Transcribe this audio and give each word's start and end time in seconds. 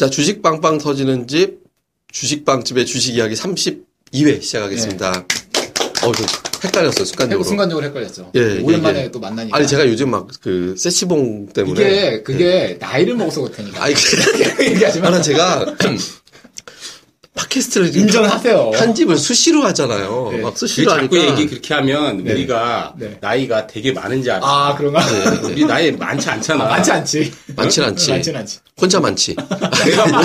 자, 0.00 0.08
주식 0.08 0.40
빵빵 0.40 0.78
터지는 0.78 1.26
집, 1.26 1.58
주식빵집의 2.10 2.86
주식 2.86 3.16
이야기 3.16 3.34
32회 3.34 4.40
시작하겠습니다. 4.40 5.26
어, 6.04 6.12
저 6.14 6.24
헷갈렸어요, 6.64 7.04
순간적으로. 7.04 7.44
순간적으로 7.46 7.84
헷갈렸죠. 7.86 8.32
예, 8.34 8.60
오랜만에 8.60 9.00
이게- 9.00 9.10
또 9.10 9.20
만나니까. 9.20 9.54
아니, 9.58 9.66
제가 9.66 9.86
요즘 9.86 10.10
막 10.10 10.26
그, 10.40 10.74
세시봉 10.78 11.48
때문에. 11.52 11.80
이게 11.82 12.22
그게 12.22 12.78
나이를 12.80 13.14
먹어서 13.14 13.42
그렇다니까. 13.42 13.84
아니, 13.84 13.92
그, 13.92 14.64
얘기하지 14.72 15.00
마. 15.00 15.08
하나 15.08 15.20
제가 15.20 15.76
팟캐스트를 17.40 17.96
인정하세요. 17.96 18.70
편집을 18.72 19.16
수시로 19.16 19.62
하잖아요. 19.64 20.28
네. 20.32 20.38
막그 20.42 20.58
수시로 20.58 20.90
자꾸 20.90 21.16
하니까. 21.18 21.32
얘기 21.32 21.48
그렇게 21.48 21.74
하면 21.74 22.22
네. 22.24 22.32
우리가 22.32 22.94
네. 22.98 23.16
나이가 23.20 23.66
되게 23.66 23.92
많은지 23.92 24.30
알아. 24.30 24.40
아 24.46 24.74
그런가? 24.76 25.00
우리 25.44 25.64
나이 25.64 25.90
많지 25.92 26.28
않잖아. 26.28 26.64
많지 26.64 26.92
않지. 26.92 27.32
많진 27.56 27.84
않지. 27.84 28.10
많진 28.12 28.36
않지. 28.36 28.58
혼자 28.80 29.00
많지. 29.00 29.36
내가 29.84 30.06
뭐 30.06 30.20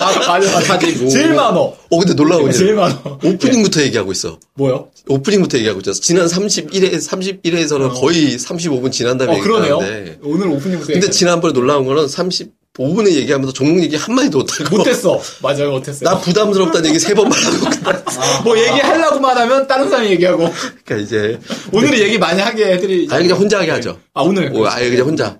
맞아 0.00 0.30
맞아. 0.30 0.74
하지 0.74 0.92
뭐. 0.92 1.10
제일 1.10 1.34
많어. 1.34 1.60
어, 1.60 1.98
근데 1.98 2.14
놀라운 2.14 2.46
게 2.46 2.52
제일 2.52 2.74
많어. 2.74 3.18
오프닝부터 3.22 3.82
얘기하고 3.82 4.12
있어. 4.12 4.38
뭐요? 4.54 4.88
오프닝부터 5.08 5.58
얘기하고 5.58 5.80
있어. 5.80 5.92
지난 5.92 6.26
31회, 6.26 6.94
31회에서는 6.94 8.00
거의 8.00 8.36
35분 8.36 8.90
지난 8.92 9.18
다음에 9.18 9.36
어 9.38 9.40
그러네요. 9.42 9.78
얘기하는데. 9.82 10.18
오늘 10.22 10.48
오프닝부터. 10.48 10.92
근데. 10.92 11.10
지난번에 11.10 11.52
놀라운 11.52 11.84
거는 11.84 12.06
35분에 12.76 13.12
얘기하면서 13.12 13.52
종목 13.52 13.82
얘기 13.82 13.94
한마디도 13.96 14.38
못하고. 14.38 14.76
못했어. 14.76 15.20
맞아요 15.42 15.70
못했어요. 15.70 16.08
나 16.10 16.18
부담스럽다는 16.18 16.88
얘기 16.90 16.98
세 16.98 17.14
번 17.14 17.28
말하고 17.28 17.58
끝났어. 17.84 18.42
뭐 18.42 18.58
얘기하려고만 18.58 19.36
하면 19.38 19.66
다른 19.68 19.88
사람이 19.88 20.10
얘기하고 20.10 20.50
그러니까 20.84 20.96
이제. 20.96 21.38
오늘은 21.72 21.96
얘기 21.98 22.18
많이 22.18 22.40
하게 22.40 22.72
해드리. 22.72 23.06
아예 23.10 23.22
그냥 23.22 23.38
혼자 23.38 23.60
하게 23.60 23.70
하죠. 23.72 23.98
아 24.12 24.22
오늘. 24.22 24.50
오, 24.52 24.66
아예 24.66 24.90
그냥 24.90 25.06
혼자. 25.06 25.38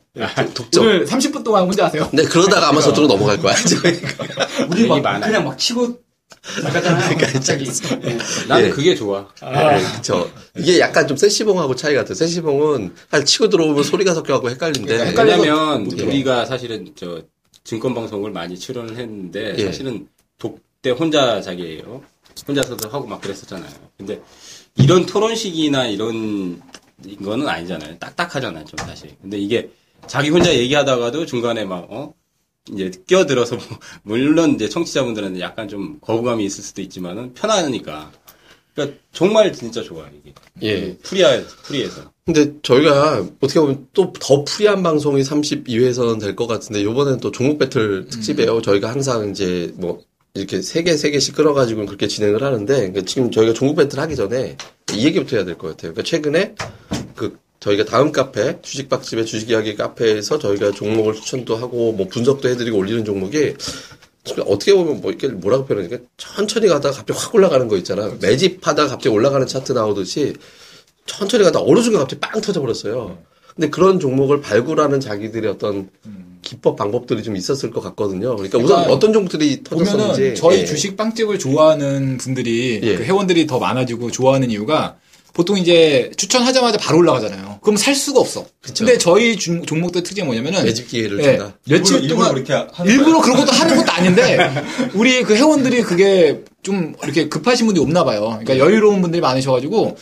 독점. 0.55 0.85
오늘 0.87 1.05
30분 1.07 1.43
동안 1.43 1.65
혼자 1.65 1.87
하세요. 1.87 2.09
근데 2.09 2.25
그러다가 2.25 2.69
아마 2.69 2.81
저쪽으로 2.81 3.09
넘어갈 3.13 3.37
거야. 3.41 3.55
우리 4.71 4.87
막 4.87 5.01
많아요. 5.03 5.27
그냥 5.33 5.45
막 5.45 5.59
치고 5.59 5.99
나가잖아요. 6.63 7.17
갑자기. 7.19 7.71
나는 8.49 8.67
예. 8.67 8.71
그게 8.71 8.95
좋아. 8.95 9.29
네, 9.43 9.83
그쵸. 9.97 10.31
이게 10.57 10.79
약간 10.79 11.07
좀 11.07 11.17
세시봉하고 11.17 11.75
차이 11.75 11.95
같아요. 11.95 12.15
세시봉은 12.15 12.95
사실 13.11 13.27
치고 13.27 13.49
들어오면 13.49 13.83
소리가 13.83 14.15
섞여갖고 14.15 14.51
헷갈린데. 14.51 14.97
그러니까 14.97 15.23
왜냐면. 15.23 15.87
우리가 15.87 16.45
사실은 16.45 16.93
저 16.95 17.23
증권 17.65 17.95
방송을 17.95 18.31
많이 18.31 18.59
출연을 18.59 18.97
했는데 18.97 19.55
예. 19.57 19.67
사실은 19.67 20.09
독대 20.39 20.91
혼자 20.91 21.41
자기예요. 21.41 22.03
혼자서도 22.47 22.89
하고 22.89 23.07
막 23.07 23.21
그랬었잖아요. 23.21 23.71
근데 23.97 24.21
이런 24.77 25.07
토론식이나 25.07 25.87
이런 25.87 26.61
거는 27.23 27.49
아니잖아요. 27.49 27.99
딱딱하잖아요, 27.99 28.65
좀 28.65 28.77
사실. 28.87 29.17
근데 29.23 29.39
이게 29.39 29.71
자기 30.07 30.31
혼자 30.31 30.53
얘기하다가도 30.55 31.27
중간에 31.27 31.65
막 31.65 31.87
어? 31.91 32.13
이제 32.73 32.91
끼어들어서 33.07 33.57
뭐 33.57 33.65
물론 34.03 34.55
이제 34.55 34.69
청취자분들한테 34.69 35.41
약간 35.41 35.69
좀 35.69 35.99
거부감이 36.01 36.45
있을 36.45 36.63
수도 36.65 36.81
있지만은 36.83 37.35
편하니까. 37.35 38.11
그러니까 38.75 38.99
정말 39.13 39.53
진짜 39.53 39.83
좋아 39.83 40.09
이게. 40.09 40.35
예. 40.63 40.97
free야 40.99 41.43
free에서. 41.63 42.11
근데 42.27 42.55
저희가 42.63 43.25
어떻게 43.41 43.61
보면 43.61 43.87
또 43.93 44.13
더 44.19 44.45
free한 44.45 44.83
방송이 44.83 45.23
32회에서는 45.23 46.19
될것 46.21 46.49
같은데 46.49 46.83
요번에는 46.83 47.21
또 47.21 47.31
종목 47.31 47.59
배틀 47.59 48.07
특집이에요. 48.09 48.63
저희가 48.63 48.91
항상 48.91 49.31
이제 49.31 49.73
뭐 49.77 50.01
이렇게 50.33 50.61
세 50.63 50.83
개, 50.83 50.97
세 50.97 51.11
개씩 51.11 51.37
끌어가지고 51.37 51.87
그렇게 51.87 52.09
진행을 52.09 52.43
하는데 52.43 52.75
그러니까 52.75 53.03
지금 53.03 53.31
저희가 53.31 53.53
종목 53.53 53.77
배틀 53.77 54.01
하기 54.01 54.17
전에 54.17 54.57
이 54.93 55.07
얘기부터 55.07 55.37
해야 55.37 55.45
될 55.45 55.57
것 55.57 55.69
같아요. 55.69 55.93
그러니까 55.93 56.03
최근에 56.03 56.55
그 57.15 57.39
저희가 57.65 57.87
다음 57.87 58.13
카페 58.13 58.61
주식박집의 58.61 59.25
주식 59.25 59.49
이야기 59.49 59.75
카페에서 59.75 60.39
저희가 60.39 60.73
종목을 60.73 61.15
추천도 61.15 61.57
하고 61.57 61.93
뭐 61.93 62.07
분석도 62.09 62.51
해드리고 62.51 62.77
올리는 62.77 63.05
종목이 63.07 63.55
어떻게 64.47 64.75
보면 64.75 65.01
뭐 65.01 65.11
이렇게 65.11 65.29
뭐라고 65.29 65.65
표현하니까 65.65 66.05
천천히 66.19 66.67
가다가 66.67 66.95
갑자기 66.95 67.19
확 67.19 67.35
올라가는 67.35 67.67
거 67.67 67.79
있잖아. 67.79 68.13
매집하다가 68.21 68.89
갑자기 68.89 69.09
올라가는 69.09 69.47
차트 69.47 69.73
나오듯이 69.73 70.35
천천히 71.07 71.45
가다가 71.45 71.65
어느 71.67 71.81
순간 71.81 72.03
갑자기 72.03 72.21
빵 72.21 72.41
터져버렸어요. 72.43 73.19
근데 73.55 73.71
그런 73.71 73.99
종목을 73.99 74.43
발굴하는 74.43 75.01
자기들의 75.01 75.51
어떤 75.51 75.89
기법 76.43 76.77
방법들이 76.77 77.23
좀 77.23 77.35
있었을 77.35 77.71
것 77.71 77.81
같거든요. 77.81 78.37
그러니까 78.37 78.59
우선 78.59 78.69
그러니까 78.69 78.93
어떤 78.93 79.13
종목들이 79.15 79.63
터졌었는지 79.63 80.21
보면은 80.21 80.35
저희 80.35 80.61
예. 80.61 80.65
주식 80.67 80.99
빵집을 80.99 81.39
좋아하는 81.39 82.19
분들이 82.19 82.81
예. 82.83 82.97
그 82.97 83.05
회원들이 83.05 83.47
더 83.47 83.59
많아지고 83.59 84.11
좋아하는 84.11 84.51
이유가 84.51 84.99
보통 85.35 85.59
이제 85.59 86.11
추천하자마자 86.17 86.79
바로 86.79 86.99
올라가잖아요. 86.99 87.59
그럼 87.61 87.77
살 87.77 87.95
수가 87.95 88.21
없어. 88.21 88.47
그쵸. 88.63 88.85
근데 88.85 88.97
저희 88.99 89.37
중- 89.37 89.67
종목들 89.67 90.03
특징이 90.05 90.25
뭐냐면은 90.25 90.63
매집 90.65 90.87
기회를 90.89 91.19
예, 91.19 91.23
준다. 91.25 91.59
며칠 91.69 91.97
일부러 91.97 92.15
동안 92.15 92.35
그렇게 92.35 92.53
하는 92.73 92.93
일부러 92.93 93.21
그런 93.21 93.37
것도 93.39 93.51
하는 93.53 93.77
것도 93.77 93.93
아닌데 93.93 94.39
우리 94.95 95.23
그 95.25 95.35
회원들이 95.35 95.83
그게 95.83 96.45
좀 96.63 96.95
이렇게 97.03 97.29
급하신 97.29 97.67
분들이 97.67 97.83
없나 97.83 98.05
봐요. 98.05 98.39
그러니까 98.43 98.59
여유로운 98.59 99.03
분들이 99.03 99.21
많으셔가지고 99.21 99.97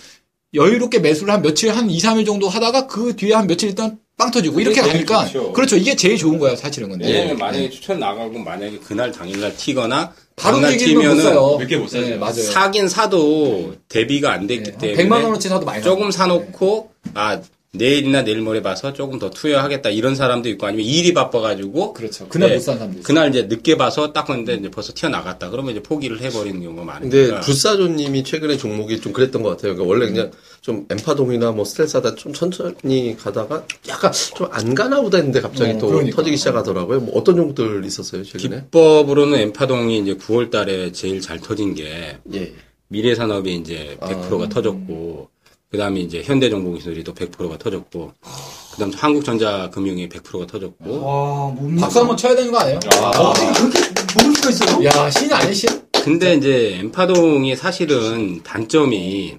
여유롭게 0.55 0.99
매수를 0.99 1.33
한 1.33 1.41
며칠 1.41 1.71
한 1.75 1.89
2, 1.91 1.99
3일 1.99 2.27
정도 2.27 2.49
하다가 2.51 2.87
그 2.87 3.17
뒤에 3.17 3.33
한 3.35 3.47
며칠 3.47 3.71
있다 3.71 3.91
빵 4.19 4.31
터지고 4.31 4.61
이렇게 4.61 4.83
가니까. 4.83 5.27
그렇죠. 5.55 5.77
이게 5.79 5.97
제일 5.97 6.19
좋은 6.19 6.39
거예요, 6.39 6.55
사실은 6.55 6.91
근데. 6.91 7.07
왜냐면 7.11 7.39
만약에 7.39 7.71
추천 7.71 7.99
나가고 7.99 8.39
만약에 8.39 8.79
그날 8.87 9.11
당일날 9.11 9.57
튀거나 9.57 10.13
바로 10.43 10.73
얘기면 10.73 11.17
못 11.17 11.23
사요. 11.23 11.57
몇개 11.59 11.77
못 11.77 11.89
사죠. 11.89 12.07
네, 12.07 12.17
맞아요. 12.17 12.35
사긴 12.43 12.89
사도 12.89 13.75
대비가 13.89 14.33
안 14.33 14.47
됐기 14.47 14.73
네, 14.79 14.95
때문에 14.95 15.05
100만 15.05 15.25
원어치 15.25 15.49
사도 15.49 15.65
많이 15.65 15.83
조금. 15.83 16.11
사놓고 16.11 16.91
아 17.15 17.41
내일이나 17.83 18.23
내일 18.23 18.43
모레 18.43 18.61
봐서 18.61 18.93
조금 18.93 19.19
더 19.19 19.31
투여하겠다 19.31 19.89
이런 19.89 20.15
사람도 20.15 20.51
있고 20.51 20.67
아니면 20.67 20.85
일이 20.85 21.15
바빠가지고 21.15 21.95
그렇죠. 21.95 22.29
그날 22.29 22.51
네, 22.51 22.57
못산 22.57 22.77
사람도 22.77 22.99
있어요. 22.99 23.03
그날 23.07 23.31
이제 23.31 23.43
늦게 23.45 23.79
봐서 23.79 24.13
딱 24.13 24.27
봤는데 24.27 24.57
이제 24.57 24.71
벌써 24.71 24.93
튀어나갔다 24.93 25.49
그러면 25.49 25.71
이제 25.73 25.83
포기를 25.83 26.21
해버리는 26.21 26.61
경우가 26.61 26.85
많으니까 26.85 27.41
불사조님이 27.41 28.25
최근에 28.25 28.59
종목이 28.59 29.01
좀 29.01 29.15
그랬던 29.15 29.43
것 29.43 29.49
같아요. 29.51 29.75
그러니까 29.75 29.85
원래 29.89 30.07
그냥 30.07 30.31
좀 30.61 30.85
엠파동이나 30.91 31.53
뭐 31.53 31.65
스텔사다 31.65 32.15
좀 32.17 32.35
천천히 32.35 33.17
가다가 33.19 33.65
약간 33.89 34.13
좀 34.13 34.49
안 34.53 34.75
가나 34.75 35.01
보다 35.01 35.17
했는데 35.17 35.41
갑자기 35.41 35.73
어, 35.73 35.79
또 35.79 35.87
그러니까. 35.89 36.17
터지기 36.17 36.37
시작하더라고요. 36.37 37.01
뭐 37.01 37.15
어떤 37.19 37.37
종목들 37.37 37.87
있었어요 37.87 38.23
최근에? 38.23 38.65
기법으로는 38.65 39.39
엠파동이 39.39 39.99
이제 40.01 40.15
9월 40.17 40.51
달에 40.51 40.93
제일 40.93 41.23
잘 41.23 41.41
터진 41.41 41.75
게 41.75 42.19
예. 42.35 42.53
미래산업이 42.89 43.55
이제 43.55 43.97
아. 44.01 44.09
100%가 44.11 44.51
터졌고, 44.51 45.31
그 45.73 45.79
다음에 45.79 46.01
이제 46.01 46.23
현대정보기술이도 46.23 47.15
100%가 47.15 47.57
터졌고, 47.57 48.13
그 48.21 48.79
다음 48.79 48.93
한국전자금융이 48.93 50.11
100%가 50.11 50.47
터졌고, 50.47 51.03
와, 51.03 51.49
뭡니까? 51.49 51.87
박수 51.87 52.01
한번 52.01 52.15
쳐야 52.15 52.37
되는 52.37 52.53
거 52.53 52.59
아니에요? 52.59 52.79
어떻게 52.79 53.47
그렇게 53.59 53.81
모를 54.15 54.35
수가 54.35 54.51
있어요? 54.51 54.85
야, 54.85 55.11
신 55.11 55.33
아니 55.33 55.55
신? 55.55 55.71
근데 56.05 56.35
이제 56.35 56.77
엠파동이 56.79 57.57
사실은 57.57 58.43
단점이, 58.43 59.39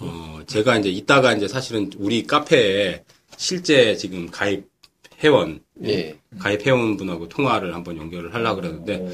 어, 0.00 0.38
제가 0.46 0.78
이제 0.78 0.88
이따가 0.88 1.34
이제 1.34 1.46
사실은 1.46 1.90
우리 1.98 2.26
카페에 2.26 3.04
실제 3.36 3.94
지금 3.94 4.30
가입 4.30 4.64
회원, 5.22 5.60
예. 5.84 6.18
가입 6.38 6.66
회원분하고 6.66 7.28
통화를 7.28 7.74
한번 7.74 7.98
연결을 7.98 8.32
하려고 8.32 8.62
그러는데, 8.62 9.06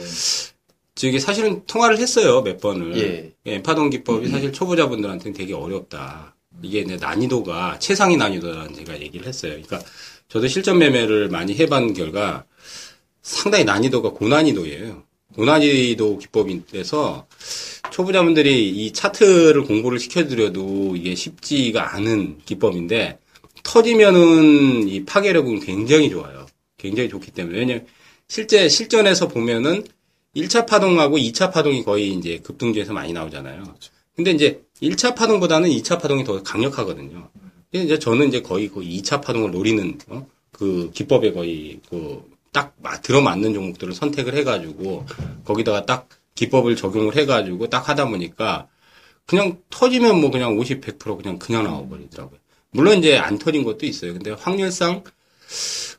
저기 0.98 1.20
사실은 1.20 1.62
통화를 1.66 1.98
했어요, 1.98 2.42
몇 2.42 2.60
번을. 2.60 2.98
예. 2.98 3.32
엠파동 3.52 3.88
기법이 3.90 4.28
사실 4.28 4.52
초보자분들한테는 4.52 5.32
되게 5.36 5.54
어렵다. 5.54 6.34
이게 6.60 6.80
이제 6.80 6.96
난이도가 6.96 7.78
최상위 7.78 8.16
난이도라는 8.16 8.74
제가 8.74 9.00
얘기를 9.00 9.24
했어요. 9.28 9.52
그러니까 9.52 9.80
저도 10.28 10.48
실전 10.48 10.78
매매를 10.78 11.28
많이 11.28 11.54
해본 11.54 11.94
결과 11.94 12.44
상당히 13.22 13.64
난이도가 13.64 14.10
고난이도예요. 14.10 15.04
고난이도 15.36 16.18
기법인데서 16.18 17.28
초보자분들이 17.92 18.68
이 18.68 18.92
차트를 18.92 19.62
공부를 19.62 20.00
시켜드려도 20.00 20.96
이게 20.96 21.14
쉽지가 21.14 21.94
않은 21.94 22.40
기법인데 22.44 23.20
터지면은 23.62 24.88
이 24.88 25.04
파괴력은 25.04 25.60
굉장히 25.60 26.10
좋아요. 26.10 26.46
굉장히 26.76 27.08
좋기 27.08 27.30
때문에 27.30 27.56
왜냐면 27.56 27.86
실제 28.26 28.68
실전에서 28.68 29.28
보면은 29.28 29.84
1차 30.38 30.66
파동하고 30.66 31.18
2차 31.18 31.52
파동이 31.52 31.84
거의 31.84 32.12
이제 32.12 32.38
급등주에서 32.38 32.92
많이 32.92 33.12
나오잖아요. 33.12 33.74
근데 34.14 34.30
이제 34.30 34.62
1차 34.82 35.14
파동보다는 35.14 35.68
2차 35.70 36.00
파동이 36.00 36.24
더 36.24 36.42
강력하거든요. 36.42 37.28
근데 37.70 37.84
이제 37.84 37.98
저는 37.98 38.28
이제 38.28 38.40
거의 38.40 38.68
그 38.68 38.80
2차 38.80 39.20
파동을 39.20 39.50
노리는 39.50 39.98
어? 40.08 40.26
그 40.52 40.90
기법에 40.94 41.32
거의 41.32 41.80
그딱 41.90 42.74
들어맞는 43.02 43.54
종목들을 43.54 43.94
선택을 43.94 44.34
해가지고 44.36 45.06
거기다가 45.44 45.84
딱 45.86 46.08
기법을 46.34 46.76
적용을 46.76 47.16
해가지고 47.16 47.68
딱 47.68 47.88
하다 47.88 48.08
보니까 48.08 48.68
그냥 49.26 49.58
터지면 49.70 50.20
뭐 50.20 50.30
그냥 50.30 50.56
50, 50.56 50.80
100% 50.80 51.16
그냥 51.18 51.38
그냥 51.38 51.64
나와버리더라고요. 51.64 52.38
물론 52.70 52.98
이제 52.98 53.18
안 53.18 53.38
터진 53.38 53.64
것도 53.64 53.86
있어요. 53.86 54.14
근데 54.14 54.30
확률상 54.30 55.04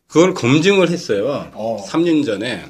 그걸 0.08 0.34
검증을 0.34 0.90
했어요. 0.90 1.52
어. 1.54 1.86
3년 1.88 2.26
전에 2.26 2.66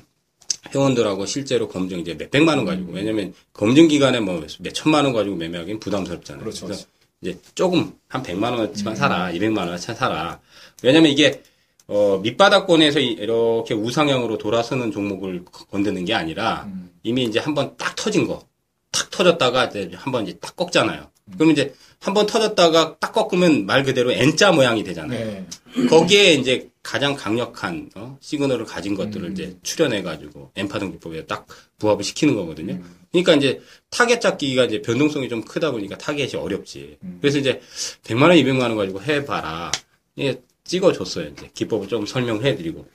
회원들하고 0.74 1.26
실제로 1.26 1.68
검증 1.68 2.00
이제 2.00 2.16
몇 2.18 2.30
백만 2.32 2.58
원 2.58 2.66
가지고 2.66 2.92
왜냐면 2.94 3.34
검증 3.54 3.88
기간에 3.88 4.20
뭐 4.20 4.40
몇 4.60 4.74
천만 4.74 5.06
원 5.06 5.14
가지고 5.14 5.36
매매하기는 5.36 5.80
부담스럽잖아요. 5.80 6.44
그렇죠, 6.44 6.68
래서 6.68 6.86
이제 7.22 7.38
조금 7.56 7.94
한 8.08 8.24
100만 8.24 8.44
원어치만 8.52 8.96
사라, 8.96 9.32
200만 9.32 9.58
원어치 9.60 9.94
사라. 9.94 10.40
왜냐면 10.84 11.12
이게 11.12 11.42
어, 11.88 12.20
밑바닥권에서 12.22 13.00
이- 13.00 13.14
이렇게 13.14 13.74
우상향으로 13.74 14.38
돌아서는 14.38 14.92
종목을 14.92 15.44
건드는 15.72 16.06
게 16.06 16.14
아니라 16.14 16.66
음. 16.68 16.92
이미 17.04 17.24
이제 17.24 17.40
한번 17.40 17.76
딱 17.78 17.96
터진 17.96 18.28
거, 18.28 18.44
탁 18.92 19.10
터졌다가 19.10 19.66
이제 19.66 19.90
한번 19.96 20.28
이제 20.28 20.38
딱 20.40 20.56
꺾잖아요. 20.56 21.08
그럼 21.36 21.52
이제 21.52 21.74
한번 22.00 22.26
터졌다가 22.26 22.98
딱 23.00 23.12
꺾으면 23.12 23.66
말 23.66 23.84
그대로 23.84 24.12
N자 24.12 24.52
모양이 24.52 24.84
되잖아요. 24.84 25.26
네. 25.26 25.46
거기에 25.88 26.34
이제 26.34 26.70
가장 26.82 27.16
강력한 27.16 27.90
어, 27.96 28.18
시그널을 28.22 28.66
가진 28.66 28.96
것들을 28.96 29.32
이제 29.32 29.58
출현해가지고 29.64 30.54
엠파동 30.56 30.94
기법에 30.94 31.26
딱 31.26 31.46
부합을 31.78 32.04
시키는 32.04 32.36
거거든요. 32.36 32.82
그러니까 33.12 33.36
이제 33.36 33.62
타겟 33.90 34.20
잡기가 34.20 34.66
이제 34.66 34.82
변동성이 34.82 35.28
좀 35.28 35.44
크다 35.44 35.72
보니까 35.72 35.98
타겟이 35.98 36.36
어렵지. 36.36 36.98
그래서 37.20 37.38
이제 37.38 37.62
100만 38.04 38.24
원, 38.24 38.32
200만 38.32 38.62
원 38.62 38.76
가지고 38.78 39.02
해봐라. 39.02 39.72
예, 40.20 40.42
찍어줬어요. 40.64 41.30
이제 41.30 41.50
기법을 41.54 41.88
좀 41.90 42.06
설명을 42.06 42.46
해드리고 42.46 42.88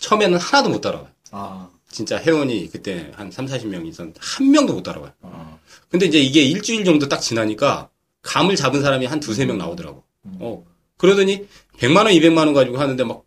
처음에는 0.00 0.38
하나도 0.38 0.70
못 0.70 0.80
따라와요. 0.80 1.08
아. 1.30 1.68
진짜 1.90 2.18
회원이 2.18 2.70
그때 2.70 3.10
한 3.14 3.30
3, 3.30 3.46
40명 3.46 3.86
있었는데 3.86 4.20
한 4.22 4.50
명도 4.50 4.74
못 4.74 4.82
따라와요. 4.82 5.12
아. 5.22 5.58
근데 5.88 6.06
이제 6.06 6.18
이게 6.18 6.42
일주일 6.42 6.84
정도 6.84 7.08
딱 7.08 7.18
지나니까 7.18 7.90
감을 8.26 8.56
잡은 8.56 8.82
사람이 8.82 9.06
한 9.06 9.20
두세 9.20 9.46
명 9.46 9.56
나오더라고. 9.58 10.02
어. 10.40 10.64
그러더니 10.98 11.46
100만 11.78 11.96
원, 11.98 12.06
200만 12.08 12.38
원 12.38 12.52
가지고 12.52 12.78
하는데 12.78 13.02
막 13.04 13.22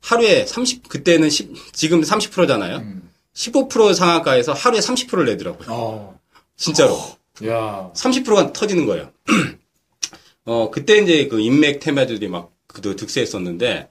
하루에 0.00 0.44
30 0.44 0.88
그때는 0.88 1.30
10 1.30 1.54
지금 1.72 2.00
30%잖아요. 2.02 2.78
음. 2.78 3.08
15% 3.34 3.94
상한가에서 3.94 4.52
하루에 4.52 4.80
30%를 4.80 5.24
내더라고요. 5.26 5.68
어. 5.70 6.20
진짜로. 6.56 6.98
야. 7.46 7.90
30%가 7.94 8.52
터지는 8.52 8.84
거예요. 8.86 9.10
어, 10.44 10.70
그때 10.70 10.98
이제 10.98 11.28
그 11.28 11.40
인맥 11.40 11.80
테마들이 11.80 12.26
막 12.28 12.50
그도 12.66 12.96
득세했었는데 12.96 13.88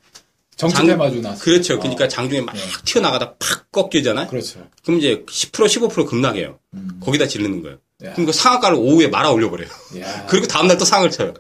정치 0.58 0.76
장- 0.76 0.86
테마주 0.88 1.22
나왔어. 1.22 1.44
그렇죠. 1.44 1.80
그러니까 1.80 2.08
장중에 2.08 2.42
막 2.42 2.56
튀어나가다 2.86 3.36
팍 3.36 3.72
꺾이잖아요. 3.72 4.28
그렇죠. 4.28 4.68
그럼 4.84 5.00
이제 5.00 5.24
10% 5.26 5.52
15% 5.90 6.06
급락해요. 6.08 6.60
음. 6.74 7.00
거기다 7.02 7.28
지르는 7.28 7.64
거예요. 7.64 7.78
야. 8.06 8.14
그럼 8.14 8.26
그 8.26 8.32
상한가를 8.32 8.78
오후에 8.78 9.08
말아 9.08 9.32
올려버려요. 9.32 9.70
야. 10.00 10.26
그리고 10.30 10.48
다음날 10.48 10.78
또 10.78 10.86
상을 10.86 11.10
쳐요. 11.12 11.34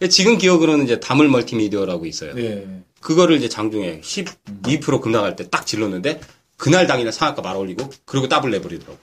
오. 0.00 0.06
지금 0.08 0.38
기억으로는 0.38 0.84
이제 0.84 1.00
다물 1.00 1.28
멀티미디어라고 1.28 2.06
있어요. 2.06 2.32
예. 2.36 2.66
그거를 3.00 3.36
이제 3.36 3.48
장중에 3.48 4.00
12% 4.00 5.00
급락할 5.00 5.36
때 5.36 5.48
딱 5.50 5.66
질렀는데 5.66 6.20
그날 6.56 6.86
당일에 6.86 7.10
상한가 7.12 7.42
말아 7.42 7.58
올리고 7.58 7.90
그리고 8.04 8.28
더블 8.28 8.50
내버리더라고. 8.50 8.98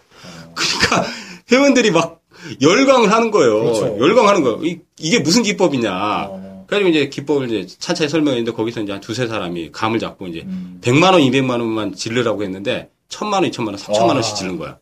그러니까 0.56 1.10
회원들이 1.52 1.92
막 1.92 2.22
열광을 2.62 3.12
하는 3.12 3.32
거예요. 3.32 3.60
그렇죠. 3.62 3.98
열광하는 4.00 4.42
거예요. 4.44 4.64
이, 4.66 4.80
이게 5.00 5.20
무슨 5.20 5.44
기법이냐. 5.44 5.92
어. 6.30 6.66
그래가지고 6.68 6.90
이제 6.90 7.10
기법을 7.10 7.52
이제 7.52 7.76
차차히 7.80 8.10
설명했는데 8.10 8.52
거기서 8.56 8.82
이제 8.82 8.92
한 8.92 9.00
두세 9.02 9.28
사람이 9.28 9.72
감을 9.72 10.00
잡고 10.00 10.28
이제 10.28 10.42
음. 10.46 10.80
100만 10.82 11.14
원, 11.14 11.22
200만 11.22 11.52
원만 11.52 11.94
질르라고 11.96 12.44
했는데 12.44 12.90
1000만 13.10 13.34
원, 13.34 13.44
2000만 13.52 13.68
원, 13.68 13.76
3000만 13.76 14.08
와. 14.08 14.14
원씩 14.16 14.36
지른 14.36 14.58
거야. 14.58 14.78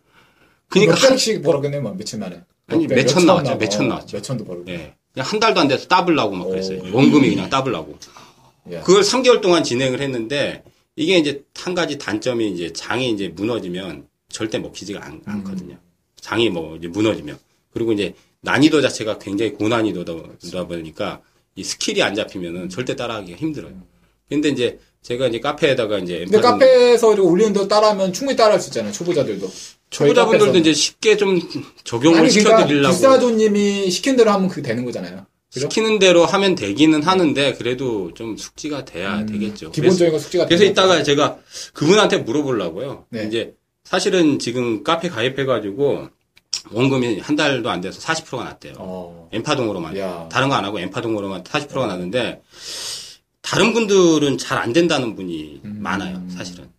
그러니까 0.74 0.96
몇 0.96 1.04
한, 1.04 1.10
백씩 1.12 1.42
벌었겠네, 1.44 1.80
뭐, 1.80 1.94
며칠 1.94 2.20
만에. 2.20 2.42
아니, 2.68 2.88
몇- 2.88 2.96
몇천 2.96 3.26
나왔죠. 3.26 3.44
나와. 3.46 3.58
몇천 3.58 3.86
어, 3.86 3.88
나왔죠. 3.90 4.18
몇천도 4.18 4.46
벌고. 4.46 4.66
예. 4.70 4.94
한 5.18 5.40
달도 5.40 5.60
안 5.60 5.68
돼서 5.68 5.88
따블라고 5.88 6.36
막 6.36 6.50
그랬어요. 6.50 6.80
오. 6.82 6.96
원금이 6.98 7.30
그냥 7.30 7.50
따블라고. 7.50 7.98
야. 8.72 8.82
그걸 8.82 9.04
3개월 9.04 9.42
동안 9.42 9.64
진행을 9.64 10.02
했는데 10.02 10.64
이게 10.96 11.18
이제 11.18 11.44
한 11.56 11.76
가지 11.76 11.98
단점이 11.98 12.50
이제 12.52 12.72
장이 12.74 13.12
이제 13.12 13.28
무너지면 13.28 14.08
절대 14.30 14.58
먹히지가 14.58 15.04
않, 15.06 15.22
음. 15.28 15.44
거든요 15.44 15.78
장이 16.20 16.50
뭐 16.50 16.76
이제 16.78 16.88
무너지면. 16.88 17.38
그리고 17.72 17.92
이제 17.92 18.14
난이도 18.42 18.82
자체가 18.82 19.20
굉장히 19.20 19.54
고난이도다 19.54 20.66
보니까 20.68 21.22
이 21.56 21.64
skill이 21.64 22.02
안 22.02 22.16
잡히면은 22.16 22.70
절대 22.70 22.96
따라하기가 22.96 23.38
힘들어요. 23.38 23.74
근데 24.30 24.50
이제 24.50 24.80
제가 25.04 25.28
이제 25.28 25.40
카페에다가 25.40 26.00
이제 26.00 26.20
근데 26.20 26.40
카페에서 26.40 27.10
올리는 27.10 27.52
대로 27.54 27.68
따라하면 27.68 28.14
충분히 28.14 28.36
따라할 28.38 28.60
수 28.60 28.70
있잖아요, 28.70 28.92
초보자들도. 28.94 29.52
초보자분들도. 29.94 30.58
이제 30.60 30.74
쉽게 30.74 31.18
좀 31.18 31.40
적용을 31.84 32.20
아니, 32.20 32.30
그러니까 32.30 32.58
시켜드리려고 32.58 32.94
기사조님이 32.96 33.90
시킨 33.92 34.16
대로 34.16 34.32
하면 34.32 34.50
그게 34.50 34.62
되는 34.62 34.84
거잖아요. 34.86 35.26
그죠? 35.54 35.70
시키는 35.70 36.00
대로 36.00 36.26
하면 36.26 36.56
되기는 36.56 37.04
하는데 37.04 37.54
그래도 37.54 38.12
좀 38.16 38.36
숙지가 38.38 38.86
돼야 38.86 39.20
음, 39.20 39.26
되겠죠. 39.28 39.72
기본적인 39.72 40.12
거 40.12 40.18
숙지가 40.20 40.46
그래서 40.48 40.64
이따가 40.64 41.04
제가 41.04 41.38
그분한테 41.74 42.18
물어보려고요. 42.18 43.06
네. 43.10 43.26
이제 43.28 43.54
사실은 43.84 44.40
지금 44.40 44.84
카페 44.84 45.10
가입해가지고 45.10 46.10
원금이 46.72 47.20
한 47.20 47.36
달도 47.36 47.70
안 47.70 47.82
돼서 47.82 48.00
40%가 48.00 48.44
났대요. 48.46 48.74
어. 48.80 49.30
엠파동으로만. 49.32 49.98
야. 49.98 50.28
다른 50.32 50.50
거 50.50 50.56
안 50.56 50.66
하고 50.66 50.80
엠파동으로만 50.80 51.44
40%가 51.44 51.86
났는데 51.86 52.42
다른 53.42 53.74
분들은 53.74 54.38
잘 54.40 54.58
안 54.58 54.74
된다는 54.74 55.16
분이 55.16 55.62
음. 55.66 55.78
많아요. 55.82 56.24
사실은. 56.36 56.70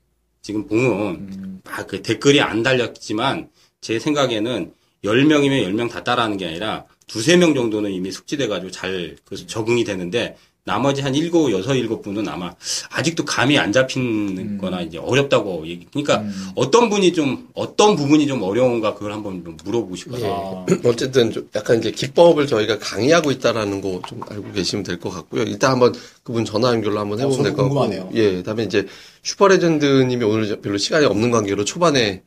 지금 0.44 0.66
보면 0.66 1.14
음. 1.14 1.60
막그 1.64 2.02
댓글이 2.02 2.42
안 2.42 2.62
달렸지만 2.62 3.48
제 3.80 3.98
생각에는 3.98 4.74
10명이면 5.02 5.66
10명 5.66 5.90
다 5.90 6.04
따라하는 6.04 6.36
게 6.36 6.46
아니라 6.46 6.84
두세 7.06 7.38
명 7.38 7.54
정도는 7.54 7.90
이미 7.90 8.12
숙지돼가지고 8.12 8.70
잘그 8.70 9.46
적응이 9.46 9.84
되는데 9.84 10.36
나머지 10.66 11.02
한 11.02 11.14
일곱, 11.14 11.52
여섯, 11.52 11.74
일곱 11.74 12.00
분은 12.00 12.26
아마 12.26 12.54
아직도 12.90 13.26
감이 13.26 13.58
안 13.58 13.70
잡히는 13.70 14.56
거나 14.56 14.80
이제 14.80 14.96
어렵다고 14.96 15.66
얘기, 15.66 15.86
그러니까 15.92 16.20
음. 16.20 16.32
어떤 16.54 16.88
분이 16.88 17.12
좀, 17.12 17.48
어떤 17.54 17.96
부분이 17.96 18.26
좀 18.26 18.42
어려운가 18.42 18.94
그걸 18.94 19.12
한번 19.12 19.44
좀 19.44 19.58
물어보고 19.62 19.94
싶어요. 19.94 20.24
아. 20.26 20.66
어쨌든 20.88 21.30
좀 21.32 21.48
약간 21.54 21.78
이제 21.78 21.90
기법을 21.90 22.46
저희가 22.46 22.78
강의하고 22.78 23.30
있다라는 23.30 23.80
거 23.82 24.00
좀 24.08 24.20
알고 24.28 24.52
계시면 24.52 24.84
될 24.84 24.98
것 24.98 25.10
같고요. 25.10 25.42
일단 25.42 25.72
한번 25.72 25.94
그분 26.22 26.44
전화 26.46 26.68
연결로 26.70 26.98
한번 26.98 27.20
해보면 27.20 27.40
어, 27.40 27.42
될 27.42 27.52
저도 27.52 27.56
것 27.56 27.62
같고. 27.64 27.74
궁금하네요. 27.74 28.10
예, 28.14 28.42
다음에 28.42 28.64
이제 28.64 28.86
슈퍼레전드님이 29.22 30.24
오늘 30.24 30.60
별로 30.62 30.78
시간이 30.78 31.04
없는 31.06 31.30
관계로 31.30 31.64
초반에 31.64 32.22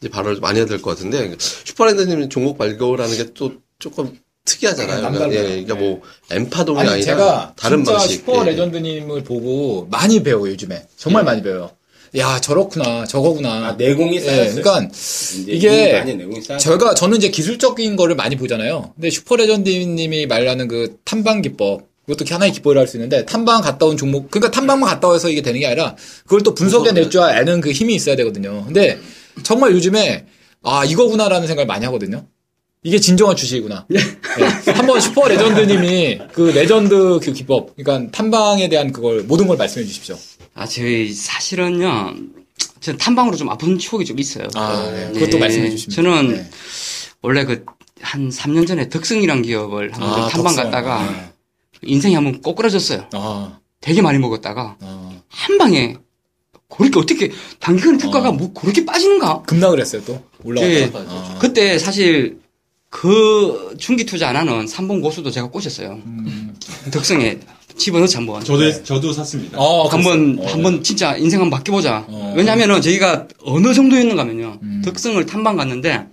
이제 0.00 0.08
발언을 0.08 0.36
좀 0.36 0.42
많이 0.42 0.58
해야 0.58 0.66
될 0.66 0.80
것 0.80 0.90
같은데 0.96 1.34
슈퍼레전드님 1.38 2.28
종목 2.30 2.56
발굴하는 2.58 3.16
게 3.16 3.34
또 3.34 3.52
조금 3.78 4.16
특이하잖아요. 4.44 4.96
네, 4.96 5.00
그러니까, 5.02 5.26
남달라요. 5.26 5.44
예, 5.44 5.48
그러니까 5.62 5.74
뭐 5.76 6.02
M파동이 6.30 6.80
아니, 6.80 6.88
아니라 6.90 7.04
제가 7.04 7.52
다른 7.56 7.78
진짜 7.84 7.98
방식. 7.98 8.14
슈퍼 8.16 8.40
예. 8.42 8.50
레전드님을 8.50 9.24
보고 9.24 9.86
많이 9.90 10.22
배워요, 10.22 10.50
요즘에. 10.52 10.84
정말 10.96 11.24
많이 11.24 11.42
배워요. 11.42 11.70
야, 12.18 12.40
저렇구나, 12.40 13.06
저거구나. 13.06 13.68
아, 13.68 13.72
내공이 13.72 14.16
예, 14.16 14.20
쌓였어요. 14.20 14.62
그러니까 14.62 14.88
이제 14.92 15.52
이게 15.52 15.82
이미 15.84 15.92
많이 15.92 16.14
내공이 16.16 16.42
쌓였어요. 16.42 16.78
제가 16.78 16.94
저는 16.94 17.16
이제 17.18 17.28
기술적인 17.30 17.96
거를 17.96 18.16
많이 18.16 18.36
보잖아요. 18.36 18.92
근데 18.96 19.10
슈퍼 19.10 19.36
레전드님이 19.36 20.26
말하는 20.26 20.68
그 20.68 20.96
탐방 21.04 21.40
기법 21.42 21.90
그것도 22.06 22.24
하나의 22.34 22.52
기법이라 22.52 22.80
할 22.80 22.88
수 22.88 22.96
있는데 22.96 23.24
탐방 23.24 23.62
갔다 23.62 23.86
온 23.86 23.96
종목 23.96 24.28
그러니까 24.30 24.50
탐방만 24.50 24.90
갔다 24.90 25.06
와서 25.08 25.30
이게 25.30 25.40
되는 25.40 25.60
게 25.60 25.66
아니라 25.66 25.94
그걸 26.24 26.42
또 26.42 26.52
분석해 26.54 26.90
낼 26.92 27.08
줄 27.08 27.20
아는 27.20 27.60
그 27.60 27.70
힘이 27.70 27.94
있어야 27.94 28.16
되거든요. 28.16 28.64
근데 28.66 28.98
정말 29.44 29.70
요즘에 29.72 30.26
아 30.64 30.84
이거구나라는 30.84 31.46
생각을 31.46 31.66
많이 31.66 31.84
하거든요. 31.86 32.26
이게 32.82 32.98
진정한 32.98 33.36
주식이구나. 33.36 33.86
예. 33.94 34.72
한번 34.72 35.00
슈퍼 35.00 35.28
레전드님이 35.28 36.18
그 36.32 36.50
레전드 36.50 37.20
그 37.22 37.32
기법, 37.32 37.76
그러니까 37.76 38.10
탐방에 38.10 38.68
대한 38.68 38.92
그걸 38.92 39.22
모든 39.22 39.46
걸 39.46 39.56
말씀해 39.56 39.86
주십시오. 39.86 40.16
아, 40.54 40.66
저희 40.66 41.12
사실은요, 41.12 42.14
저는 42.80 42.98
탐방으로 42.98 43.36
좀 43.36 43.48
아픈 43.50 43.78
추억이 43.78 44.04
좀 44.04 44.18
있어요. 44.18 44.48
아, 44.54 44.90
네. 44.90 45.12
그것도 45.12 45.32
네, 45.32 45.38
말씀해 45.38 45.70
주시면. 45.70 45.94
저는 45.94 46.34
네. 46.36 46.50
원래 47.22 47.44
그 47.44 47.64
한 48.02 48.28
3년 48.28 48.66
전에 48.66 48.88
덕성이란 48.88 49.42
기업을 49.42 49.92
한번 49.92 50.10
좀 50.12 50.28
탐방 50.28 50.56
덕성. 50.56 50.64
갔다가 50.64 51.10
네. 51.10 51.32
인생이 51.82 52.14
한번 52.14 52.42
꼬꾸라졌어요. 52.42 53.08
아, 53.12 53.58
되게 53.80 54.02
많이 54.02 54.18
먹었다가 54.18 54.76
아. 54.80 55.20
한 55.28 55.58
방에 55.58 55.96
그렇게 56.68 56.98
어떻게 56.98 57.30
단기간 57.60 57.98
주가가 57.98 58.30
어. 58.30 58.32
뭐 58.32 58.52
그렇게 58.52 58.84
빠지는가? 58.84 59.42
급락을 59.42 59.80
했어요 59.80 60.02
또 60.04 60.22
올라왔다. 60.44 60.72
예. 60.74 60.90
아. 60.94 61.38
그때 61.40 61.78
사실 61.78 62.38
그 63.02 63.74
중기 63.78 64.04
투자 64.04 64.28
안 64.28 64.36
하는 64.36 64.66
삼봉 64.66 65.00
고수도 65.00 65.30
제가 65.30 65.48
꼬셨어요. 65.48 65.98
음. 66.04 66.54
덕성에 66.92 67.38
집어넣자 67.78 68.18
한번. 68.18 68.44
저도 68.44 68.64
네. 68.64 68.82
저도 68.84 69.14
샀습니다. 69.14 69.56
어, 69.58 69.88
한번 69.88 70.36
그랬어요. 70.36 70.46
어. 70.46 70.52
한번 70.54 70.82
진짜 70.82 71.16
인생 71.16 71.40
한번 71.40 71.56
바뀌어 71.58 71.72
보자. 71.74 72.04
어. 72.06 72.34
왜냐하면은 72.36 72.82
저희가 72.82 73.28
어느 73.44 73.72
정도였는가 73.72 74.20
하면요. 74.22 74.58
음. 74.62 74.82
덕성을 74.84 75.24
탐방 75.24 75.56
갔는데 75.56 76.06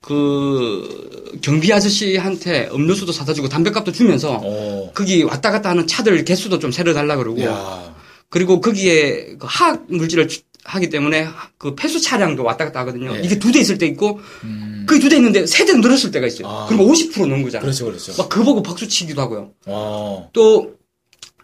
그 0.00 1.38
경비 1.42 1.72
아저씨한테 1.72 2.68
음료수도 2.72 3.10
사다 3.10 3.34
주고 3.34 3.48
담배값도 3.48 3.90
주면서 3.90 4.40
어. 4.44 4.92
거기 4.94 5.24
왔다 5.24 5.50
갔다 5.50 5.70
하는 5.70 5.88
차들 5.88 6.24
개수도 6.24 6.60
좀 6.60 6.70
세려 6.70 6.94
달라 6.94 7.16
그러고 7.16 7.42
야. 7.42 7.92
그리고 8.28 8.60
거기에 8.60 9.34
그 9.40 9.46
화학 9.48 9.86
물질을 9.88 10.28
주- 10.28 10.42
하기 10.64 10.88
때문에 10.90 11.28
그 11.58 11.74
폐수 11.74 12.00
차량도 12.00 12.42
왔다 12.42 12.64
갔다 12.64 12.80
하거든요. 12.80 13.14
예. 13.16 13.20
이게 13.20 13.38
두 13.38 13.52
대 13.52 13.60
있을 13.60 13.76
때 13.78 13.86
있고 13.86 14.20
음. 14.44 14.84
그게 14.88 14.98
두 15.00 15.08
대 15.10 15.16
있는데 15.16 15.46
세 15.46 15.64
대 15.66 15.72
늘었을 15.74 16.10
때가 16.10 16.26
있어요. 16.26 16.48
아. 16.48 16.66
그러면 16.66 16.88
50% 16.88 17.26
넣은 17.28 17.42
거잖아요. 17.42 17.62
그렇죠, 17.62 17.84
그렇죠. 17.84 18.14
막 18.16 18.28
그 18.28 18.42
보고 18.42 18.62
박수 18.62 18.88
치기도 18.88 19.20
하고요. 19.22 19.52
어. 19.66 20.30
또 20.32 20.76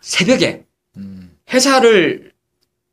새벽에 0.00 0.64
음. 0.96 1.36
회사를 1.52 2.32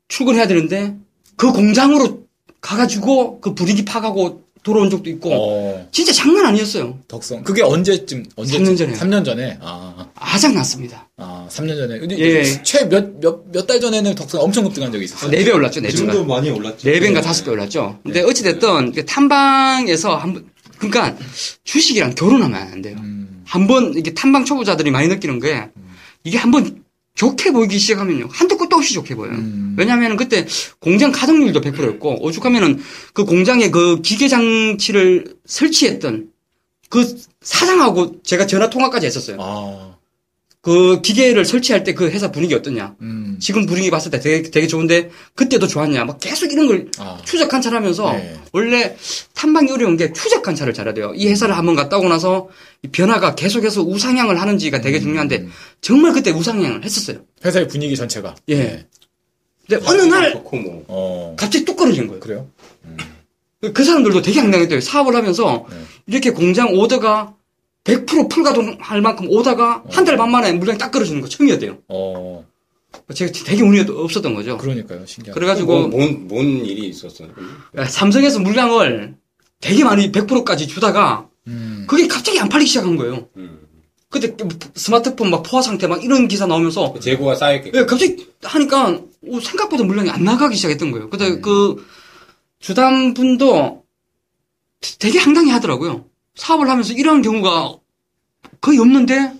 출근해야 0.10 0.48
되는데 0.48 0.96
그 1.36 1.52
공장으로 1.52 2.26
가가지고 2.62 3.40
그 3.40 3.54
분위기 3.54 3.86
파가고 3.86 4.47
돌아온 4.68 4.90
적도 4.90 5.10
있고 5.10 5.30
어, 5.34 5.88
진짜 5.94 6.12
장난 6.12 6.46
아니었어요. 6.48 7.00
덕성. 7.08 7.42
그게 7.46 7.62
언제쯤, 7.62 8.26
언제 8.36 8.60
3년 8.60 8.78
전에요. 8.78 8.98
3년 8.98 9.24
전에. 9.24 9.58
아, 9.62 10.08
아작 10.16 10.54
났습니다. 10.54 11.08
아, 11.16 11.48
3년 11.50 11.78
전에. 11.78 11.98
근데 12.00 12.20
예. 12.20 12.44
최몇 12.64 13.22
몇 13.22 13.46
몇 13.54 13.66
달 13.66 13.80
전에는 13.80 14.14
덕성 14.16 14.42
엄청 14.42 14.66
급등한 14.66 14.92
적이 14.92 15.06
있었어요. 15.06 15.32
네 15.32 15.46
배 15.46 15.52
올랐죠, 15.52 15.80
네 15.80 15.90
지금도. 15.90 16.26
많이 16.26 16.50
올랐죠. 16.50 16.90
네 16.90 17.00
배인가 17.00 17.22
다섯 17.22 17.46
배 17.46 17.52
올랐죠. 17.52 17.98
근데 18.04 18.22
어찌 18.24 18.44
됐든 18.44 18.92
그 18.92 19.06
탐방에서 19.06 20.18
한번 20.18 20.46
그러니까 20.78 21.16
주식이랑 21.64 22.16
결혼하면 22.16 22.56
안 22.62 22.82
돼요. 22.82 22.98
음, 23.00 23.44
한번 23.46 23.94
이게 23.96 24.14
탐방 24.14 24.44
초보자들이 24.44 24.92
많이 24.92 25.08
느끼는 25.08 25.40
게 25.40 25.70
이게 26.26 26.38
한번 26.38 26.84
좋게 27.18 27.52
보이기 27.52 27.80
시작하면요. 27.80 28.28
한도 28.32 28.58
끝도 28.58 28.76
없이 28.78 28.94
좋게 28.94 29.16
보여요. 29.16 29.34
음. 29.34 29.76
왜냐하면 29.78 30.16
그때 30.18 30.46
공장 30.80 31.12
가동률도 31.12 31.62
100%였고 31.62 32.24
오죽하면은 32.24 32.80
그 33.14 33.26
공장에 33.26 33.72
그 33.72 34.02
기계 34.04 34.28
장치를 34.28 35.36
설치했던 35.46 36.30
그 36.90 37.18
사장하고 37.42 38.22
제가 38.22 38.46
전화 38.46 38.70
통화까지 38.70 39.08
했었어요. 39.08 39.38
아, 39.42 39.98
그 40.62 41.02
기계를 41.02 41.44
설치할 41.44 41.84
때 41.84 41.94
그 41.96 42.08
회사 42.08 42.32
분위기 42.32 42.54
어떠냐? 42.54 42.96
음, 43.02 43.27
지금 43.40 43.66
분위기 43.66 43.90
봤을 43.90 44.12
때 44.12 44.20
되게, 44.20 44.50
되게 44.50 44.68
좋은데 44.68 45.10
그때도 45.36 45.68
좋았냐? 45.68 46.06
막 46.06 46.20
계속 46.20 46.52
이런 46.52 46.68
걸 46.68 46.90
아, 46.98 47.20
추적 47.26 47.50
관찰하면서 47.50 48.12
네. 48.14 48.36
원래 48.52 48.96
탐방이 49.34 49.72
어려운 49.72 49.98
게 49.98 50.14
추적 50.14 50.42
관찰을 50.44 50.74
잘해야 50.74 50.94
돼요. 50.94 51.14
이 51.16 51.28
회사를 51.28 51.58
한번 51.58 51.76
갔다 51.76 51.98
오고 51.98 52.10
나서 52.10 52.50
이 52.84 52.88
변화가 52.88 53.36
계속해서 53.36 53.82
우상향을 53.84 54.40
하는지가 54.40 54.82
되게 54.82 55.00
중요한데 55.00 55.38
음. 55.40 55.52
정말 55.82 56.14
그때 56.14 56.32
우상향을 56.32 56.84
했었어요. 56.84 57.20
회사의 57.44 57.68
분위기 57.68 57.96
전체가. 57.96 58.36
예. 58.50 58.86
근데 59.68 59.86
어느 59.86 60.02
날 60.04 60.34
뭐. 60.34 60.86
어, 60.88 61.36
갑자기 61.38 61.66
뚝 61.66 61.76
떨어진 61.76 62.08
거예요. 62.08 62.20
그래요? 62.20 62.48
그 63.74 63.84
사람들도 63.84 64.22
되게 64.22 64.40
황당했대요. 64.40 64.82
사업을 64.82 65.16
하면서 65.16 65.66
네. 65.70 65.78
이렇게 66.06 66.32
공장 66.32 66.70
오더가 66.74 67.34
100% 67.84 68.30
풀가동할 68.30 69.02
만큼 69.02 69.28
오다가 69.30 69.84
한달 69.90 70.18
반 70.18 70.30
만에 70.30 70.52
물량이 70.54 70.78
딱 70.78 70.92
떨어지는 70.92 71.22
거 71.22 71.30
처음이었대요. 71.30 71.78
어, 71.88 72.46
제가 73.14 73.32
되게 73.46 73.64
운이 73.64 73.82
없었던 73.90 74.34
거죠. 74.34 74.58
그러니까요. 74.58 75.06
신기하다. 75.06 75.34
그래가지고 75.34 75.88
뭐, 75.88 76.00
뭔, 76.00 76.28
뭔 76.28 76.46
일이 76.66 76.88
있었어요? 76.90 77.30
삼성에서 77.88 78.40
물량을 78.40 79.16
되게 79.60 79.84
많이 79.84 80.12
100%까지 80.12 80.68
주다가 80.68 81.28
음, 81.48 81.86
그게 81.88 82.08
갑자기 82.08 82.40
안 82.40 82.50
팔리기 82.50 82.70
시작한 82.70 82.96
거예요. 82.96 83.30
음. 83.38 83.62
그때 84.10 84.36
스마트폰 84.76 85.30
막 85.30 85.44
포화 85.44 85.62
상태 85.62 85.88
막 85.88 86.04
이런 86.04 86.28
기사 86.28 86.46
나오면서 86.48 86.98
재고가 87.00 87.36
쌓였겠고. 87.36 87.78
예, 87.78 87.86
갑자기 87.86 88.28
하니까 88.42 89.02
오, 89.24 89.40
생각보다 89.40 89.84
물량이 89.84 90.10
안 90.10 90.24
나가기 90.24 90.56
시작했던 90.56 90.92
거예요. 90.92 91.10
근데 91.10 91.28
음. 91.28 91.42
그 91.42 91.86
주담 92.60 93.14
분도 93.14 93.84
되게 95.00 95.20
황당해 95.20 95.52
하더라고요. 95.52 96.06
사업을 96.36 96.70
하면서 96.70 96.94
이런 96.94 97.22
경우가 97.22 97.78
거의 98.62 98.80
없는데 98.80 99.34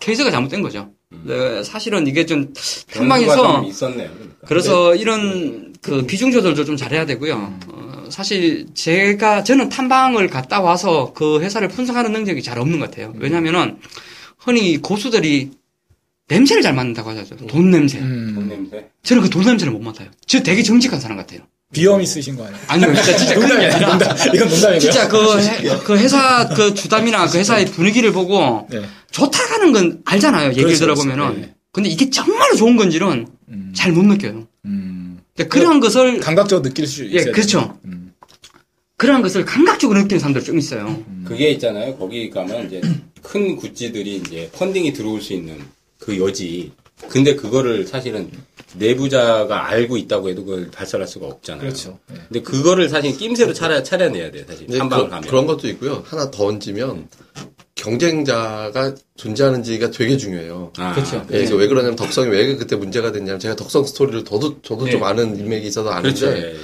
케이스가 0.00 0.30
잘못된 0.30 0.62
거죠. 0.62 0.92
네, 1.24 1.62
사실은 1.62 2.06
이게 2.06 2.26
좀 2.26 2.52
탐방에서 2.92 3.36
좀 3.60 3.64
있었네요. 3.64 4.10
그러니까. 4.10 4.46
그래서 4.46 4.94
이런 4.94 5.74
그 5.80 6.06
비중 6.06 6.30
조절도 6.32 6.64
좀 6.64 6.76
잘해야 6.76 7.06
되고요. 7.06 7.58
어, 7.68 8.04
사실 8.10 8.66
제가 8.74 9.42
저는 9.42 9.68
탐방을 9.68 10.28
갔다 10.28 10.60
와서 10.60 11.12
그 11.14 11.40
회사를 11.40 11.68
분석하는 11.68 12.12
능력이 12.12 12.42
잘 12.42 12.58
없는 12.58 12.78
것 12.78 12.90
같아요. 12.90 13.14
왜냐하면은 13.16 13.78
흔히 14.38 14.76
고수들이 14.78 15.50
냄새를 16.28 16.62
잘 16.62 16.74
맡는다고 16.74 17.10
하죠. 17.10 17.36
돈 17.46 17.70
냄새. 17.70 17.98
돈 18.00 18.06
음, 18.08 18.46
냄새. 18.48 18.90
저는 19.02 19.22
그 19.22 19.30
돈 19.30 19.44
냄새를 19.44 19.72
못 19.72 19.80
맡아요. 19.80 20.08
저 20.26 20.42
되게 20.42 20.62
정직한 20.62 21.00
사람 21.00 21.16
같아요. 21.16 21.40
비염 21.72 22.00
있으신 22.00 22.36
거 22.36 22.44
아니에요? 22.44 22.60
아니요, 22.66 22.94
진짜 22.94 23.16
진짜 23.16 23.34
게 23.60 23.66
아니라 23.66 23.88
농담, 23.90 24.16
이건 24.34 24.48
농담이고요. 24.48 24.78
진짜 24.78 25.08
그, 25.08 25.38
해- 25.40 25.78
그 25.84 25.98
회사 25.98 26.48
그 26.48 26.72
주담이나 26.74 27.26
그 27.26 27.38
회사의 27.38 27.66
분위기를 27.66 28.12
보고 28.12 28.66
네. 28.70 28.82
좋다가는 29.10 29.72
건 29.72 30.02
알잖아요. 30.06 30.50
얘기를 30.50 30.68
그렇죠, 30.68 30.80
들어보면은. 30.86 31.40
네. 31.42 31.54
근데 31.70 31.90
이게 31.90 32.08
정말로 32.08 32.56
좋은 32.56 32.76
건지는 32.76 33.26
음, 33.50 33.72
잘못 33.76 34.04
느껴요. 34.06 34.46
음, 34.64 35.20
그런 35.50 35.78
것을 35.80 36.20
감각적으로 36.20 36.66
느낄 36.66 36.86
수 36.86 37.04
있어요. 37.04 37.28
예, 37.28 37.32
그렇죠. 37.32 37.78
음, 37.84 38.12
그런 38.96 39.20
것을 39.20 39.44
감각적으로 39.44 40.00
느끼는 40.00 40.18
사람들 40.20 40.42
좀 40.44 40.58
있어요. 40.58 41.04
그게 41.24 41.50
있잖아요. 41.50 41.96
거기 41.98 42.30
가면 42.30 42.66
이제 42.66 42.80
큰 43.22 43.56
굿즈들이 43.56 44.16
이제 44.16 44.50
펀딩이 44.54 44.94
들어올 44.94 45.20
수 45.20 45.34
있는 45.34 45.60
그 45.98 46.18
여지. 46.18 46.72
근데 47.08 47.36
그거를 47.36 47.86
사실은 47.86 48.30
내부자가 48.74 49.68
알고 49.68 49.96
있다고 49.96 50.28
해도 50.28 50.44
그걸 50.44 50.70
발설할 50.70 51.08
수가 51.08 51.26
없잖아요. 51.26 51.60
그렇죠. 51.62 51.98
예. 52.12 52.16
근데 52.28 52.42
그거를 52.42 52.88
사실 52.88 53.16
낌새로 53.16 53.54
차려, 53.54 53.82
차려내야 53.82 54.30
돼요, 54.30 54.44
사실. 54.46 54.66
네, 54.66 54.78
그, 54.78 54.88
가면. 54.88 55.22
그런 55.22 55.46
것도 55.46 55.68
있고요. 55.68 56.02
하나 56.06 56.30
더 56.30 56.46
얹으면 56.46 57.08
경쟁자가 57.74 58.94
존재하는지가 59.16 59.90
되게 59.90 60.16
중요해요. 60.16 60.72
아, 60.78 60.94
그렇죠. 60.94 61.24
예, 61.30 61.38
그래서 61.38 61.56
왜 61.56 61.68
그러냐면 61.68 61.96
덕성이 61.96 62.28
왜 62.28 62.56
그때 62.56 62.76
문제가 62.76 63.12
됐냐면 63.12 63.38
제가 63.38 63.56
덕성 63.56 63.84
스토리를 63.84 64.24
저도 64.24 64.60
저도 64.62 64.84
네. 64.84 64.90
좀 64.90 65.04
아는 65.04 65.38
인맥이 65.38 65.66
있어서 65.68 65.90
아는데 65.90 66.20
그렇죠. 66.20 66.38
예, 66.38 66.52
예. 66.52 66.56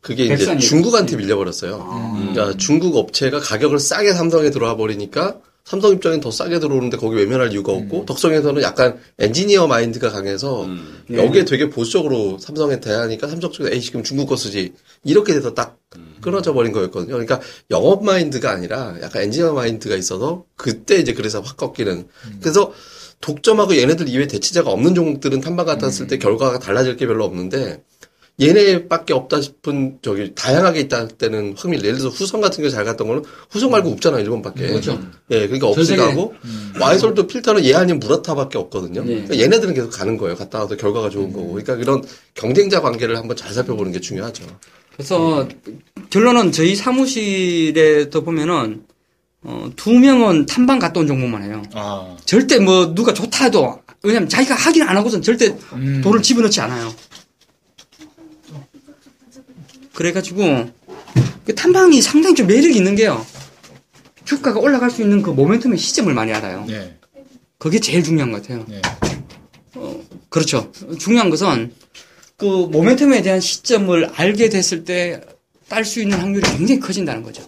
그게 0.00 0.24
이제 0.24 0.56
중국한테 0.58 1.16
밀려버렸어요. 1.16 2.30
그러니까 2.32 2.56
중국 2.56 2.96
업체가 2.96 3.40
가격을 3.40 3.78
싸게 3.78 4.14
삼성에 4.14 4.50
들어와 4.50 4.76
버리니까 4.76 5.36
삼성 5.68 5.92
입장엔 5.92 6.20
더 6.20 6.30
싸게 6.30 6.60
들어오는데 6.60 6.96
거기 6.96 7.16
외면할 7.16 7.52
이유가 7.52 7.72
없고 7.72 8.06
덕성에서는 8.06 8.62
약간 8.62 8.98
엔지니어 9.18 9.66
마인드가 9.66 10.08
강해서 10.08 10.64
음. 10.64 11.04
여기에 11.12 11.44
되게 11.44 11.68
보수적으로 11.68 12.38
삼성에 12.38 12.80
대하니까 12.80 13.28
삼성 13.28 13.52
쪽에서 13.52 13.74
에이 13.74 13.82
지금 13.82 14.02
중국 14.02 14.30
거 14.30 14.36
쓰지 14.36 14.72
이렇게 15.04 15.34
돼서 15.34 15.52
딱 15.52 15.78
끊어져 16.22 16.54
버린 16.54 16.72
거였거든요. 16.72 17.12
그러니까 17.12 17.42
영업 17.70 18.02
마인드가 18.02 18.50
아니라 18.50 18.96
약간 19.02 19.24
엔지니어 19.24 19.52
마인드가 19.52 19.94
있어서 19.96 20.46
그때 20.56 20.96
이제 20.96 21.12
그래서 21.12 21.42
확 21.42 21.58
꺾이는. 21.58 22.08
그래서 22.40 22.72
독점하고 23.20 23.76
얘네들 23.76 24.08
이외에 24.08 24.26
대체자가 24.26 24.70
없는 24.70 24.94
종목들은 24.94 25.42
탐방 25.42 25.66
왔을 25.66 26.06
때 26.06 26.16
결과가 26.16 26.60
달라질 26.60 26.96
게 26.96 27.06
별로 27.06 27.26
없는데 27.26 27.82
얘네밖에 28.40 29.12
없다 29.14 29.40
싶은 29.40 29.98
저기 30.00 30.32
다양하게 30.34 30.80
있다 30.80 31.08
때는 31.08 31.54
확률 31.56 31.80
예를 31.84 31.98
들어서 31.98 32.14
후성 32.14 32.40
같은 32.40 32.62
게 32.62 32.70
잘 32.70 32.84
갔던 32.84 33.06
거는 33.08 33.22
후성 33.50 33.70
말고 33.70 33.90
없잖아 33.90 34.20
일본밖에 34.20 34.68
그렇죠. 34.68 35.00
예 35.30 35.46
그러니까 35.48 35.72
전 35.74 35.84
세계. 35.84 36.00
없이가고 36.02 36.34
와이솔도 36.80 37.26
필터는 37.26 37.64
얘 37.64 37.74
아니면 37.74 37.98
무라타밖에 37.98 38.58
없거든요 38.58 39.02
네. 39.02 39.22
그러니까 39.24 39.38
얘네들은 39.38 39.74
계속 39.74 39.90
가는 39.90 40.16
거예요 40.16 40.36
갔다 40.36 40.60
와도 40.60 40.76
결과가 40.76 41.10
좋은 41.10 41.32
거고 41.32 41.48
그러니까 41.48 41.76
그런 41.76 42.02
경쟁자 42.34 42.80
관계를 42.80 43.16
한번 43.16 43.36
잘 43.36 43.52
살펴보는 43.52 43.90
게 43.90 44.00
중요하죠 44.00 44.44
그래서 44.94 45.48
결론은 46.10 46.52
저희 46.52 46.76
사무실에도 46.76 48.22
보면은 48.24 48.82
어, 49.42 49.70
두 49.76 49.92
명은 49.92 50.46
탐방 50.46 50.80
갔다 50.80 50.98
온 50.98 51.06
종목만 51.06 51.44
해요. 51.44 51.62
아, 51.72 52.16
절대 52.24 52.58
뭐 52.58 52.92
누가 52.92 53.14
좋다 53.14 53.44
해도 53.44 53.80
왜냐면 54.02 54.28
자기가 54.28 54.54
하긴 54.56 54.82
안 54.82 54.96
하고선 54.96 55.22
절대 55.22 55.56
음. 55.74 56.00
돈을 56.02 56.22
집어넣지 56.22 56.60
않아요. 56.60 56.92
그래가지고 59.98 60.70
그 61.44 61.54
탐방이 61.56 62.00
상당히 62.00 62.36
좀 62.36 62.46
매력이 62.46 62.76
있는 62.76 62.94
게요. 62.94 63.26
주가가 64.24 64.60
올라갈 64.60 64.92
수 64.92 65.02
있는 65.02 65.22
그 65.22 65.34
모멘텀의 65.34 65.76
시점을 65.76 66.14
많이 66.14 66.32
알아요. 66.32 66.64
네, 66.68 66.96
그게 67.58 67.80
제일 67.80 68.04
중요한 68.04 68.30
것 68.30 68.40
같아요. 68.40 68.64
네. 68.68 68.80
그렇죠. 70.28 70.70
중요한 71.00 71.30
것은 71.30 71.72
그 72.36 72.46
모멘텀에 72.46 73.24
대한 73.24 73.40
시점을 73.40 74.10
알게 74.14 74.50
됐을 74.50 74.84
때 74.84 75.20
딸 75.68 75.84
수 75.84 76.00
있는 76.00 76.18
확률이 76.18 76.48
굉장히 76.56 76.80
커진다는 76.80 77.22
거죠. 77.22 77.42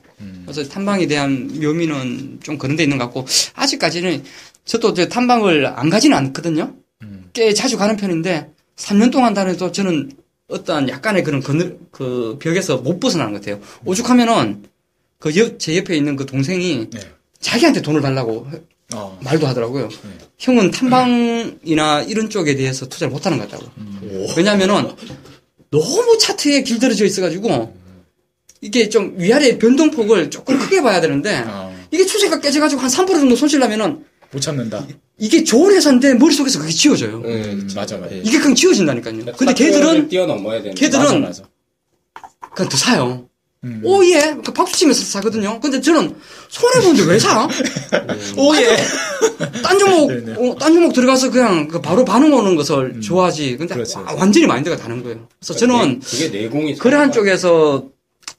그래서 0.45 0.69
탐방에 0.69 1.07
대한 1.07 1.49
묘미는 1.59 2.40
좀 2.42 2.59
그런 2.59 2.76
데 2.76 2.83
있는 2.83 2.99
것 2.99 3.04
같고 3.04 3.26
아직까지는 3.54 4.25
저도 4.66 4.92
탐방을 4.95 5.66
안 5.66 5.88
가지는 5.88 6.16
않거든요. 6.19 6.75
꽤 7.33 7.54
자주 7.54 7.78
가는 7.78 7.97
편인데 7.97 8.50
3년 8.76 9.11
동안 9.11 9.33
다녀도 9.33 9.73
저는 9.73 10.11
어떠한 10.50 10.88
약간의 10.88 11.23
그런 11.25 11.40
그늘, 11.42 11.78
그 11.90 12.37
벽에서 12.40 12.78
못 12.78 12.99
벗어나는 13.00 13.33
것 13.33 13.40
같아요. 13.42 13.61
오죽하면은 13.85 14.64
그 15.19 15.30
제 15.59 15.76
옆에 15.76 15.97
있는 15.97 16.16
그 16.16 16.26
동생이 16.26 16.88
네. 16.90 17.00
자기한테 17.40 17.83
돈을 17.83 18.00
달라고 18.00 18.47
어, 18.95 19.19
말도 19.23 19.47
하더라고요. 19.47 19.88
형은 20.38 20.71
탐방이나 20.71 22.02
이런 22.02 22.28
쪽에 22.30 22.57
대해서 22.57 22.88
투자를 22.88 23.12
못하는 23.12 23.38
것 23.38 23.50
같다고. 23.50 23.71
왜냐하면은 24.37 24.90
너무 25.71 26.19
차트에 26.19 26.62
길들여져 26.62 27.04
있어가지고 27.04 27.76
이게 28.62 28.88
좀 28.88 29.14
위아래 29.16 29.57
변동폭을 29.59 30.30
조금 30.30 30.59
크게 30.59 30.83
봐야 30.83 31.00
되는데 31.00 31.45
어, 31.47 31.75
이게 31.90 32.04
추세가 32.04 32.40
깨져가지고 32.40 32.80
한 32.80 32.90
3% 32.90 33.07
정도 33.09 33.37
손실 33.37 33.61
나면은 33.61 34.04
못 34.32 34.40
참는다. 34.40 34.87
이게 35.18 35.44
좋은 35.44 35.75
회사인데 35.75 36.14
머릿속에서 36.14 36.58
그게 36.60 36.72
지워져요. 36.72 37.22
예, 37.26 37.58
맞아, 37.75 37.99
맞아. 37.99 38.14
예. 38.14 38.18
이게 38.25 38.38
그냥 38.38 38.54
지워진다니까요. 38.54 39.25
근데 39.37 39.54
걔들은 39.54 40.08
뛰어넘어야 40.08 40.62
되는. 40.62 40.75
걔들은 40.75 41.04
맞아, 41.04 41.18
맞아. 41.18 41.42
그냥 42.54 42.68
더 42.68 42.76
사요. 42.76 43.26
음. 43.62 43.82
오예, 43.84 44.37
그 44.42 44.52
박수 44.54 44.75
치면서 44.78 45.04
사거든요. 45.04 45.60
근데 45.60 45.80
저는 45.82 46.16
손해 46.49 46.80
보는데 46.80 47.04
왜 47.12 47.18
사? 47.18 47.46
오예. 48.38 48.76
딴 49.62 49.78
종목, 49.78 50.10
네, 50.10 50.20
네. 50.25 50.32
어, 50.32 50.56
딴 50.58 50.72
종목 50.72 50.94
들어가서 50.94 51.30
그냥 51.30 51.68
그 51.68 51.80
바로 51.82 52.04
반응 52.06 52.32
오는 52.32 52.56
것을 52.56 53.02
좋아하지. 53.02 53.58
근데 53.58 53.75
그렇죠, 53.75 54.00
와-. 54.00 54.14
완전히 54.14 54.46
마인드가 54.46 54.76
다른 54.78 55.02
거예요. 55.02 55.28
그래서 55.38 55.54
저는 55.54 56.00
그게 56.00 56.28
내공이. 56.28 56.76
그러한 56.76 57.12
쪽에서 57.12 57.88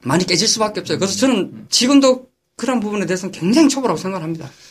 많이 0.03 0.25
깨질 0.25 0.47
수밖에 0.47 0.79
없어요. 0.79 0.97
그래서 0.97 1.15
저는 1.17 1.67
지금도 1.69 2.25
그런 2.57 2.79
부분에 2.79 3.05
대해서는 3.05 3.31
굉장히 3.31 3.69
초보라고 3.69 3.99
생각합니다. 3.99 4.49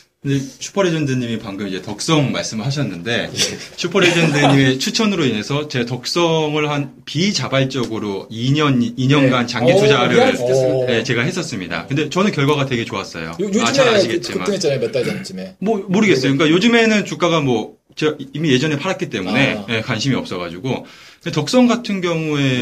슈퍼레전드님이 0.59 1.39
방금 1.39 1.67
이제 1.67 1.81
덕성 1.81 2.31
말씀을 2.31 2.63
하셨는데 2.63 3.31
슈퍼레전드님의 3.75 4.77
추천으로 4.79 5.25
인해서 5.25 5.67
제가 5.67 5.85
덕성을 5.87 6.69
한 6.69 6.93
비자발적으로 7.05 8.27
2년 8.31 8.95
2년간 8.97 9.47
장기 9.47 9.73
오, 9.73 9.79
투자를 9.79 10.17
있겠어요. 10.35 10.85
네, 10.85 11.03
제가 11.03 11.23
했었습니다. 11.23 11.87
근데 11.87 12.07
저는 12.09 12.31
결과가 12.33 12.67
되게 12.67 12.85
좋았어요. 12.85 13.29
요, 13.29 13.35
요즘에 13.39 13.63
아, 13.63 13.71
잘 13.71 13.85
그- 13.89 13.95
아시겠지만 13.95 14.37
급등했잖아요 14.45 14.79
몇 14.79 14.91
달 14.91 15.05
전쯤에. 15.05 15.55
뭐 15.59 15.83
모르겠어요. 15.89 16.33
그러니까 16.37 16.55
요즘에는 16.55 17.05
주가가 17.05 17.39
뭐 17.41 17.77
제가 17.95 18.15
이미 18.35 18.51
예전에 18.51 18.77
팔았기 18.77 19.09
때문에 19.09 19.53
아. 19.57 19.65
예, 19.69 19.81
관심이 19.81 20.13
없어가지고 20.15 20.85
덕성 21.29 21.67
같은 21.67 22.01
경우에. 22.01 22.61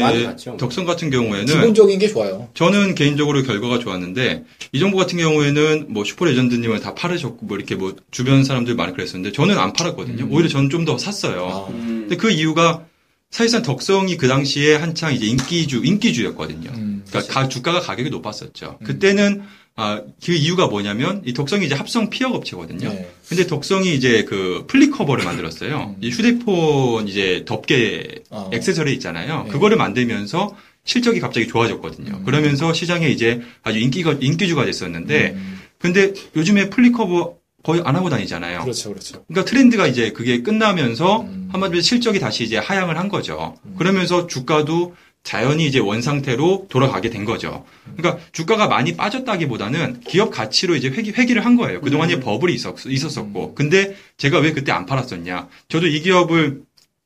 덕성 0.58 0.84
같은 0.84 1.08
경우에는 1.10 1.46
기본적인 1.46 1.98
게 1.98 2.08
좋아요. 2.08 2.48
저는 2.52 2.94
개인적으로 2.94 3.42
결과가 3.42 3.78
좋았는데 3.78 4.44
이 4.72 4.78
정부 4.80 4.98
같은 4.98 5.16
경우에는 5.18 5.86
뭐 5.88 6.04
슈퍼 6.04 6.26
레전드님은 6.26 6.80
다 6.80 6.94
팔으셨고 6.94 7.46
뭐 7.46 7.56
이렇게 7.56 7.74
뭐 7.74 7.94
주변 8.10 8.44
사람들 8.44 8.74
많이 8.74 8.92
그랬었는데 8.92 9.32
저는 9.32 9.56
안 9.58 9.72
팔았거든요. 9.72 10.24
음. 10.24 10.32
오히려 10.32 10.48
저는 10.50 10.68
좀 10.68 10.84
더 10.84 10.98
샀어요. 10.98 11.66
아, 11.68 11.72
근데 11.72 12.16
그 12.16 12.30
이유가 12.30 12.84
사실상 13.30 13.62
덕성이 13.62 14.16
그 14.16 14.26
당시에 14.28 14.74
한창 14.74 15.14
이제 15.14 15.24
인기주 15.26 15.82
인기주였거든요. 15.84 16.70
음, 16.74 17.04
그러니까 17.08 17.32
가- 17.32 17.48
주가가 17.48 17.80
가격이 17.80 18.10
높았었죠. 18.10 18.78
그때는 18.84 19.42
아, 19.76 20.02
그 20.24 20.32
이유가 20.32 20.66
뭐냐면 20.66 21.22
이 21.24 21.32
덕성이 21.32 21.66
이제 21.66 21.74
합성 21.74 22.10
피혁 22.10 22.28
업체거든요. 22.28 22.88
네. 22.88 23.10
근데 23.28 23.46
덕성이 23.46 23.94
이제 23.94 24.24
그 24.24 24.64
플립 24.66 24.90
커버를 24.90 25.24
만들었어요. 25.24 25.94
음. 25.96 26.02
이 26.02 26.10
휴대폰 26.10 27.08
이제 27.08 27.44
덮개 27.46 28.22
어. 28.30 28.50
액세서리 28.52 28.92
있잖아요. 28.94 29.44
네. 29.44 29.50
그거를 29.50 29.76
만들면서 29.76 30.54
실적이 30.84 31.20
갑자기 31.20 31.46
좋아졌거든요. 31.46 32.18
음. 32.18 32.24
그러면서 32.24 32.72
시장에 32.72 33.08
이제 33.08 33.40
아주 33.62 33.78
인기가 33.78 34.16
인기주가 34.20 34.64
됐었는데 34.64 35.32
음, 35.34 35.60
근데 35.78 36.12
요즘에 36.36 36.70
플립 36.70 36.92
커버 36.92 37.36
거의 37.62 37.82
안 37.84 37.94
하고 37.94 38.08
다니잖아요. 38.08 38.62
그렇죠, 38.62 38.88
그렇죠. 38.90 39.24
그러니까 39.28 39.48
트렌드가 39.48 39.86
이제 39.86 40.12
그게 40.12 40.42
끝나면서 40.42 41.22
음. 41.22 41.48
한마디로 41.52 41.82
실적이 41.82 42.18
다시 42.18 42.44
이제 42.44 42.56
하향을 42.56 42.98
한 42.98 43.08
거죠. 43.08 43.56
그러면서 43.76 44.26
주가도 44.26 44.94
자연히 45.22 45.66
이제 45.66 45.78
원상태로 45.78 46.66
돌아가게 46.70 47.10
된 47.10 47.24
거죠. 47.24 47.64
그러니까 47.96 48.24
주가가 48.32 48.68
많이 48.68 48.96
빠졌다기보다는 48.96 50.00
기업 50.00 50.30
가치로 50.30 50.76
이제 50.76 50.88
회기, 50.88 51.12
회기를 51.12 51.44
한 51.44 51.56
거예요. 51.56 51.80
그동안 51.80 52.08
이제 52.08 52.20
버블이 52.20 52.52
있었, 52.54 52.86
있었었고. 52.86 53.54
근데 53.54 53.94
제가 54.16 54.38
왜 54.38 54.52
그때 54.52 54.72
안 54.72 54.86
팔았었냐. 54.86 55.48
저도 55.68 55.86
이 55.86 56.00
기업을 56.00 56.62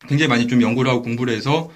굉장히 0.08 0.28
많이 0.28 0.46
좀 0.46 0.62
연구를 0.62 0.90
하고 0.90 1.02
공부를 1.02 1.34
해서, 1.34 1.70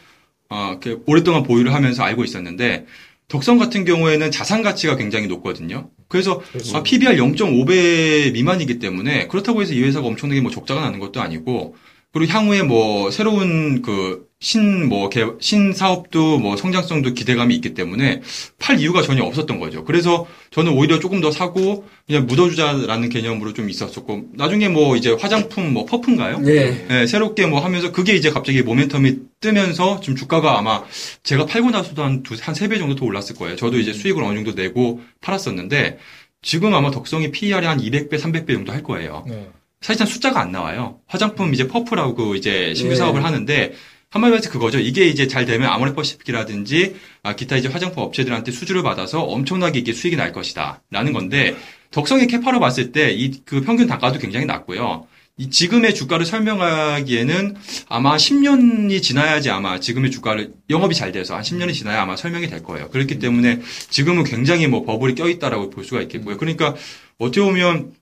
어, 0.49 0.79
그 0.81 1.03
오랫동안 1.07 1.43
보유를 1.43 1.75
하면서 1.75 2.03
알고 2.05 2.25
있었는데, 2.25 2.87
덕성 3.29 3.59
같은 3.59 3.85
경우에는 3.85 4.31
자산 4.31 4.63
가치가 4.63 4.97
굉장히 4.97 5.27
높거든요. 5.27 5.91
그래서 6.09 6.43
아, 6.73 6.83
PBR 6.83 7.17
0.5배 7.17 8.33
미만이기 8.33 8.79
때문에 8.79 9.29
그렇다고 9.29 9.61
해서 9.61 9.75
이 9.75 9.83
회사가 9.83 10.07
엄청나게 10.07 10.41
뭐 10.41 10.51
적자가 10.51 10.81
나는 10.81 10.99
것도 10.99 11.21
아니고 11.21 11.77
그리고 12.13 12.33
향후에 12.33 12.63
뭐 12.63 13.11
새로운 13.11 13.83
그 13.83 14.29
신 14.41 14.89
뭐 14.89 15.11
신 15.41 15.73
사업도 15.73 16.39
뭐 16.39 16.57
성장성도 16.57 17.13
기대감이 17.13 17.57
있기 17.57 17.75
때문에 17.75 18.23
팔 18.61 18.79
이유가 18.79 19.03
전혀 19.03 19.25
없었던 19.25 19.59
거죠. 19.59 19.85
그래서 19.85 20.29
저는 20.53 20.75
오히려 20.75 21.01
조금 21.01 21.21
더 21.21 21.33
사고 21.33 21.89
그냥 22.07 22.27
묻어주자라는 22.27 23.09
개념으로 23.09 23.53
좀 23.53 23.69
있었었고 23.69 24.27
나중에 24.35 24.69
뭐 24.69 24.95
이제 24.95 25.11
화장품 25.11 25.73
뭐 25.73 25.87
퍼프인가요? 25.87 26.39
네. 26.39 26.87
네, 26.87 27.07
새롭게 27.09 27.47
뭐 27.47 27.59
하면서 27.59 27.91
그게 27.91 28.15
이제 28.15 28.31
갑자기 28.31 28.63
모멘텀이 28.63 29.23
뜨면서 29.41 29.99
지금 30.01 30.15
주가가 30.15 30.57
아마 30.57 30.85
제가 31.25 31.47
팔고 31.47 31.71
나서도 31.71 32.05
한 32.05 32.23
두, 32.23 32.37
한세 32.41 32.69
배 32.69 32.79
정도 32.79 32.95
더 32.95 33.07
올랐을 33.07 33.35
거예요. 33.37 33.57
저도 33.57 33.77
이제 33.81 33.93
수익을 33.93 34.23
어느 34.23 34.37
정도 34.37 34.53
내고 34.53 35.01
팔았었는데 35.21 35.99
지금 36.43 36.73
아마 36.75 36.93
덕성이 36.93 37.33
PER이 37.33 37.67
한 37.67 37.79
200배, 37.81 38.21
300배 38.21 38.53
정도 38.53 38.71
할 38.73 38.85
거예요. 38.85 39.25
네. 39.27 39.49
사실상 39.81 40.07
숫자가 40.07 40.41
안 40.41 40.51
나와요. 40.53 40.99
화장품 41.07 41.55
이제 41.55 41.69
퍼프라고 41.69 42.35
이제 42.35 42.75
신규 42.75 42.91
네. 42.91 42.97
사업을 42.97 43.25
하는데 43.25 43.73
한마디로 44.11 44.39
해서 44.39 44.51
그거죠. 44.51 44.79
이게 44.79 45.07
이제 45.07 45.29
잘 45.29 45.45
되면 45.45 45.69
아모레퍼시픽이라든지 45.71 46.97
아, 47.23 47.37
기타 47.37 47.57
이제 47.57 47.69
화장품 47.69 48.03
업체들한테 48.05 48.51
수주를 48.53 48.83
받아서 48.83 49.23
엄청나게 49.23 49.79
이게 49.81 49.93
수익이 49.93 50.17
날 50.17 50.33
것이다. 50.33 50.83
라는 50.91 51.13
건데 51.13 51.57
덕성의 51.91 52.27
캐파로 52.27 52.59
봤을 52.61 52.93
때 52.93 53.11
이 53.13 53.33
그 53.45 53.61
평균 53.63 53.87
단가도 53.87 54.19
굉장히 54.19 54.47
낮고요. 54.47 55.07
이 55.41 55.51
지금의 55.51 55.95
주가를 55.95 56.27
설명하기에는 56.27 57.57
아마 57.89 58.17
10년이 58.17 59.01
지나야지 59.03 59.51
아마 59.51 59.79
지금의 59.79 60.11
주가를 60.11 60.53
영업이 60.69 60.95
잘 60.95 61.13
돼서 61.13 61.37
한 61.37 61.43
10년이 61.43 61.75
지나야 61.75 62.03
아마 62.03 62.17
설명이 62.17 62.49
될 62.49 62.63
거예요. 62.65 62.89
그렇기 62.91 63.19
때문에 63.21 63.61
지금은 63.91 64.25
굉장히 64.25 64.67
뭐 64.67 64.85
버블이 64.85 65.15
껴있다라고 65.15 65.71
볼 65.71 65.85
수가 65.85 66.03
있겠고요. 66.03 66.39
그러니까 66.39 66.75
어떻게 67.19 67.41
보면 67.41 67.93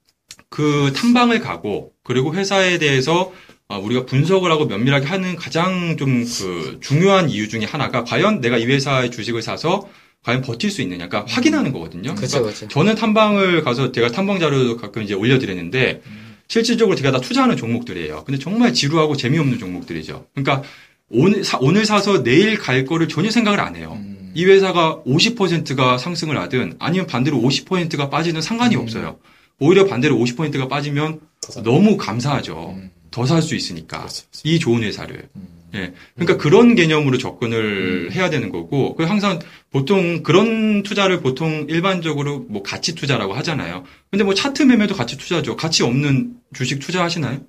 그 0.57 0.90
탐방을 0.97 1.40
가고 1.40 1.92
그리고 2.03 2.33
회사에 2.35 2.79
대해서 2.79 3.31
아, 3.69 3.77
우리가 3.77 4.07
분석을 4.07 4.51
하고 4.51 4.64
면밀하게 4.64 5.05
하는 5.05 5.37
가장 5.37 5.99
좀 5.99 6.25
그 6.25 6.79
중요한 6.81 7.29
이유 7.29 7.47
중에 7.51 7.66
하나가 7.66 8.05
과연 8.05 8.40
내가 8.40 8.57
이 8.57 8.64
회사의 8.64 9.11
주식을 9.11 9.42
사서 9.42 9.87
과연 10.23 10.40
버틸 10.40 10.71
수 10.71 10.81
있느냐, 10.81 11.09
그러니까 11.09 11.31
확인하는 11.31 11.73
거거든요. 11.73 12.14
그렇죠, 12.14 12.42
그렇죠. 12.42 12.69
저는 12.69 12.95
탐방을 12.95 13.62
가서 13.64 13.92
제가 13.92 14.09
탐방 14.09 14.40
자료도 14.40 14.79
가끔 14.79 15.03
이제 15.03 15.12
올려드렸는데 15.12 16.01
실질적으로 16.49 16.97
제가 16.97 17.12
다 17.12 17.21
투자하는 17.21 17.59
종목들이에요. 17.59 18.25
근데 18.25 18.38
정말 18.38 18.73
지루하고 18.73 19.14
재미없는 19.16 19.59
종목들이죠. 19.59 20.27
그러니까 20.35 20.66
오늘 21.11 21.45
사, 21.45 21.59
오늘 21.61 21.85
사서 21.85 22.23
내일 22.23 22.57
갈 22.57 22.87
거를 22.87 23.09
전혀 23.09 23.31
생각을 23.31 23.61
안 23.61 23.77
해요. 23.77 23.99
음, 24.01 24.33
이 24.35 24.47
회사가 24.47 25.03
50%가 25.07 25.99
상승을 25.99 26.38
하든 26.38 26.77
아니면 26.79 27.07
반대로 27.07 27.37
50%가 27.38 28.09
빠지든 28.09 28.40
상관이 28.40 28.75
음. 28.75 28.81
없어요. 28.81 29.19
오히려 29.59 29.87
반대로 29.87 30.16
50%가 30.16 30.69
빠지면 30.69 31.21
너무 31.64 31.97
감사하죠. 31.97 32.75
음, 32.77 32.90
더살 33.11 33.42
수 33.42 33.55
있으니까. 33.55 33.99
그렇죠. 33.99 34.25
이 34.45 34.59
좋은 34.59 34.83
회사를. 34.83 35.29
음. 35.37 35.49
예. 35.75 35.92
그러니까 36.14 36.37
그런 36.37 36.75
개념으로 36.75 37.19
접근을 37.19 38.11
해야 38.12 38.31
되는 38.31 38.51
거고, 38.51 38.95
그 38.95 39.05
항상 39.05 39.38
보통 39.71 40.23
그런 40.23 40.83
투자를 40.83 41.21
보통 41.21 41.66
일반적으로 41.69 42.40
뭐 42.49 42.62
가치 42.62 42.95
투자라고 42.95 43.35
하잖아요. 43.35 43.85
근데 44.11 44.25
뭐 44.25 44.35
차트 44.35 44.62
매매도 44.62 44.95
가치 44.95 45.16
투자죠. 45.16 45.57
가치 45.57 45.83
없는 45.83 46.35
주식 46.55 46.79
투자하시나요? 46.79 47.40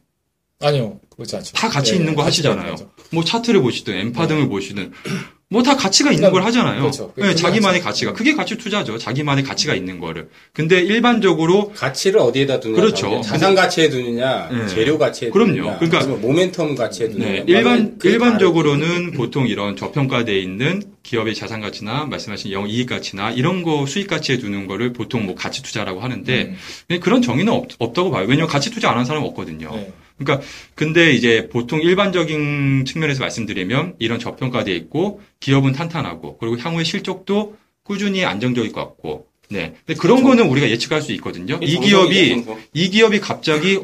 아니요, 0.60 1.00
그렇지 1.12 1.36
않죠. 1.36 1.54
다 1.54 1.70
가치 1.70 1.92
네, 1.94 2.00
있는 2.00 2.16
거 2.16 2.24
하시잖아요. 2.24 2.76
뭐 3.12 3.24
차트를 3.24 3.62
보시든 3.62 3.94
엠파 3.96 4.28
등을 4.28 4.50
보시든 4.50 4.92
뭐 5.50 5.64
다 5.64 5.78
가치가 5.78 6.12
있는 6.12 6.30
걸 6.32 6.44
하잖아요. 6.44 6.82
그렇죠. 6.82 7.14
네, 7.16 7.24
그게 7.24 7.36
자기만의 7.36 7.80
가치. 7.80 8.04
가치가. 8.06 8.14
그게 8.14 8.34
가치 8.36 8.58
투자죠. 8.58 8.98
자기만의 8.98 9.46
가치가 9.46 9.76
있는 9.76 9.98
거를. 10.00 10.28
근데 10.54 10.82
일반적으로 10.82 11.72
가치를 11.74 12.20
어디에다 12.20 12.60
두느냐. 12.60 12.82
그렇죠. 12.82 13.22
자산 13.24 13.56
가치에 13.56 13.88
두느냐, 13.90 14.50
네. 14.52 14.68
재료 14.68 14.98
가치에 14.98 15.30
그럼요. 15.30 15.54
두느냐, 15.54 15.78
그러니까- 15.78 16.00
아니면 16.00 16.22
모멘텀 16.22 16.76
가치에 16.76 17.10
두느냐. 17.10 17.32
네, 17.32 17.44
일반 17.48 17.98
그게 17.98 18.10
일반적으로는 18.16 19.12
보통 19.14 19.48
이런 19.48 19.78
저평가돼 19.78 20.38
있는 20.38 20.84
기업의 21.08 21.36
자산 21.36 21.62
가치나 21.62 22.06
말씀하신 22.06 22.52
영 22.52 22.68
이익 22.70 22.88
가치나 22.90 23.32
이런 23.32 23.64
거 23.64 23.86
수익 23.86 24.08
가치에 24.08 24.38
두는 24.38 24.68
거를 24.68 24.92
보통 24.92 25.26
뭐 25.26 25.36
가치 25.36 25.64
투자라고 25.64 26.02
하는데 26.02 26.56
음, 26.92 27.00
그런 27.00 27.22
정의는 27.22 27.52
없, 27.54 27.94
다고 27.94 28.12
봐요. 28.12 28.26
왜냐면 28.28 28.48
가치 28.50 28.70
투자 28.70 28.92
안 28.92 28.98
한 28.98 29.06
사람은 29.06 29.28
없거든요. 29.30 29.72
네. 29.74 29.94
그러니까 30.18 30.46
근데 30.76 31.14
이제 31.14 31.48
보통 31.50 31.82
일반적인 31.82 32.84
측면에서 32.86 33.22
말씀드리면 33.22 33.96
이런 34.00 34.20
저평가돼 34.20 34.76
있고 34.76 35.22
기업은 35.40 35.72
탄탄하고 35.74 36.38
그리고 36.40 36.58
향후의 36.58 36.84
실적도 36.84 37.56
꾸준히 37.84 38.26
안정적일 38.26 38.72
것 38.74 38.82
같고 38.82 39.28
네. 39.50 39.76
근데 39.86 39.98
그런 39.98 40.24
거는 40.24 40.50
우리가 40.50 40.70
예측할 40.70 41.02
수 41.02 41.14
있거든요. 41.14 41.58
이 41.62 41.80
기업이 41.80 42.44
이 42.74 42.90
기업이 42.90 43.20
갑자기 43.22 43.80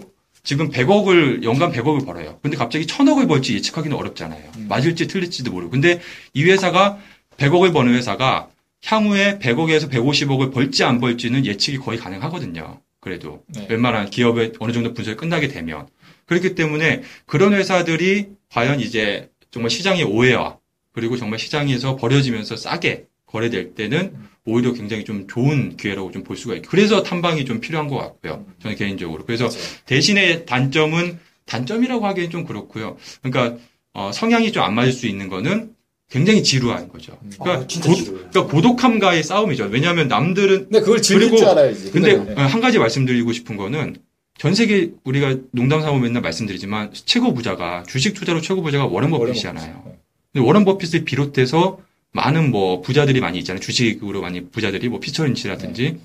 지금 0.45 0.69
100억을 0.71 1.43
연간 1.43 1.71
100억을 1.71 2.05
벌어요. 2.05 2.37
근데 2.41 2.57
갑자기 2.57 2.85
1000억을 2.85 3.29
벌지 3.29 3.53
예측하기는 3.55 3.95
어렵잖아요. 3.95 4.43
음. 4.57 4.65
맞을지 4.67 5.07
틀릴지도 5.07 5.51
모르고. 5.53 5.71
근데 5.71 6.01
이 6.33 6.43
회사가 6.43 6.97
100억을 7.37 7.73
버는 7.73 7.93
회사가 7.93 8.49
향후에 8.85 9.39
100억에서 9.39 9.89
150억을 9.89 10.53
벌지 10.53 10.83
안 10.83 10.99
벌지는 10.99 11.45
예측이 11.45 11.77
거의 11.77 11.97
가능하거든요. 11.97 12.81
그래도 12.99 13.43
네. 13.47 13.67
웬만한 13.69 14.09
기업의 14.09 14.53
어느 14.59 14.71
정도 14.71 14.93
분석이 14.93 15.17
끝나게 15.17 15.47
되면 15.47 15.87
그렇기 16.25 16.55
때문에 16.55 17.01
그런 17.25 17.53
회사들이 17.53 18.27
과연 18.49 18.79
이제 18.79 19.29
정말 19.51 19.69
시장의 19.69 20.03
오해와 20.03 20.57
그리고 20.93 21.17
정말 21.17 21.39
시장에서 21.39 21.95
버려지면서 21.95 22.55
싸게 22.55 23.05
거래될 23.25 23.73
때는 23.75 24.13
오히려 24.45 24.73
굉장히 24.73 25.03
좀 25.05 25.27
좋은 25.27 25.75
기회라고 25.77 26.11
좀 26.11 26.23
볼 26.23 26.37
수가 26.37 26.55
있고 26.55 26.67
그래서 26.69 27.03
탐방이 27.03 27.45
좀 27.45 27.59
필요한 27.59 27.87
것 27.87 27.97
같고요. 27.97 28.45
저는 28.61 28.75
개인적으로 28.77 29.25
그래서. 29.25 29.49
대신에 29.85 30.45
단점은 30.45 31.19
단점이라고 31.45 32.05
하기엔 32.07 32.29
좀 32.29 32.45
그렇고요. 32.45 32.97
그러니까 33.21 33.57
어, 33.93 34.11
성향이 34.13 34.51
좀 34.51 34.63
안 34.63 34.75
맞을 34.75 34.91
수 34.93 35.07
있는 35.07 35.27
거는 35.29 35.72
굉장히 36.13 36.43
지루한 36.43 36.89
거죠. 36.89 37.17
그러니까, 37.39 37.63
아, 37.63 37.67
진짜 37.67 37.89
고. 37.89 37.95
그러니까 38.03 38.45
고독함과의 38.45 39.23
싸움이죠. 39.23 39.63
왜냐하면 39.71 40.07
남들은 40.07 40.65
근데 40.65 40.79
그걸 40.81 41.01
즐길 41.01 41.29
그리고- 41.29 41.37
줄 41.37 41.47
알아야지. 41.47 41.89
근데 41.91 42.17
네. 42.23 42.33
한 42.35 42.61
가지 42.61 42.77
말씀드리고 42.77 43.33
싶은 43.33 43.57
거는 43.57 43.95
전 44.37 44.53
세계 44.53 44.91
우리가 45.05 45.37
농담 45.51 45.81
삼아 45.81 45.97
맨날 45.97 46.21
말씀드리지만 46.21 46.91
최고 47.05 47.33
부자가 47.33 47.81
주식 47.87 48.13
투자로 48.13 48.41
최고 48.41 48.61
부자가 48.61 48.85
워런 48.85 49.09
버핏이잖아요. 49.09 49.83
네. 49.87 49.97
근데 50.31 50.45
워런 50.45 50.65
버핏을 50.65 51.03
비롯해서 51.03 51.79
많은 52.11 52.51
뭐 52.51 52.81
부자들이 52.81 53.19
많이 53.19 53.39
있잖아요. 53.39 53.59
주식으로 53.59 54.21
많이 54.21 54.45
부자들이 54.51 54.89
뭐 54.89 54.99
피처린치라든지 54.99 55.97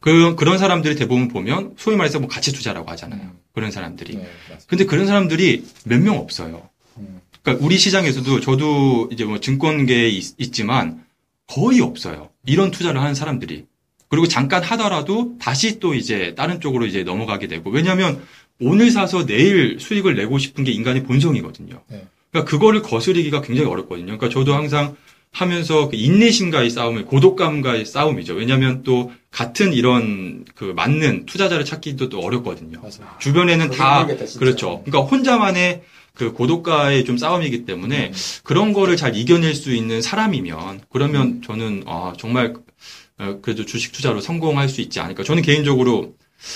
그 0.00 0.34
그런 0.36 0.56
사람들이 0.58 0.94
대부분 0.94 1.28
보면 1.28 1.74
소위 1.78 1.96
말해서 1.96 2.20
뭐 2.20 2.28
가치 2.28 2.52
투자라고 2.52 2.90
하잖아요. 2.90 3.32
그런 3.52 3.70
사람들이. 3.70 4.16
네. 4.16 4.28
근데 4.66 4.84
그런 4.84 5.06
사람들이 5.06 5.64
몇 5.84 6.00
명 6.00 6.16
없어요. 6.18 6.68
음. 7.40 7.42
그러니까 7.42 7.64
우리 7.64 7.78
시장에서도 7.78 8.40
저도 8.40 9.08
이제 9.12 9.24
뭐 9.24 9.40
증권계에 9.40 10.08
있, 10.08 10.52
지만 10.52 11.04
거의 11.46 11.80
없어요. 11.80 12.30
이런 12.46 12.70
투자를 12.70 13.00
하는 13.00 13.14
사람들이. 13.14 13.64
그리고 14.08 14.26
잠깐 14.26 14.62
하더라도 14.62 15.36
다시 15.40 15.78
또 15.78 15.94
이제 15.94 16.34
다른 16.36 16.60
쪽으로 16.60 16.86
이제 16.86 17.04
넘어가게 17.04 17.46
되고 17.46 17.70
왜냐하면 17.70 18.20
오늘 18.60 18.90
사서 18.90 19.24
내일 19.24 19.78
수익을 19.78 20.16
내고 20.16 20.38
싶은 20.38 20.64
게 20.64 20.72
인간의 20.72 21.04
본성이거든요. 21.04 21.80
네. 21.88 22.06
그러니까 22.30 22.50
그거를 22.50 22.82
거스르기가 22.82 23.40
굉장히 23.40 23.68
어렵거든요. 23.70 24.06
그러니까 24.06 24.28
저도 24.28 24.54
항상 24.54 24.96
하면서 25.32 25.88
그 25.88 25.96
인내심과의 25.96 26.70
싸움을 26.70 27.04
고독감과의 27.06 27.84
싸움이죠. 27.84 28.34
왜냐하면 28.34 28.82
또 28.82 29.12
같은 29.30 29.72
이런 29.72 30.44
그 30.56 30.64
맞는 30.64 31.26
투자자를 31.26 31.64
찾기도 31.64 32.08
또 32.08 32.18
어렵거든요. 32.20 32.80
맞아요. 32.80 33.14
주변에는 33.20 33.70
다 33.70 34.00
힘들겠다. 34.00 34.38
그렇죠. 34.38 34.82
그러니까 34.84 35.08
혼자만의 35.08 35.82
그 36.14 36.32
고독과의 36.32 37.04
좀 37.04 37.16
싸움이기 37.16 37.64
때문에 37.64 38.08
음. 38.08 38.12
그런 38.42 38.72
거를 38.72 38.96
잘 38.96 39.16
이겨낼 39.16 39.54
수 39.54 39.74
있는 39.74 40.02
사람이면 40.02 40.82
그러면 40.90 41.42
저는 41.44 41.84
아 41.86 42.12
정말 42.18 42.54
어, 43.18 43.38
그래도 43.42 43.64
주식 43.66 43.92
투자로 43.92 44.20
성공할 44.20 44.68
수 44.68 44.80
있지 44.80 45.00
않을까. 45.00 45.24
저는 45.24 45.42
개인적으로 45.42 46.14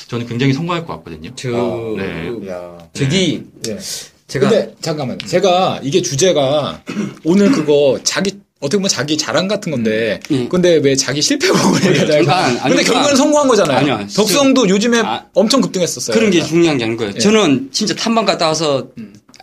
저는 0.08 0.26
굉장히 0.26 0.52
성공할 0.52 0.86
것 0.86 0.94
같거든요. 0.96 1.30
저 1.36 1.48
네. 1.96 2.30
그, 2.30 2.46
야. 2.48 2.78
저기 2.94 3.44
예. 3.68 3.78
제가 4.26 4.48
근데 4.48 4.74
잠깐만. 4.80 5.18
제가 5.18 5.80
이게 5.82 6.00
주제가 6.00 6.82
오늘 7.24 7.52
그거 7.52 8.00
자기 8.02 8.32
어떻게 8.60 8.78
보면 8.78 8.88
자기 8.88 9.18
자랑 9.18 9.46
같은 9.46 9.70
건데 9.70 10.20
음. 10.30 10.48
근데 10.48 10.76
왜 10.76 10.96
자기 10.96 11.20
실패곡을 11.20 11.84
얘기하잖아요. 11.86 12.24
그러니까, 12.24 12.64
아니, 12.64 12.74
근데 12.76 12.82
결국에는 12.82 13.16
성공한 13.16 13.48
거잖아요. 13.48 13.78
아니요. 13.78 14.06
덕성도 14.16 14.68
요즘에 14.70 15.00
아, 15.00 15.26
엄청 15.34 15.60
급등했었어요. 15.60 16.14
그런 16.14 16.30
게 16.30 16.38
그러니까. 16.38 16.48
중요한 16.48 16.78
게 16.78 16.84
아닌 16.84 16.96
거예요. 16.96 17.12
예. 17.14 17.18
저는 17.18 17.68
진짜 17.72 17.94
탐방 17.94 18.24
갔다 18.24 18.48
와서 18.48 18.88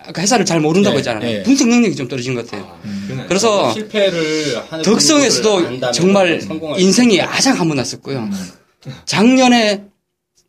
아까 0.05 0.21
회사를 0.21 0.45
잘 0.45 0.59
모른다고 0.59 0.95
예, 0.95 0.97
했잖아요. 0.99 1.29
예. 1.29 1.43
분석 1.43 1.67
능력이 1.69 1.95
좀 1.95 2.07
떨어진 2.07 2.33
것 2.35 2.45
같아요. 2.45 2.77
음. 2.85 3.25
그래서 3.27 3.71
실패를 3.73 4.61
하는 4.69 4.83
덕성에서도 4.83 5.91
정말 5.93 6.41
인생이. 6.77 7.17
가장 7.19 7.59
한번 7.59 7.77
났었고요. 7.77 8.19
음. 8.19 8.31
작년에 9.05 9.83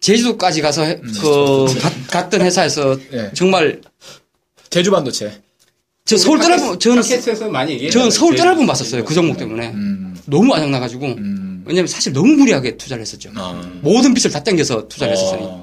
제주도까지 0.00 0.62
가서 0.62 0.84
해- 0.84 1.00
그 1.20 1.66
가- 1.80 1.92
갔던 2.10 2.40
회사에서 2.40 2.98
예. 3.12 3.30
정말 3.34 3.80
제주 4.70 4.90
반도체. 4.90 5.40
저 6.04 6.16
서울 6.16 6.40
떠나보 6.40 6.78
저는 6.78 7.02
팟캐스트에서 7.02 7.48
많이 7.48 7.72
얘기해요. 7.74 7.92
저는 7.92 8.10
서울 8.10 8.34
떠나본 8.34 8.66
봤었어요. 8.66 9.04
그 9.04 9.14
종목 9.14 9.36
때문에 9.36 9.68
음. 9.68 10.16
너무 10.26 10.52
아장나가지고 10.54 11.06
음. 11.06 11.62
왜냐면 11.64 11.86
사실 11.86 12.12
너무 12.12 12.32
무리하게 12.34 12.76
투자를 12.76 13.02
했었죠. 13.02 13.30
아. 13.36 13.62
모든 13.82 14.12
빚을 14.12 14.32
다 14.32 14.42
땡겨서 14.42 14.88
투자를 14.88 15.12
했었어요. 15.12 15.61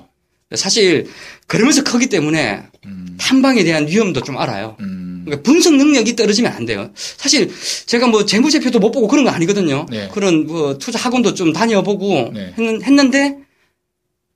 어. 0.51 0.55
사실 0.55 1.07
그러면서 1.47 1.83
크기 1.83 2.07
때문에 2.07 2.63
음. 2.85 3.17
탐방에 3.19 3.63
대한 3.63 3.87
위험도 3.87 4.21
좀 4.21 4.37
알아요. 4.37 4.77
음. 4.79 5.23
그러니까 5.25 5.43
분석 5.43 5.75
능력이 5.75 6.15
떨어지면 6.15 6.51
안 6.51 6.65
돼요. 6.65 6.91
사실 6.95 7.51
제가 7.85 8.07
뭐 8.07 8.25
재무제표도 8.25 8.79
못 8.79 8.91
보고 8.91 9.07
그런 9.07 9.25
거 9.25 9.31
아니거든요. 9.31 9.85
네. 9.89 10.09
그런 10.11 10.47
뭐 10.47 10.77
투자 10.77 10.97
학원도 10.99 11.33
좀 11.33 11.53
다녀보고 11.53 12.31
네. 12.33 12.53
했는, 12.57 12.83
했는데 12.83 13.37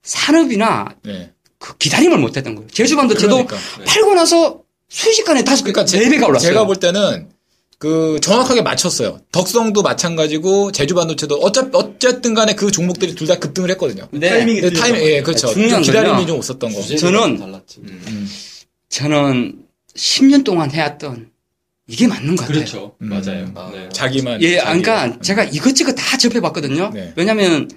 산업이나 0.04 0.95
네. 1.04 1.32
그 1.58 1.78
기다림을 1.78 2.17
못 2.17 2.36
했던 2.36 2.56
거예요. 2.56 2.69
제주반도체도 2.69 3.45
그러니까. 3.45 3.58
팔고 3.86 4.13
나서 4.13 4.62
순식간에 4.89 5.43
다섯 5.43 5.63
배, 5.63 5.71
그러니까 5.71 5.97
네 5.97 6.10
배가 6.10 6.28
올랐어요. 6.28 6.49
제가 6.49 6.65
볼 6.65 6.76
때는 6.76 7.30
그 7.84 8.17
정확하게 8.22 8.62
맞췄어요. 8.62 9.19
덕성도 9.34 9.82
마찬가지고 9.82 10.72
제주 10.72 10.96
반도체도 10.96 11.36
어차 11.36 11.67
어쨌든 11.74 12.34
간에 12.34 12.56
그 12.56 12.72
종목들이 12.72 13.13
둘 13.13 13.28
다 13.28 13.38
급등을 13.39 13.69
했거든요. 13.72 14.08
네. 14.12 14.30
타이밍이 14.30 14.62
네, 14.62 14.69
타임 14.72 14.96
예, 14.96 15.22
그렇죠. 15.22 15.48
좀 15.48 15.56
중요한 15.63 15.82
기다림이. 15.84 16.26
좀 16.26 16.38
없었던 16.38 16.72
거. 16.74 16.80
저는- 16.80 17.39
달랐지. 17.39 17.82
음. 17.84 18.30
저는 18.88 19.56
10년 19.98 20.46
동안 20.46 20.72
해왔던 20.72 21.28
이게 21.88 22.08
맞는 22.08 22.38
것 22.38 22.43
같아요. 22.48 22.58
그렇죠. 22.60 22.96
음. 23.02 23.10
맞아요. 23.10 23.52
아. 23.56 23.69
네. 23.74 23.89
자기만 23.91 24.41
예, 24.41 24.60
자기- 24.60 24.82
그러니까 24.82 25.19
제가 25.19 25.43
이것저것 25.43 25.91
다 25.93 26.15
접해 26.17 26.39
봤거든요. 26.39 26.89
네. 26.93 27.12
왜냐면 27.17 27.69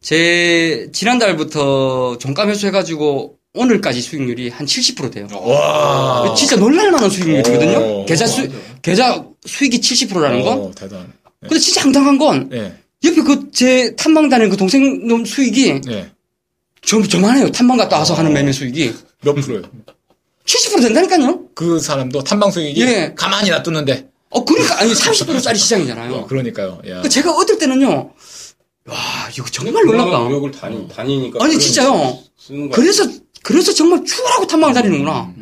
제 0.00 0.88
지난달부터 0.92 2.16
종가 2.18 2.46
매수 2.46 2.66
해 2.66 2.70
가지고 2.70 3.36
오늘까지 3.54 4.00
수익률이 4.00 4.48
한 4.48 4.66
70% 4.66 5.12
돼요. 5.12 5.28
와. 5.32 6.34
진짜 6.34 6.56
놀랄만한 6.56 7.08
수익률이거든요. 7.10 7.78
오. 7.78 8.04
계좌 8.06 8.26
수 8.26 8.48
계좌 8.82 9.24
수익이 9.46 9.80
70%라는 9.80 10.42
건. 10.42 10.58
어, 10.58 10.70
대단. 10.74 11.12
근데 11.40 11.58
진짜 11.58 11.82
황당한 11.82 12.16
건 12.18 12.48
예. 12.52 12.74
옆에 13.04 13.22
그 13.22 13.50
제 13.52 13.94
탐방 13.96 14.28
다니는 14.30 14.50
그 14.50 14.56
동생 14.56 15.06
놈 15.06 15.24
수익이 15.24 15.80
예. 15.90 16.10
좀 16.80 17.06
저만해요. 17.06 17.50
탐방 17.52 17.76
갔다 17.76 17.98
와서 17.98 18.14
하는 18.14 18.32
매매 18.32 18.50
수익이 18.52 18.94
몇 19.22 19.34
프로요? 19.34 19.62
70% 20.46 20.80
된다니까요. 20.82 21.48
그 21.54 21.78
사람도 21.80 22.22
탐방 22.24 22.50
수익이 22.50 22.80
예. 22.82 23.12
가만히 23.16 23.50
놔두는데. 23.50 24.08
어 24.30 24.44
그러니까 24.44 24.80
아니 24.80 24.92
30%짜리 24.92 25.58
시장이잖아요. 25.58 26.14
어, 26.14 26.26
그러니까요. 26.26 26.72
야. 26.78 26.80
그러니까 26.82 27.08
제가 27.08 27.30
얻을 27.32 27.58
때는요. 27.58 28.12
와 28.86 28.96
이거 29.36 29.44
정말 29.50 29.84
놀랍다. 29.84 30.18
의욕을 30.18 30.50
다니, 30.50 30.88
다니니까. 30.88 31.44
아니 31.44 31.58
진짜요. 31.58 31.92
거 31.92 32.68
그래서 32.72 33.06
그래서 33.42 33.72
정말 33.72 34.02
추월하고 34.04 34.46
탐방을 34.46 34.74
다니는구나. 34.74 35.32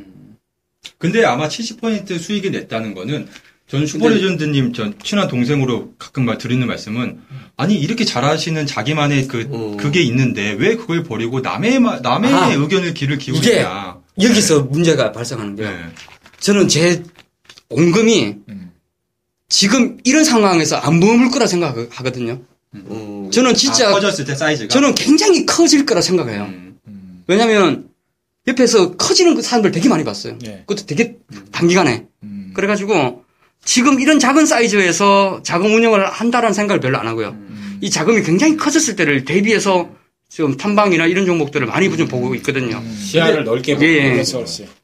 근데 0.99 1.25
아마 1.25 1.49
70% 1.49 2.19
수익이 2.21 2.51
냈다는 2.51 2.95
거는 2.95 3.29
전 3.72 3.87
슈퍼레전드님 3.87 4.74
전 4.74 4.92
친한 5.02 5.28
동생으로 5.28 5.94
가끔 5.98 6.26
말 6.26 6.37
드리는 6.37 6.66
말씀은 6.66 7.20
아니 7.56 7.74
이렇게 7.80 8.04
잘하시는 8.04 8.66
자기만의 8.66 9.28
그 9.28 9.48
음. 9.50 9.78
그게 9.78 10.02
있는데 10.02 10.50
왜 10.58 10.76
그걸 10.76 11.02
버리고 11.02 11.40
남의 11.40 11.80
마- 11.80 11.98
남의 12.00 12.30
아, 12.35 12.52
의견을 12.52 12.92
귀를 12.92 13.16
기울이냐. 13.16 13.96
여기서 14.20 14.64
문제가 14.64 15.11
발생하는 15.12 15.56
게요. 15.56 15.70
네. 15.70 15.76
저는 16.38 16.68
제 16.68 17.02
온금이 17.70 18.37
음. 18.50 18.72
지금 19.48 19.96
이런 20.04 20.24
상황에서 20.24 20.76
안 20.76 21.00
머물 21.00 21.30
거라 21.30 21.46
생각하거든요. 21.46 22.42
음. 22.74 23.30
저는 23.32 23.54
진짜 23.54 23.88
아, 23.88 23.92
커졌을 23.92 24.26
때 24.26 24.35
사이즈가. 24.35 24.68
저는 24.68 24.94
굉장히 24.94 25.46
커질 25.46 25.87
거라 25.87 26.02
생각해요. 26.02 26.42
음. 26.42 26.76
음. 26.88 27.24
왜냐하면 27.26 27.88
옆에서 28.46 28.96
커지는 28.98 29.35
그 29.35 29.40
사람들 29.40 29.72
되게 29.72 29.88
많이 29.88 30.04
봤어요. 30.04 30.37
예. 30.44 30.64
그것도 30.66 30.85
되게 30.85 31.16
단기간에. 31.52 32.04
음. 32.22 32.52
그래가지고 32.54 33.21
지금 33.64 34.01
이런 34.01 34.18
작은 34.18 34.46
사이즈에서 34.46 35.40
자금 35.42 35.75
운영을 35.75 36.05
한다라는 36.07 36.53
생각을 36.55 36.81
별로 36.81 36.98
안 36.98 37.07
하고요. 37.07 37.29
음. 37.31 37.79
이 37.81 37.90
자금이 37.90 38.22
굉장히 38.22 38.57
커졌을 38.57 38.96
때를 38.96 39.25
대비해서 39.25 39.90
지금 40.29 40.57
탐방이나 40.57 41.07
이런 41.07 41.27
종목들을 41.27 41.66
많이 41.66 41.94
좀 41.96 42.09
보고 42.09 42.35
있거든요. 42.37 42.83
시야를 42.98 43.44
넓게 43.44 43.75
보고. 43.75 43.87
예, 43.87 44.16
예. 44.18 44.25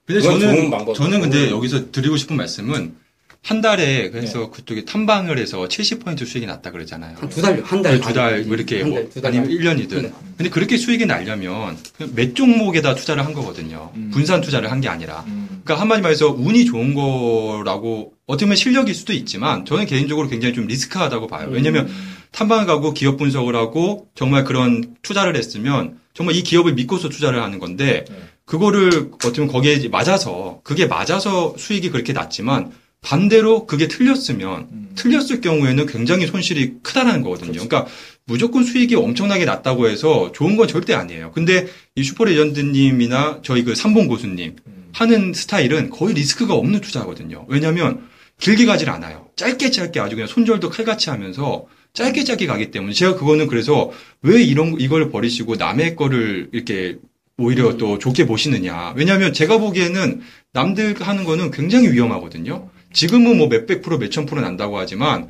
근데 0.06 0.20
저는. 0.20 0.70
저는 0.94 1.20
근데 1.20 1.50
여기서 1.50 1.90
드리고 1.90 2.16
싶은 2.16 2.36
말씀은 2.36 2.94
한 3.42 3.60
달에 3.60 4.10
그래서 4.10 4.50
그쪽에 4.50 4.84
탐방을 4.84 5.38
해서 5.38 5.66
70% 5.68 6.26
수익이 6.26 6.44
났다 6.46 6.70
그러잖아요. 6.70 7.16
한 7.18 7.28
두 7.30 7.40
달, 7.40 7.62
한 7.64 7.82
달. 7.82 8.00
두 8.00 8.12
달, 8.12 8.42
뭐 8.42 8.56
이렇게, 8.56 8.80
한 8.82 8.90
뭐, 8.90 8.98
달, 8.98 9.10
두 9.10 9.20
달. 9.22 9.30
아니면 9.30 9.48
1년이든. 9.50 10.02
네. 10.02 10.12
근데 10.36 10.50
그렇게 10.50 10.76
수익이 10.76 11.06
나려면 11.06 11.78
그몇 11.96 12.34
종목에다 12.34 12.94
투자를 12.96 13.24
한 13.24 13.32
거거든요. 13.32 13.90
음. 13.94 14.10
분산 14.12 14.40
투자를 14.40 14.70
한 14.70 14.80
게 14.80 14.88
아니라. 14.88 15.24
음. 15.28 15.47
그러니까 15.68 15.82
한마디 15.82 16.00
말해서 16.00 16.30
운이 16.30 16.64
좋은 16.64 16.94
거라고 16.94 18.14
어떻게 18.26 18.46
보면 18.46 18.56
실력일 18.56 18.94
수도 18.94 19.12
있지만 19.12 19.66
저는 19.66 19.84
개인적으로 19.84 20.26
굉장히 20.28 20.54
좀 20.54 20.66
리스크하다고 20.66 21.26
봐요. 21.26 21.48
왜냐면 21.50 21.88
탐방을 22.32 22.64
가고 22.64 22.94
기업 22.94 23.18
분석을 23.18 23.54
하고 23.54 24.08
정말 24.14 24.44
그런 24.44 24.96
투자를 25.02 25.36
했으면 25.36 25.98
정말 26.14 26.36
이 26.36 26.42
기업을 26.42 26.72
믿고서 26.72 27.10
투자를 27.10 27.42
하는 27.42 27.58
건데 27.58 28.06
네. 28.08 28.16
그거를 28.46 29.10
어떻게 29.12 29.42
보면 29.42 29.48
거기에 29.48 29.88
맞아서 29.88 30.60
그게 30.64 30.86
맞아서 30.86 31.54
수익이 31.58 31.90
그렇게 31.90 32.14
났지만 32.14 32.72
반대로 33.02 33.66
그게 33.66 33.88
틀렸으면 33.88 34.68
음. 34.72 34.90
틀렸을 34.94 35.42
경우에는 35.42 35.84
굉장히 35.84 36.26
손실이 36.26 36.76
크다라는 36.82 37.22
거거든요. 37.22 37.52
그러니까 37.52 37.86
무조건 38.24 38.64
수익이 38.64 38.94
엄청나게 38.94 39.44
났다고 39.44 39.88
해서 39.88 40.32
좋은 40.32 40.56
건 40.56 40.66
절대 40.66 40.94
아니에요. 40.94 41.30
근데 41.32 41.68
이 41.94 42.02
슈퍼레전드님이나 42.02 43.40
저희 43.42 43.64
그 43.64 43.74
삼봉 43.74 44.08
고수님 44.08 44.56
음. 44.66 44.77
하는 44.98 45.32
스타일은 45.32 45.90
거의 45.90 46.14
리스크가 46.14 46.54
없는 46.54 46.80
투자거든요. 46.80 47.46
왜냐하면 47.48 48.08
길게 48.40 48.66
가질 48.66 48.90
않아요. 48.90 49.28
짧게 49.36 49.70
짧게 49.70 50.00
아주 50.00 50.16
그냥 50.16 50.26
손절도 50.26 50.70
칼같이 50.70 51.10
하면서 51.10 51.66
짧게 51.92 52.24
짧게 52.24 52.46
가기 52.46 52.72
때문에 52.72 52.92
제가 52.92 53.14
그거는 53.14 53.46
그래서 53.46 53.92
왜 54.22 54.42
이런 54.42 54.74
이걸 54.80 55.10
버리시고 55.10 55.54
남의 55.54 55.94
거를 55.94 56.48
이렇게 56.52 56.96
오히려 57.36 57.76
또 57.76 58.00
좋게 58.00 58.26
보시느냐. 58.26 58.94
왜냐하면 58.96 59.32
제가 59.32 59.58
보기에는 59.58 60.20
남들 60.52 61.00
하는 61.00 61.22
거는 61.22 61.52
굉장히 61.52 61.92
위험하거든요. 61.92 62.68
지금은 62.92 63.38
뭐 63.38 63.46
몇백 63.46 63.82
프로, 63.82 63.98
몇천 63.98 64.26
프로 64.26 64.40
난다고 64.40 64.78
하지만 64.78 65.28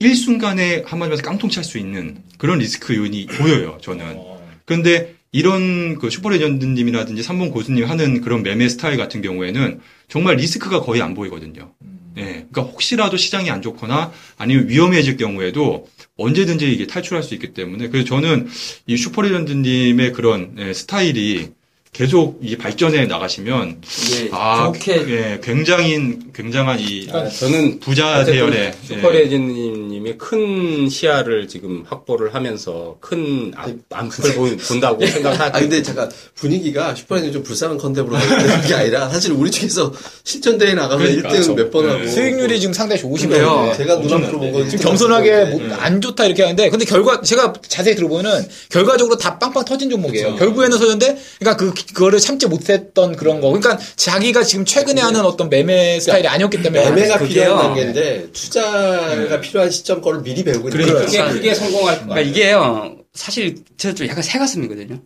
일순간에 0.00 0.82
한마디로 0.84 1.18
깡통 1.18 1.48
찰 1.48 1.62
수 1.62 1.78
있는 1.78 2.24
그런 2.38 2.58
리스크 2.58 2.96
요인이 2.96 3.26
보여요, 3.26 3.78
저는. 3.80 4.14
어. 4.16 4.44
그런데 4.64 5.15
이런 5.36 5.98
그 5.98 6.08
슈퍼레전드님이라든지 6.08 7.22
삼봉 7.22 7.50
고수님 7.50 7.84
하는 7.84 8.22
그런 8.22 8.42
매매 8.42 8.70
스타일 8.70 8.96
같은 8.96 9.20
경우에는 9.20 9.80
정말 10.08 10.36
리스크가 10.36 10.80
거의 10.80 11.02
안 11.02 11.12
보이거든요. 11.12 11.74
예, 12.16 12.22
그러니까 12.22 12.62
혹시라도 12.62 13.18
시장이 13.18 13.50
안 13.50 13.60
좋거나 13.60 14.12
아니면 14.38 14.70
위험해질 14.70 15.18
경우에도 15.18 15.88
언제든지 16.16 16.72
이게 16.72 16.86
탈출할 16.86 17.22
수 17.22 17.34
있기 17.34 17.52
때문에 17.52 17.88
그래서 17.88 18.08
저는 18.08 18.48
이 18.86 18.96
슈퍼레전드님의 18.96 20.14
그런 20.14 20.56
예, 20.58 20.72
스타일이 20.72 21.50
계속 21.96 22.38
이 22.42 22.56
발전해 22.56 23.06
나가시면 23.06 23.80
예, 24.12 24.28
아, 24.30 24.70
좋게 24.74 25.04
예, 25.08 25.40
굉장히 25.42 26.18
굉장한 26.34 26.78
이 26.78 27.08
아, 27.10 27.26
저는 27.26 27.80
부자 27.80 28.22
대열의 28.22 28.74
슈퍼레전드님이 28.86 30.18
큰 30.18 30.90
시야를 30.90 31.48
지금 31.48 31.84
확보를 31.88 32.34
하면서 32.34 32.98
큰 33.00 33.50
암- 33.56 33.80
암흑을 33.90 34.34
본- 34.34 34.56
본다고 34.58 35.06
생각하고 35.06 35.56
아 35.56 35.58
근데 35.60 35.82
잠깐 35.82 36.10
분위기가 36.34 36.94
슈퍼레전드 36.94 37.32
좀 37.32 37.42
불쌍한 37.42 37.78
컨셉으로 37.78 38.12
가는 38.14 38.66
게 38.68 38.74
아니라 38.74 39.08
사실 39.08 39.32
우리 39.32 39.50
중에서 39.50 39.90
실전 40.22 40.58
대회 40.58 40.74
나가서 40.74 40.98
그러니까, 40.98 41.30
1등 41.30 41.54
몇 41.54 41.70
번 41.70 41.88
하고 41.88 42.06
수익률이 42.06 42.60
지금 42.60 42.72
상당히 42.74 43.00
좋으신 43.00 43.30
근데요, 43.30 43.48
거예요. 43.56 43.74
제가 43.76 43.96
눈앞으로 43.96 44.38
보고 44.38 44.68
지금 44.68 44.84
겸손하게 44.84 45.44
뭐안 45.46 46.00
좋다 46.02 46.26
이렇게 46.26 46.42
하는데 46.42 46.68
근데 46.68 46.84
결과 46.84 47.22
제가 47.22 47.54
자세히 47.66 47.94
들어보면은 47.96 48.46
결과적으로 48.70 49.16
다 49.16 49.38
빵빵 49.38 49.64
터진 49.64 49.88
종목이에요. 49.88 50.36
결국에는 50.36 50.76
서는데 50.78 51.16
그러니까 51.38 51.56
그 51.56 51.85
그거를 51.94 52.18
참지 52.20 52.46
못했던 52.46 53.16
그런 53.16 53.40
거. 53.40 53.48
그러니까 53.48 53.78
자기가 53.96 54.42
지금 54.42 54.64
최근에 54.64 55.00
하는 55.00 55.20
어떤 55.20 55.48
매매 55.48 55.98
스타일이 56.00 56.28
아니었기 56.28 56.62
때문에 56.62 56.90
매매가. 56.90 57.18
필요한 57.18 57.66
단계인데 57.66 58.28
투자가 58.32 59.40
필요한 59.40 59.70
시점 59.70 60.00
거를 60.00 60.22
미리 60.22 60.44
배우고 60.44 60.70
그러니까. 60.70 60.94
거예요. 61.06 61.06
크게 61.06 61.32
크게 61.34 61.54
성공할 61.54 61.94
것 62.00 62.06
그러니까 62.06 62.14
같아요. 62.14 62.26
이게요 62.30 62.96
사실 63.14 63.56
저 63.78 63.92
좀 63.94 64.06
약간 64.08 64.22
새 64.22 64.38
가슴이거든요. 64.38 65.00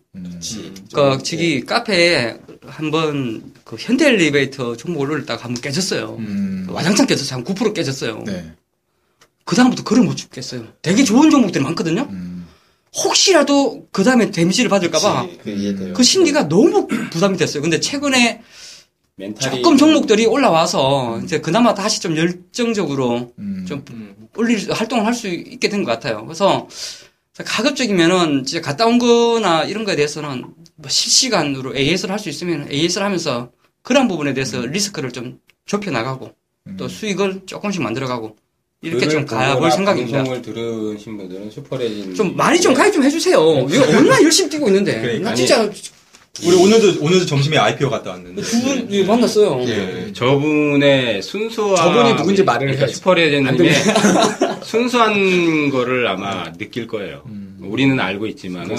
그러니까 0.91 1.23
저기 1.23 1.61
카페에 1.61 2.35
한번 2.65 3.53
그 3.63 3.77
현대 3.79 4.07
엘리베이터 4.07 4.75
종목 4.75 5.01
올렸다가 5.01 5.45
한번 5.45 5.61
깨졌어요. 5.61 6.17
음. 6.19 6.67
와장창 6.69 7.07
깨졌어요. 7.07 7.37
한 7.37 7.43
9% 7.45 7.73
깨졌어요. 7.73 8.23
네. 8.25 8.51
그 9.45 9.55
다음부터 9.55 9.83
글을 9.83 10.03
못 10.03 10.15
죽겠어요. 10.15 10.63
되게 10.81 11.03
좋은 11.03 11.29
종목들이 11.29 11.63
많거든요. 11.63 12.07
음. 12.09 12.30
혹시라도 12.95 13.87
그 13.91 14.03
다음에 14.03 14.31
데미지를 14.31 14.69
받을까봐 14.69 15.27
그. 15.43 15.93
그 15.93 16.03
심리가 16.03 16.47
너무 16.49 16.87
부담이 16.87 17.37
됐어요. 17.37 17.61
근데 17.61 17.79
최근에 17.79 18.41
조금 19.39 19.77
종목들이 19.77 20.25
올라와서 20.25 21.21
이제 21.23 21.39
그나마 21.39 21.73
다시 21.73 22.01
좀 22.01 22.17
열정적으로 22.17 23.31
음. 23.39 23.65
좀 23.67 23.85
올릴 24.35 24.71
활동을 24.71 25.05
할 25.05 25.13
수 25.13 25.27
있게 25.27 25.69
된 25.69 25.83
것 25.85 25.91
같아요. 25.91 26.25
그래서 26.25 26.67
가급적이면은 27.37 28.43
진짜 28.45 28.61
갔다 28.61 28.85
온 28.85 28.97
거나 28.99 29.63
이런 29.63 29.83
거에 29.85 29.95
대해서는 29.95 30.45
뭐 30.75 30.89
실시간으로 30.89 31.75
AS를 31.75 32.11
할 32.11 32.19
수 32.19 32.29
있으면 32.29 32.67
AS를 32.71 33.05
하면서 33.05 33.51
그런 33.83 34.07
부분에 34.07 34.33
대해서 34.33 34.59
리스크를 34.65 35.11
좀 35.11 35.39
좁혀 35.65 35.91
나가고 35.91 36.31
또 36.77 36.87
수익을 36.87 37.41
조금씩 37.45 37.81
만들어가고 37.81 38.35
이렇게 38.81 39.07
좀 39.07 39.25
가볼 39.25 39.71
생각입니다. 39.71 40.17
방송을 40.17 40.41
들으신 40.41 41.17
분들은 41.17 41.51
슈퍼레진 41.51 42.15
좀 42.15 42.35
많이 42.35 42.59
좀 42.59 42.73
가입 42.73 42.91
좀 42.93 43.03
해주세요. 43.03 43.37
이거 43.69 43.83
얼마나 43.87 44.21
열심히 44.23 44.49
뛰고 44.49 44.67
있는데. 44.69 44.99
그러니까. 44.99 45.29
나 45.29 45.35
진짜 45.35 45.69
우리 46.43 46.55
오늘도 46.55 47.03
오늘도 47.03 47.25
점심에 47.27 47.57
IPO 47.57 47.89
갔다 47.91 48.11
왔는데 48.11 48.41
두분 48.41 49.05
만났어요. 49.05 49.61
예. 49.67 50.11
저분의 50.13 51.21
순수한 51.21 51.75
저분이 51.75 52.15
누군지 52.15 52.43
말을 52.43 52.59
그러니까 52.67 52.85
해야지. 52.85 52.95
슈퍼레전님의 52.95 53.73
순수한 54.63 55.69
거를 55.69 56.07
아마 56.07 56.51
느낄 56.53 56.87
거예요. 56.87 57.21
음. 57.27 57.59
우리는 57.61 57.99
알고 57.99 58.25
있지만은 58.27 58.75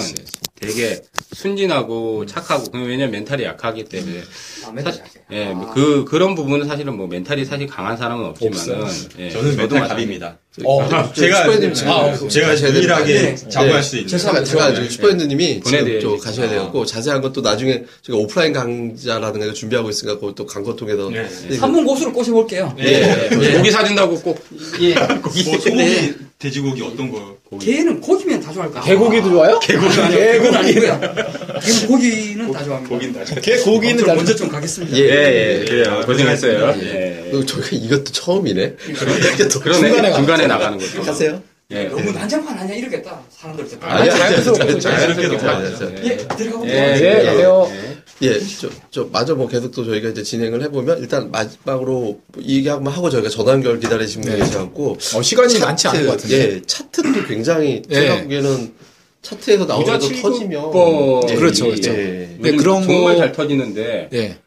되게 0.62 1.03
순진하고 1.33 2.25
착하고 2.27 2.70
그냥 2.70 2.87
왜냐면 2.87 3.11
멘탈이 3.12 3.42
약하기 3.44 3.85
때문에 3.85 4.22
사- 4.22 4.72
들어요. 4.72 5.05
예, 5.33 5.46
뭐 5.47 5.80
그 5.80 6.05
그런 6.07 6.35
부분은 6.35 6.66
사실은 6.68 6.96
뭐 6.96 7.07
멘탈이 7.07 7.44
사실 7.44 7.66
강한 7.66 7.96
사람은 7.96 8.27
없지만은 8.27 8.87
예, 9.18 9.31
저는 9.31 9.57
멘탈. 9.57 9.88
갑입니다. 9.88 10.38
어, 10.64 10.87
제가 10.87 10.98
아, 10.98 11.12
제가 11.12 11.37
가셔야 11.38 11.59
되는 11.59 11.75
거 11.75 12.79
유일하게 12.81 13.18
아니에요? 13.18 13.37
자부할 13.48 13.83
수 13.83 13.96
있는 13.96 14.18
잠깐, 14.18 14.44
잠깐, 14.44 14.75
지금 14.75 14.90
슈퍼레전드님이 14.91 15.62
지금. 15.62 16.01
또 16.03 16.18
가셔야 16.18 16.48
되고, 16.51 16.85
자세한 16.85 17.22
것도 17.22 17.40
나중에 17.40 17.85
제가 18.03 18.18
오프라인 18.18 18.53
강좌라든가 18.53 19.51
준비하고 19.55 19.88
있으니까 19.88 20.16
그걸 20.16 20.35
또 20.35 20.44
강권 20.44 20.77
통해서. 20.77 21.09
네. 21.09 21.27
네. 21.48 21.57
한번 21.57 21.87
고수를 21.87 22.12
꼬셔볼게요. 22.12 22.77
예, 22.81 23.31
예. 23.33 23.57
고기 23.57 23.70
사준다고 23.70 24.20
꼭 24.20 24.44
예. 24.83 24.94
뭐 24.94 25.59
소고기 25.59 26.14
돼지고기 26.43 26.83
어떤 26.83 27.09
거 27.09 27.37
개는 27.61 28.01
고기면 28.01 28.41
다 28.41 28.53
좋아할 28.53 28.73
거야. 28.73 28.83
개고기도 28.83 29.31
좋아요? 29.31 29.61
개고기 29.61 29.95
개고기 30.11 30.57
아니고요. 30.57 31.01
개는 31.01 31.87
고기는 31.87 32.53
다 32.53 32.65
좋아합니다. 32.65 32.89
고긴 32.95 33.13
다 33.13 33.23
개고기는 33.41 33.97
먼저, 33.97 34.07
잘 34.07 34.17
먼저 34.17 34.35
좀 34.35 34.49
가겠습니다. 34.49 34.97
예, 34.97 35.03
예, 35.05 35.65
그래요. 35.65 36.03
고생했어요. 36.05 36.75
예. 36.83 37.31
예. 37.33 37.47
저희가 37.47 37.69
이것도 37.73 38.05
처음이네. 38.07 38.75
그러네. 38.75 39.73
중간에 39.79 40.13
중간에. 40.15 40.47
나가는 40.49 40.77
거죠. 40.79 41.03
하세요? 41.03 41.41
예. 41.71 41.85
너무 41.85 42.11
난장판 42.11 42.59
아니야 42.59 42.75
이러겠다. 42.75 43.21
사람들 43.39 43.69
때. 43.69 43.77
아니, 43.83 44.11
아니, 44.11 44.19
자연스럽게 44.19 44.81
자연스럽게. 44.81 46.05
예, 46.05 46.17
들어가고. 46.17 46.69
예. 46.69 46.73
네, 46.73 47.25
가세요. 47.25 47.71
예, 48.20 48.38
저, 48.38 48.68
저, 48.90 49.05
마저 49.11 49.35
뭐 49.35 49.48
계속 49.48 49.72
또 49.72 49.85
저희가 49.85 50.11
이제 50.11 50.22
진행을 50.22 50.62
해보면, 50.64 51.01
일단 51.01 51.31
마지막으로 51.33 52.20
이 52.38 52.59
얘기 52.59 52.68
한번 52.68 52.92
하고 52.92 53.11
저희가 53.11 53.29
전화 53.29 53.53
연결 53.53 53.81
기다리시는 53.81 54.25
분이 54.25 54.38
네. 54.38 54.44
계셔 54.44 54.59
갖고. 54.61 54.96
어, 55.16 55.22
시간이 55.22 55.59
많지 55.59 55.88
않은 55.88 56.07
것 56.07 56.12
같은데. 56.12 56.37
예, 56.57 56.62
차트도 56.62 57.27
굉장히, 57.27 57.83
예. 57.90 57.94
제가 57.94 58.22
보기에는 58.22 58.75
차트에서 59.22 59.66
거 59.66 59.85
터지면. 59.85 60.01
칠급법. 60.01 61.31
예, 61.31 61.35
그렇죠, 61.35 61.66
예, 61.66 61.70
그렇죠. 61.70 61.90
예. 61.90 62.37
네, 62.40 62.53
그런 62.53 62.83
정말 62.85 63.14
거- 63.14 63.18
잘 63.20 63.33
터지는데 63.33 64.09
예. 64.12 64.38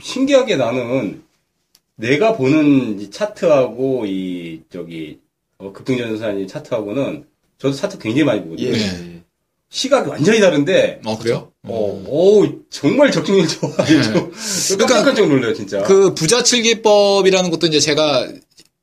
신기하게 0.00 0.56
나는 0.56 1.22
내가 1.96 2.34
보는 2.36 3.00
이 3.00 3.10
차트하고 3.10 4.04
이 4.06 4.60
저기 4.70 5.18
어, 5.58 5.72
급등전산이 5.72 6.46
차트하고는 6.46 7.24
저도 7.58 7.74
차트 7.74 7.98
굉장히 7.98 8.24
많이 8.24 8.42
보거든요. 8.42 8.68
예. 8.68 8.72
네. 8.72 9.22
시각이 9.70 10.08
완전히 10.08 10.40
다른데 10.40 11.00
어, 11.04 11.18
그래요? 11.18 11.50
어, 11.68 12.04
오, 12.06 12.46
정말 12.70 13.10
적중률 13.12 13.46
좋아요. 13.48 13.74
그러니까 13.76 14.86
깜짝깜짝 14.86 15.28
놀라요, 15.28 15.54
진짜. 15.54 15.82
그 15.82 16.14
부자칠기법이라는 16.14 17.50
것도 17.50 17.66
이제 17.66 17.80
제가 17.80 18.28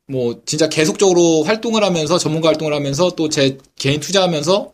뭐 0.07 0.41
진짜 0.45 0.69
계속적으로 0.69 1.43
활동을 1.43 1.83
하면서 1.83 2.17
전문가 2.17 2.49
활동을 2.49 2.73
하면서 2.73 3.11
또 3.11 3.27
제 3.29 3.57
개인 3.77 3.99
투자하면서 3.99 4.71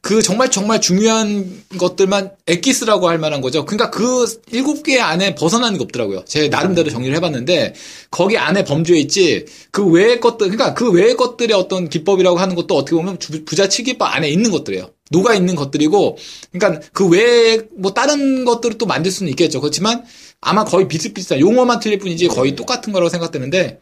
그 0.00 0.20
정말 0.20 0.50
정말 0.50 0.80
중요한 0.80 1.62
것들만 1.78 2.32
엑기스라고 2.48 3.08
할 3.08 3.18
만한 3.18 3.40
거죠. 3.40 3.64
그러니까 3.64 3.90
그 3.90 4.24
일곱 4.50 4.82
개 4.82 4.98
안에 4.98 5.36
벗어나는 5.36 5.78
게 5.78 5.84
없더라고요. 5.84 6.24
제 6.26 6.48
나름대로 6.48 6.90
정리를 6.90 7.14
해봤는데 7.16 7.74
거기 8.10 8.36
안에 8.36 8.64
범주에 8.64 8.98
있지 8.98 9.44
그 9.70 9.84
외의 9.86 10.18
것들 10.18 10.48
그러니까 10.50 10.74
그 10.74 10.90
외의 10.90 11.16
것들의 11.16 11.56
어떤 11.56 11.88
기법이라고 11.88 12.36
하는 12.38 12.56
것도 12.56 12.76
어떻게 12.76 12.96
보면 12.96 13.20
주- 13.20 13.44
부자치기법 13.44 14.02
안에 14.16 14.28
있는 14.28 14.50
것들이에요. 14.50 14.90
녹아 15.12 15.34
있는 15.34 15.54
것들이고 15.54 16.16
그러니까 16.50 16.80
그 16.92 17.08
외에 17.08 17.60
뭐 17.76 17.92
다른 17.94 18.44
것들을 18.44 18.78
또 18.78 18.86
만들 18.86 19.12
수는 19.12 19.30
있겠죠. 19.30 19.60
그렇지만 19.60 20.02
아마 20.40 20.64
거의 20.64 20.88
비슷비슷한 20.88 21.38
용어만 21.38 21.78
틀릴 21.78 21.98
뿐이지 22.00 22.26
거의 22.28 22.56
똑같은 22.56 22.92
거라고 22.92 23.08
생각되는데 23.10 23.78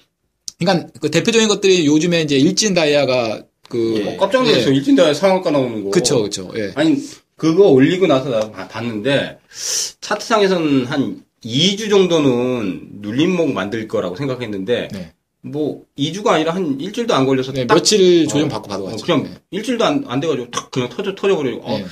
그러니까 0.58 0.88
그 1.00 1.10
대표적인 1.10 1.48
것들이 1.48 1.86
요즘에 1.86 2.20
이제 2.20 2.36
일진 2.36 2.74
다이아가 2.74 3.42
그 3.70 4.04
어, 4.06 4.16
깜짝 4.18 4.42
놀랐어요. 4.42 4.74
일진다에 4.74 5.14
상한가 5.14 5.50
나오는 5.50 5.84
거. 5.84 5.90
그쵸 5.90 6.22
그쵸 6.24 6.50
예. 6.56 6.72
아니, 6.74 6.96
그거 7.36 7.68
올리고 7.68 8.06
나서 8.08 8.28
나 8.28 8.50
봐- 8.50 8.66
봤는데, 8.68 9.38
차트상에서는 10.00 10.86
한 10.86 11.22
2주 11.44 11.88
정도는 11.88 12.88
눌림목 13.00 13.52
만들 13.52 13.88
거라고 13.88 14.16
생각했는데, 14.16 14.88
네. 14.92 15.12
뭐, 15.42 15.82
2주가 15.98 16.28
아니라 16.28 16.54
한 16.54 16.78
일주일도 16.80 17.14
안 17.14 17.24
걸려서 17.26 17.52
네, 17.52 17.66
딱 17.66 17.74
며칠 17.74 18.26
조정 18.28 18.46
어, 18.46 18.48
받고 18.48 18.66
어, 18.66 18.68
받아 18.68 18.82
왔죠. 18.84 19.04
그냥 19.06 19.22
네. 19.24 19.30
일주일도 19.50 19.84
안, 19.84 20.04
안 20.06 20.20
돼가지고 20.20 20.50
탁 20.50 20.70
그냥 20.70 20.88
터져 20.90 21.14
터져버리고 21.14 21.62
어, 21.64 21.78
네. 21.78 21.86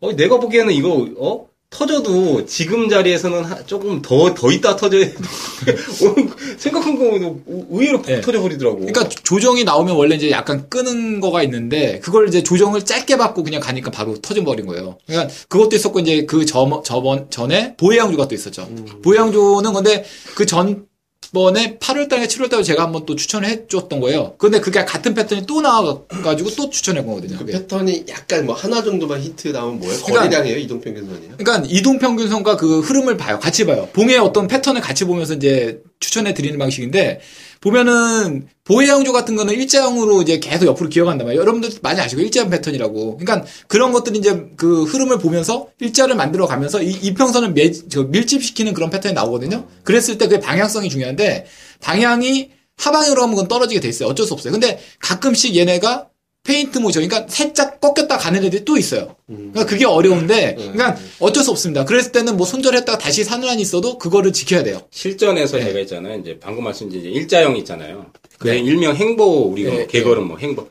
어, 0.00 0.12
내가 0.12 0.38
보기에는 0.38 0.72
이거 0.74 1.08
어 1.18 1.48
터져도 1.70 2.44
지금 2.46 2.88
자리에서는 2.88 3.44
하- 3.44 3.64
조금 3.64 4.02
더 4.02 4.34
더 4.34 4.50
있다 4.50 4.74
터져야 4.74 5.06
어, 5.06 6.14
생각한 6.58 6.98
거는 6.98 7.44
의외로 7.70 7.98
푹 8.02 8.06
네. 8.06 8.20
터져버리더라고. 8.20 8.78
그러니까 8.80 9.08
조정이 9.08 9.62
나오면 9.64 9.94
원래 9.94 10.16
이제 10.16 10.30
약간 10.32 10.68
끄는 10.68 11.20
거가 11.20 11.42
있는데 11.44 12.00
그걸 12.00 12.26
이제 12.28 12.42
조정을 12.42 12.84
짧게 12.84 13.16
받고 13.16 13.44
그냥 13.44 13.60
가니까 13.60 13.90
바로 13.92 14.20
터져버린 14.20 14.66
거예요. 14.66 14.98
그러니까 15.06 15.32
그것도 15.48 15.76
있었고 15.76 16.00
이제 16.00 16.26
그 16.26 16.44
저, 16.44 16.82
저번 16.84 17.30
전에 17.30 17.76
보혜양조가 17.76 18.26
또 18.28 18.34
있었죠. 18.34 18.68
보혜양조는 19.04 19.72
근데 19.72 20.04
그전 20.34 20.86
번에 21.32 21.78
8월달에 21.78 22.26
7월달에 22.26 22.64
제가 22.64 22.82
한번 22.82 23.06
또 23.06 23.14
추천을 23.14 23.48
해줬던 23.48 24.00
거예요. 24.00 24.34
근데 24.36 24.58
그게 24.60 24.84
같은 24.84 25.14
패턴이 25.14 25.46
또 25.46 25.60
나와가지고 25.60 26.50
또 26.56 26.70
추천해 26.70 27.04
거거든요. 27.04 27.34
그 27.38 27.44
그게. 27.44 27.52
패턴이 27.52 28.06
약간 28.08 28.46
뭐 28.46 28.54
하나 28.54 28.82
정도만 28.82 29.20
히트 29.20 29.48
나오면 29.48 29.78
뭐예요? 29.80 30.00
그러니까- 30.02 30.20
거리량이에요? 30.24 30.58
이동평균선이요? 30.58 31.36
그러니까 31.38 31.68
이동평균선과 31.68 32.56
그 32.56 32.80
흐름을 32.80 33.16
봐요. 33.16 33.38
같이 33.38 33.64
봐요. 33.64 33.88
봉의 33.92 34.18
어떤 34.18 34.48
패턴을 34.48 34.80
같이 34.80 35.04
보면서 35.04 35.34
이제 35.34 35.80
추천해 36.00 36.34
드리는 36.34 36.58
방식인데 36.58 37.20
보면은 37.60 38.48
보혜양조 38.64 39.12
같은 39.12 39.36
거는 39.36 39.54
일자형으로 39.54 40.22
이제 40.22 40.40
계속 40.40 40.66
옆으로 40.66 40.88
기어간단 40.88 41.26
말이에요. 41.26 41.40
여러분들 41.42 41.70
많이 41.82 42.00
아시고 42.00 42.22
일자형 42.22 42.48
패턴이라고. 42.50 43.18
그러니까 43.18 43.46
그런 43.68 43.92
것들이 43.92 44.18
이제 44.18 44.46
그 44.56 44.84
흐름을 44.84 45.18
보면서 45.18 45.68
일자를 45.78 46.14
만들어 46.14 46.46
가면서 46.46 46.82
이 46.82 46.90
이평선을 46.90 47.52
매, 47.52 47.70
저 47.70 48.04
밀집시키는 48.04 48.72
그런 48.72 48.90
패턴이 48.90 49.14
나오거든요. 49.14 49.66
그랬을 49.84 50.16
때그 50.16 50.40
방향성이 50.40 50.88
중요한데 50.88 51.46
방향이 51.80 52.50
하방으로 52.76 53.22
하면 53.22 53.34
그건 53.34 53.48
떨어지게 53.48 53.80
돼 53.80 53.88
있어요. 53.88 54.08
어쩔 54.08 54.26
수 54.26 54.32
없어요. 54.32 54.52
근데 54.52 54.80
가끔씩 55.00 55.54
얘네가 55.54 56.09
페인트 56.50 56.78
모션, 56.78 57.06
그러니까 57.06 57.30
살짝 57.32 57.80
꺾였다 57.80 58.18
가는 58.18 58.44
애들이 58.44 58.64
또 58.64 58.76
있어요. 58.76 59.14
그러니까 59.26 59.66
그게 59.66 59.84
어려운데, 59.84 60.56
그러니까 60.56 60.96
어쩔 61.20 61.44
수 61.44 61.52
없습니다. 61.52 61.84
그랬을 61.84 62.10
때는 62.10 62.36
뭐 62.36 62.44
손절했다가 62.44 62.98
다시 62.98 63.22
사느란이 63.22 63.62
있어도 63.62 63.98
그거를 63.98 64.32
지켜야 64.32 64.64
돼요. 64.64 64.80
실전에서 64.90 65.58
네. 65.58 65.66
제가 65.66 65.78
있잖아요. 65.80 66.18
이제 66.18 66.38
방금 66.40 66.64
말씀드린 66.64 67.02
이제 67.04 67.10
일자형 67.10 67.56
있잖아요. 67.58 68.06
그 68.38 68.48
네. 68.48 68.58
일명 68.58 68.96
행보 68.96 69.24
우리가 69.52 69.70
네, 69.70 69.86
개걸은 69.86 70.26
뭐 70.26 70.38
행보. 70.38 70.68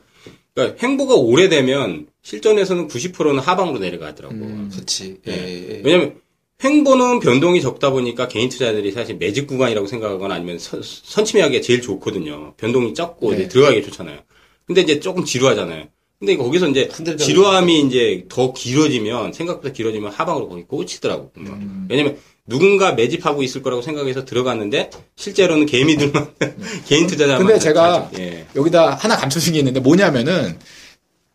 그러니까 0.54 0.76
행보가 0.86 1.14
오래되면 1.14 2.08
실전에서는 2.22 2.88
90%는 2.88 3.38
하방으로 3.38 3.78
내려가더라고. 3.78 4.34
음. 4.34 4.70
그렇지. 4.70 5.16
예. 5.28 5.32
예, 5.32 5.76
예. 5.76 5.80
왜냐면 5.82 6.16
횡보는 6.62 7.20
변동이 7.20 7.62
적다 7.62 7.88
보니까 7.88 8.28
개인 8.28 8.50
투자들이 8.50 8.92
사실 8.92 9.16
매직 9.16 9.46
구간이라고 9.46 9.86
생각하거나 9.86 10.34
아니면 10.34 10.58
선, 10.58 10.82
선침하기가 10.82 11.62
제일 11.62 11.80
좋거든요. 11.80 12.52
변동이 12.58 12.92
적고 12.92 13.30
네. 13.30 13.48
들어가기 13.48 13.82
좋잖아요. 13.84 14.18
근데 14.66 14.82
이제 14.82 15.00
조금 15.00 15.24
지루하잖아요. 15.24 15.86
근데 16.18 16.36
거기서 16.36 16.68
이제 16.68 16.88
지루함이 17.18 17.80
이제 17.80 18.26
더 18.28 18.52
길어지면 18.52 19.32
생각보다 19.32 19.72
길어지면 19.72 20.12
하방으로 20.12 20.48
거기 20.48 20.64
꽂히더라고. 20.64 21.32
금방. 21.32 21.86
왜냐면 21.88 22.18
누군가 22.46 22.92
매집하고 22.92 23.42
있을 23.42 23.62
거라고 23.62 23.80
생각해서 23.80 24.24
들어갔는데 24.24 24.90
실제로는 25.16 25.66
개미들만 25.66 26.34
개인 26.86 27.06
투자자만 27.06 27.46
근데 27.46 27.58
제가 27.58 28.10
예. 28.18 28.46
여기다 28.54 28.96
하나 28.96 29.16
감춰준 29.16 29.54
게 29.54 29.60
있는데 29.60 29.80
뭐냐면은 29.80 30.58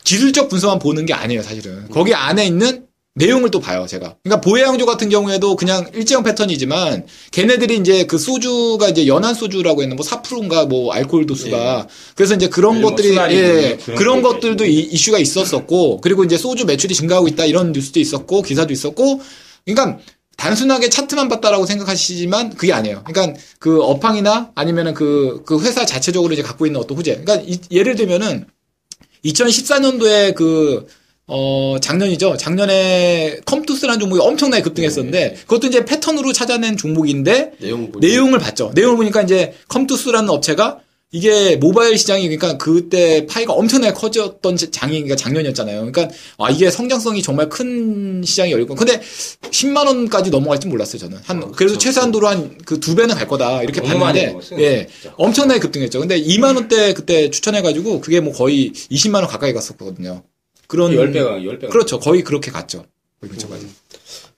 기술적 0.03 0.49
분석만 0.49 0.77
보는 0.79 1.05
게 1.07 1.13
아니에요, 1.13 1.41
사실은. 1.41 1.89
거기 1.89 2.13
안에 2.13 2.45
있는 2.45 2.85
내용을 3.15 3.49
또 3.49 3.61
봐요, 3.61 3.85
제가. 3.87 4.17
그러니까 4.23 4.41
보혜양조 4.41 4.85
같은 4.85 5.07
경우에도 5.07 5.55
그냥 5.55 5.89
일제형 5.93 6.23
패턴이지만 6.23 7.05
걔네들이 7.31 7.77
이제 7.77 8.05
그 8.05 8.17
소주가 8.17 8.89
이제 8.89 9.07
연한 9.07 9.33
소주라고 9.33 9.81
했는 9.81 9.95
뭐 9.95 10.05
4%인가 10.05 10.65
뭐 10.65 10.91
알코올 10.91 11.25
도수가 11.25 11.87
그래서 12.15 12.35
이제 12.35 12.49
그런 12.49 12.75
예, 12.75 12.79
뭐 12.81 12.89
것들이 12.89 13.09
예, 13.09 13.15
뭐 13.15 13.77
그런 13.85 13.97
그런 13.97 14.21
거 14.21 14.33
것들도 14.33 14.65
이, 14.65 14.81
이슈가 14.81 15.17
있었었고 15.19 16.01
그리고 16.01 16.25
이제 16.25 16.37
소주 16.37 16.65
매출이 16.65 16.93
증가하고 16.93 17.29
있다 17.29 17.45
이런 17.45 17.71
뉴스도 17.71 18.01
있었고 18.01 18.41
기사도 18.41 18.73
있었고 18.73 19.21
그러니까 19.63 19.99
단순하게 20.35 20.89
차트만 20.89 21.29
봤다라고 21.29 21.65
생각하시지만 21.65 22.55
그게 22.55 22.73
아니에요. 22.73 23.03
그러니까 23.05 23.39
그 23.59 23.81
업황이나 23.81 24.51
아니면은 24.55 24.93
그, 24.93 25.41
그 25.45 25.61
회사 25.61 25.85
자체적으로 25.85 26.33
이제 26.33 26.41
갖고 26.41 26.65
있는 26.65 26.81
어떤 26.81 26.97
호재. 26.97 27.21
그러니까 27.23 27.45
이- 27.47 27.61
예를 27.71 27.95
들면은 27.95 28.45
2014년도에 29.23 30.35
그, 30.35 30.85
어, 31.27 31.77
작년이죠. 31.81 32.37
작년에 32.37 33.39
컴투스라는 33.45 33.99
종목이 33.99 34.21
엄청나게 34.21 34.61
급등했었는데 34.63 35.37
그것도 35.47 35.67
이제 35.67 35.83
패턴으로 35.83 36.33
찾아낸 36.33 36.77
종목인데 36.77 37.53
내용 37.59 37.91
내용을 37.99 38.37
봤죠. 38.39 38.71
내용을 38.75 38.97
보니까 38.97 39.23
이제 39.23 39.53
컴투스라는 39.69 40.29
업체가 40.29 40.79
이게 41.11 41.55
모바일 41.55 41.97
시장이 41.97 42.23
그러니까 42.27 42.57
그때 42.57 43.25
파이가 43.25 43.53
엄청나게 43.53 43.93
커졌던 43.93 44.57
장이 44.57 44.93
그러니까 44.93 45.15
작년이었잖아요. 45.15 45.89
그러니까 45.91 46.09
아 46.37 46.51
이게 46.51 46.69
성장성이 46.69 47.21
정말 47.23 47.47
큰 47.49 48.21
시장이 48.23 48.51
거. 48.67 48.75
근데 48.75 48.99
10만 49.49 49.87
원까지 49.87 50.29
넘어갈지 50.29 50.67
몰랐어요 50.67 50.99
저는. 50.99 51.17
한 51.23 51.37
아, 51.43 51.47
그래서 51.55 51.75
그쵸. 51.75 51.77
최소한도로 51.79 52.27
한 52.27 52.57
그 52.65 52.79
두 52.79 52.93
배는 52.95 53.15
갈 53.15 53.27
거다 53.27 53.63
이렇게 53.63 53.81
봤는데 53.81 54.35
예 54.59 54.87
진짜. 54.93 55.15
엄청나게 55.17 55.59
급등했죠. 55.61 55.99
근데 56.01 56.21
2만 56.21 56.55
원대 56.55 56.93
그때 56.93 57.31
추천해가지고 57.31 58.01
그게 58.01 58.19
뭐 58.19 58.31
거의 58.33 58.71
20만 58.73 59.15
원 59.15 59.27
가까이 59.27 59.53
갔었거든요. 59.53 60.21
그런 60.67 60.91
10배가 60.91 61.43
10배가 61.43 61.69
그렇죠. 61.69 61.99
거의 61.99 62.23
그렇게 62.23 62.51
갔죠. 62.51 62.85
거의 63.19 63.31
근처까지. 63.31 63.67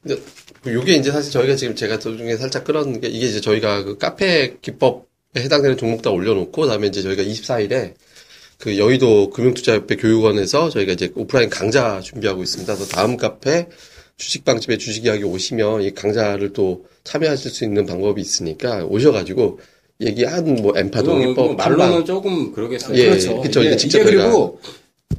근데 0.03 0.21
요게 0.67 0.95
이제 0.95 1.11
사실 1.11 1.31
저희가 1.31 1.55
지금 1.55 1.75
제가 1.75 1.99
도중에 1.99 2.37
살짝 2.37 2.63
끌었는 2.63 3.01
게 3.01 3.07
이게 3.07 3.27
이제 3.27 3.41
저희가 3.41 3.83
그 3.83 3.97
카페 3.97 4.57
기법에 4.61 5.05
해당되는 5.37 5.77
종목 5.77 6.01
다 6.01 6.09
올려놓고 6.09 6.61
그다음에 6.61 6.87
이제 6.87 7.01
저희가 7.01 7.23
24일에 7.23 7.93
그 8.57 8.77
여의도 8.77 9.29
금융투자협회 9.29 9.97
교육원에서 9.97 10.69
저희가 10.69 10.93
이제 10.93 11.11
오프라인 11.15 11.49
강좌 11.49 12.01
준비하고 12.01 12.43
있습니다. 12.43 12.73
그래서 12.73 12.89
다음 12.91 13.17
카페 13.17 13.67
주식방집에 14.17 14.77
주식 14.77 15.05
이야기 15.05 15.23
오시면 15.23 15.83
이 15.83 15.93
강좌를 15.93 16.53
또 16.53 16.85
참여하실 17.03 17.51
수 17.51 17.63
있는 17.63 17.85
방법이 17.85 18.19
있으니까 18.19 18.83
오셔가지고 18.85 19.59
얘기한 20.01 20.55
뭐 20.55 20.73
엠파 20.75 21.01
그건 21.01 21.21
동기법 21.21 21.45
뭐 21.45 21.55
말로는 21.55 22.05
조금 22.05 22.51
그러겠어요. 22.51 22.97
예, 22.97 23.05
그렇죠. 23.05 23.41
그쵸. 23.41 23.59
이게, 23.61 23.69
이제 23.69 23.77
직접 23.77 23.99
이게 23.99 24.11
그리고 24.11 24.59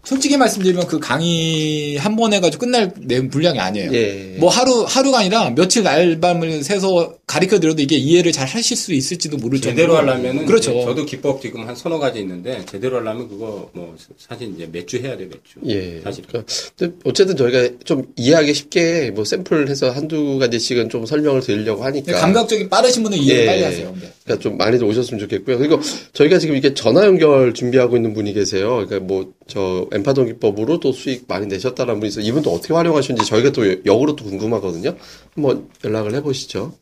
솔직히 0.05 0.37
말씀드리면 0.37 0.87
그 0.87 0.98
강의 1.01 1.96
한 1.96 2.16
번 2.18 2.33
해가지고 2.33 2.61
끝날 2.66 2.92
내용 3.01 3.29
분량이 3.29 3.61
아니에요. 3.61 3.92
예. 3.94 4.35
뭐 4.38 4.48
하루 4.51 4.85
하루가 4.88 5.20
아니라 5.20 5.51
며칠 5.51 5.83
날밤을 5.85 6.64
새서 6.64 7.14
가르쳐 7.27 7.61
드려도 7.61 7.81
이게 7.83 7.96
이해를 7.96 8.33
잘 8.33 8.46
하실 8.48 8.77
수 8.77 8.92
있을지도 8.92 9.37
모를 9.37 9.61
제대로 9.61 9.94
정도로. 9.94 10.11
하려면은 10.12 10.46
그렇죠. 10.46 10.72
이제 10.72 10.85
저도 10.85 11.05
기법 11.05 11.40
지금 11.40 11.68
한 11.68 11.77
서너 11.77 11.98
가지 11.98 12.18
있는데 12.20 12.64
제대로 12.66 12.96
하려면 12.96 13.29
그거 13.29 13.70
뭐 13.72 13.94
사실 14.18 14.53
이제 14.55 14.68
몇 14.72 14.87
주 14.87 14.96
해야 14.98 15.16
돼 15.16 15.27
몇 15.29 15.38
주. 15.44 15.61
예. 15.66 16.01
사실. 16.03 16.24
그러니까 16.27 16.98
어쨌든 17.05 17.37
저희가 17.37 17.68
좀 17.85 18.03
이해하기 18.16 18.55
쉽게 18.55 19.11
뭐 19.12 19.24
샘플해서 19.24 19.90
한두 19.90 20.38
가지씩은 20.38 20.88
좀 20.88 21.07
설명을 21.07 21.40
드리려고 21.42 21.85
하니까. 21.85 22.12
감각적이 22.18 22.68
빠르신 22.68 23.03
분은 23.05 23.18
이해를 23.18 23.42
예. 23.42 23.46
빨리 23.46 23.62
하세요. 23.62 23.92
근데. 23.92 24.12
그러니까 24.24 24.42
좀 24.42 24.57
많이들 24.57 24.87
오셨으면 24.87 25.20
좋겠고요. 25.20 25.59
그리고 25.59 25.81
저희가 26.14 26.38
지금 26.38 26.57
이게 26.57 26.72
전화 26.74 27.05
연결 27.05 27.53
준비하고 27.55 27.96
있는 27.96 28.12
분이 28.14 28.33
계세요. 28.33 28.85
그러니까 28.87 29.01
뭐 29.01 29.33
저 29.48 29.88
엠파동 29.92 30.26
기법으로 30.26 30.78
또 30.78 30.92
수익 30.92 31.26
많이 31.26 31.46
내셨다는 31.46 31.98
분이 32.00 32.08
있어요. 32.08 32.24
이분도 32.24 32.52
어떻게 32.52 32.74
활용하시는지 32.74 33.26
저희가 33.26 33.50
또 33.50 33.66
역으로 33.87 34.14
또 34.14 34.24
궁금하거든요. 34.24 34.94
한번 35.34 35.70
연락을 35.82 36.14
해보시죠. 36.14 36.76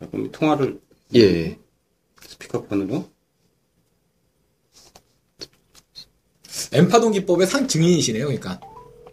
자, 0.00 0.08
그럼 0.10 0.32
통화를 0.32 0.80
예. 1.14 1.58
스피커폰으로 2.20 3.08
엠파동 6.72 7.12
기법의 7.12 7.46
상 7.46 7.68
증인이시네요. 7.68 8.24
그러니까. 8.24 8.60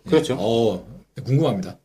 그렇죠. 0.07 0.35
어 0.39 0.87
궁금합니다. 1.23 1.77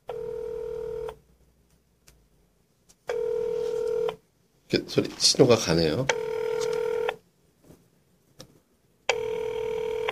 소리 4.87 5.11
신호가 5.19 5.57
가네요. 5.57 6.07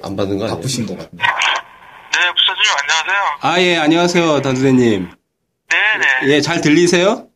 안 0.06 0.16
받는 0.16 0.38
거 0.38 0.44
아니에요? 0.44 0.56
바쁘신 0.56 0.86
것 0.86 0.96
같은데. 0.98 1.24
네, 1.24 2.32
부사장님 2.32 2.72
안녕하세요. 2.80 3.38
아, 3.40 3.60
예, 3.60 3.76
안녕하세요, 3.78 4.42
단수대님. 4.42 5.10
네네. 5.68 6.32
예, 6.34 6.40
잘 6.40 6.60
들리세요? 6.60 7.26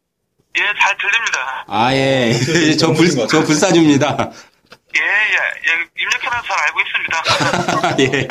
예, 0.56 0.60
잘 0.80 0.96
들립니다. 0.98 1.64
아, 1.68 1.94
예. 1.94 2.32
저 2.78 2.92
불, 2.92 3.08
저 3.28 3.42
불사주입니다. 3.44 4.30
예, 4.96 5.00
예, 5.00 5.02
예, 5.02 6.02
입력해놔서 6.02 6.42
잘 6.46 6.58
알고 6.66 6.80
있습니다. 6.80 8.18
예. 8.18 8.28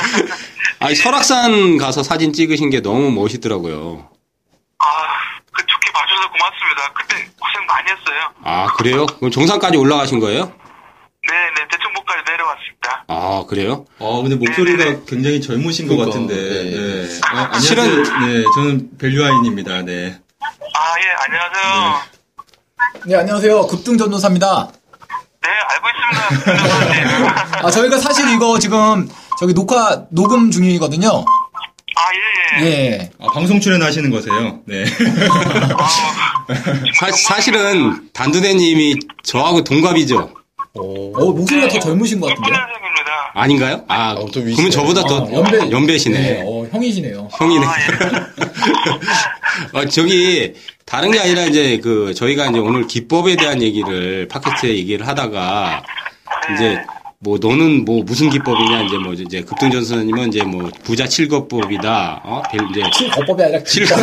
아, 0.79 0.93
설악산 0.93 1.77
가서 1.77 2.03
사진 2.03 2.33
찍으신 2.33 2.69
게 2.69 2.81
너무 2.81 3.11
멋있더라고요. 3.11 4.09
아, 4.79 4.85
그 5.51 5.65
좋게 5.65 5.91
봐주셔서 5.91 6.31
고맙습니다. 6.31 6.93
그때 6.93 7.15
고생 7.39 7.65
많이 7.67 7.89
했어요. 7.91 8.33
아, 8.43 8.67
그래요? 8.77 9.05
그럼 9.05 9.31
정상까지 9.31 9.77
올라가신 9.77 10.19
거예요? 10.19 10.53
네 11.27 11.35
네, 11.55 11.67
대청봉까지 11.69 12.08
내려왔습니다. 12.08 12.08
아, 13.11 13.43
그래요? 13.47 13.85
어, 13.97 14.21
근데 14.21 14.35
목소리가 14.35 15.03
굉장히 15.07 15.41
젊으신 15.41 15.87
것 15.87 15.95
그러니까, 15.95 16.13
같은데. 16.19 16.35
네. 16.35 16.77
네. 16.77 17.19
아, 17.23 17.49
안녕하세요. 17.53 17.59
실은- 17.67 18.03
네, 18.03 18.43
저는 18.53 18.89
밸류아인입니다. 18.99 19.81
네. 19.81 20.19
아, 20.39 20.93
예, 20.99 21.05
안녕하세요. 21.25 22.01
네 23.05 23.15
안녕하세요. 23.15 23.67
급등 23.67 23.97
전도사입니다. 23.97 24.71
네, 25.41 25.49
알고 25.71 25.87
있습니다. 25.89 27.59
아 27.65 27.71
저희가 27.71 27.97
사실 27.97 28.29
이거 28.29 28.59
지금 28.59 29.09
저기 29.39 29.53
녹화 29.53 30.05
녹음 30.11 30.51
중이거든요. 30.51 31.07
아, 31.09 32.61
예, 32.61 32.61
예. 32.61 32.65
예. 32.67 33.11
아, 33.19 33.27
방송 33.33 33.59
출연하시는 33.59 34.09
거세요? 34.11 34.59
네. 34.65 34.85
사, 36.99 37.11
사실은 37.11 38.09
단두대님이 38.13 38.95
저하고 39.23 39.63
동갑이죠? 39.63 40.17
어, 40.75 40.81
어 40.81 41.31
목소리가 41.33 41.67
더 41.67 41.79
젊으신 41.79 42.19
것 42.19 42.27
같은데. 42.27 42.49
69년생입니다. 42.51 43.08
아닌가요? 43.33 43.83
아, 43.87 44.11
어, 44.13 44.25
또 44.31 44.39
위시네. 44.39 44.55
그러면 44.55 44.71
저보다 44.71 45.03
더 45.03 45.17
어, 45.23 45.31
연배- 45.31 45.71
연배시네. 45.71 46.19
네, 46.19 46.43
어 46.45 46.65
형이시네요. 46.71 47.29
형이네. 47.31 47.65
아, 47.65 47.73
예. 47.79 47.85
어, 49.79 49.85
저기 49.85 50.53
다른 50.85 51.11
게 51.11 51.19
아니라 51.19 51.43
이제 51.43 51.79
그 51.81 52.13
저희가 52.13 52.47
이제 52.47 52.59
오늘 52.59 52.87
기법에 52.87 53.35
대한 53.35 53.61
얘기를 53.61 54.27
팟캐스트에 54.27 54.69
얘기를 54.75 55.07
하다가 55.07 55.83
이제 56.55 56.79
뭐 57.21 57.37
너는 57.37 57.83
뭐 57.83 58.01
무슨 58.05 58.29
기법이냐 58.29 58.83
이제 58.83 58.97
뭐 58.97 59.11
이제 59.11 59.41
급등전선님은 59.41 60.29
이제 60.29 60.41
뭐 60.43 60.69
부자 60.85 61.05
칠거법이다. 61.05 62.21
어? 62.23 62.41
벨- 62.49 62.61
이제 62.71 62.81
칠거법이 62.97 63.43
아니라 63.43 63.61
칠거 63.65 63.95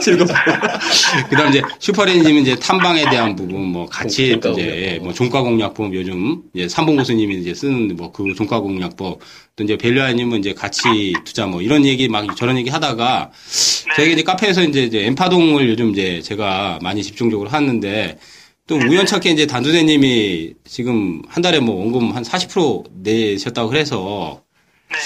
칠거. 0.00 0.24
그다음 1.30 1.50
이제 1.50 1.62
슈퍼레인님은 1.78 2.42
이제 2.42 2.56
탐방에 2.56 3.08
대한 3.10 3.36
부분 3.36 3.60
뭐 3.66 3.86
같이 3.86 4.30
종가 4.40 4.50
이제 4.60 4.64
공략법. 4.98 5.04
뭐 5.04 5.12
종가 5.14 5.40
공략법 5.42 5.94
요즘 5.94 6.42
이제 6.52 6.68
삼봉 6.68 6.96
교수님이 6.96 7.36
이제 7.42 7.54
쓰는 7.54 7.94
뭐 7.96 8.10
그 8.10 8.34
종가 8.34 8.58
공략법 8.58 9.20
또 9.54 9.62
이제 9.64 9.76
벨류아님은 9.78 10.40
이제 10.40 10.52
같이 10.52 11.12
투자 11.24 11.46
뭐 11.46 11.62
이런 11.62 11.84
얘기 11.84 12.08
막 12.08 12.36
저런 12.36 12.56
얘기 12.58 12.70
하다가 12.70 13.30
저희가 13.96 14.12
이제 14.14 14.22
카페에서 14.24 14.64
이제, 14.64 14.82
이제 14.82 15.06
엠파동을 15.06 15.68
요즘 15.68 15.90
이제 15.92 16.20
제가 16.22 16.80
많이 16.82 17.04
집중적으로 17.04 17.48
하는데 17.50 18.18
또또 18.72 18.86
우연찮게 18.88 19.30
이제 19.30 19.46
단두대님이 19.46 20.54
지금 20.64 21.22
한 21.28 21.42
달에 21.42 21.60
뭐 21.60 21.76
원금 21.76 22.12
한 22.12 22.22
40% 22.22 22.84
내셨다고 23.02 23.68
그래서 23.68 24.42
네. 24.90 24.96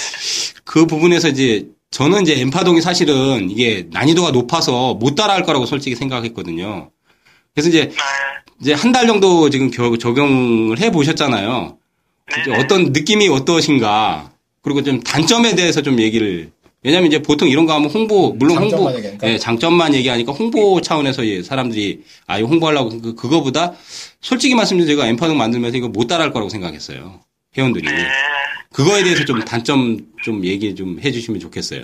그 0.63 0.85
부분에서 0.85 1.29
이제 1.29 1.67
저는 1.91 2.23
이제 2.23 2.39
엠파동이 2.39 2.81
사실은 2.81 3.49
이게 3.49 3.87
난이도가 3.91 4.31
높아서 4.31 4.93
못 4.93 5.15
따라할 5.15 5.43
거라고 5.43 5.65
솔직히 5.65 5.95
생각했거든요. 5.95 6.89
그래서 7.53 7.69
이제 7.69 7.85
네. 7.89 7.95
이제 8.61 8.73
한 8.73 8.91
달 8.91 9.05
정도 9.07 9.49
지금 9.49 9.69
겨- 9.71 9.97
적용을 9.97 10.79
해 10.79 10.91
보셨잖아요. 10.91 11.77
네네. 12.45 12.59
어떤 12.63 12.91
느낌이 12.91 13.27
어떠신가? 13.29 14.31
그리고 14.61 14.83
좀 14.83 14.99
단점에 15.01 15.55
대해서 15.55 15.81
좀 15.81 15.99
얘기를 16.01 16.51
왜냐면 16.87 17.07
이제 17.07 17.21
보통 17.21 17.49
이런 17.49 17.65
거 17.65 17.73
하면 17.73 17.89
홍보 17.89 18.31
물론 18.31 18.59
홍보 18.59 18.69
장점만 18.69 18.95
얘기하니까. 18.95 19.27
예, 19.27 19.37
장점만 19.37 19.93
얘기하니까 19.93 20.31
홍보 20.31 20.79
차원에서 20.79 21.25
예, 21.27 21.43
사람들이 21.43 22.05
아 22.27 22.37
이거 22.37 22.47
홍보하려고 22.47 23.01
그, 23.01 23.13
그거보다 23.13 23.73
솔직히 24.21 24.55
말씀드리면 24.55 24.95
제가 24.95 25.09
엠파동 25.09 25.37
만들면서 25.37 25.75
이거 25.77 25.89
못 25.89 26.07
따라할 26.07 26.31
거라고 26.31 26.47
생각했어요. 26.47 27.19
회원들이. 27.57 27.85
네. 27.85 28.07
그거에 28.71 29.03
대해서 29.03 29.25
좀 29.25 29.43
단점 29.43 29.97
좀 30.23 30.45
얘기 30.45 30.73
좀 30.75 30.97
해주시면 31.03 31.41
좋겠어요. 31.41 31.81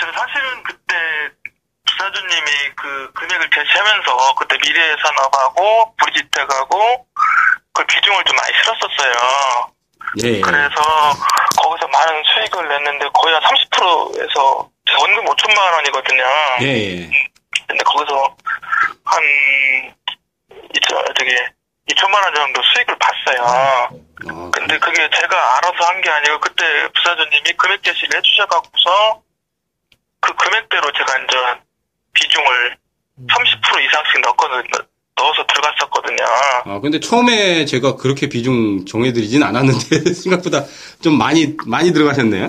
제가 0.00 0.12
사실은 0.12 0.62
그때 0.64 0.94
부사주님이 1.86 2.46
그 2.74 3.12
금액을 3.12 3.48
제시하면서 3.48 4.34
그때 4.40 4.58
미래 4.58 4.80
산업하고 5.04 5.94
브리지텍하고 6.02 7.06
그 7.74 7.86
비중을 7.86 8.24
좀 8.26 8.34
많이 8.34 8.52
실었었어요. 8.58 9.71
예. 10.22 10.40
그래서 10.40 10.82
거기서 11.60 11.88
많은 11.88 12.22
수익을 12.34 12.68
냈는데 12.68 13.08
거의 13.14 13.34
한 13.34 13.42
30%에서 13.42 14.70
원금 15.00 15.24
5천만 15.24 15.72
원이거든요. 15.74 16.24
예, 16.62 16.66
예. 16.66 17.10
근데 17.66 17.82
거기서 17.84 18.36
한 19.04 19.22
2천 20.74 21.18
저기 21.18 21.34
2천만 21.90 22.22
원 22.22 22.34
정도 22.34 22.60
수익을 22.62 22.96
봤어요. 22.98 23.88
어, 24.30 24.50
근데 24.52 24.78
그게 24.78 25.08
제가 25.18 25.56
알아서 25.58 25.84
한 25.84 26.00
게 26.00 26.10
아니고 26.10 26.38
그때 26.40 26.88
부사장님이 26.94 27.52
금액 27.54 27.82
제시를 27.82 28.16
해주셔갖고서 28.18 29.22
그 30.20 30.32
금액대로 30.34 30.92
제가 30.92 31.18
이제 31.18 31.36
비중을 32.14 32.76
30% 33.28 33.80
이상씩 33.84 34.20
넣거든 34.20 34.62
넣어서 35.16 35.44
들어갔었거든요. 35.46 36.24
아, 36.64 36.80
근데 36.80 36.98
처음에 37.00 37.64
제가 37.64 37.96
그렇게 37.96 38.28
비중 38.28 38.84
정해드리진 38.86 39.42
않았는데, 39.42 40.14
생각보다 40.14 40.64
좀 41.02 41.18
많이, 41.18 41.56
많이 41.66 41.92
들어가셨네요? 41.92 42.48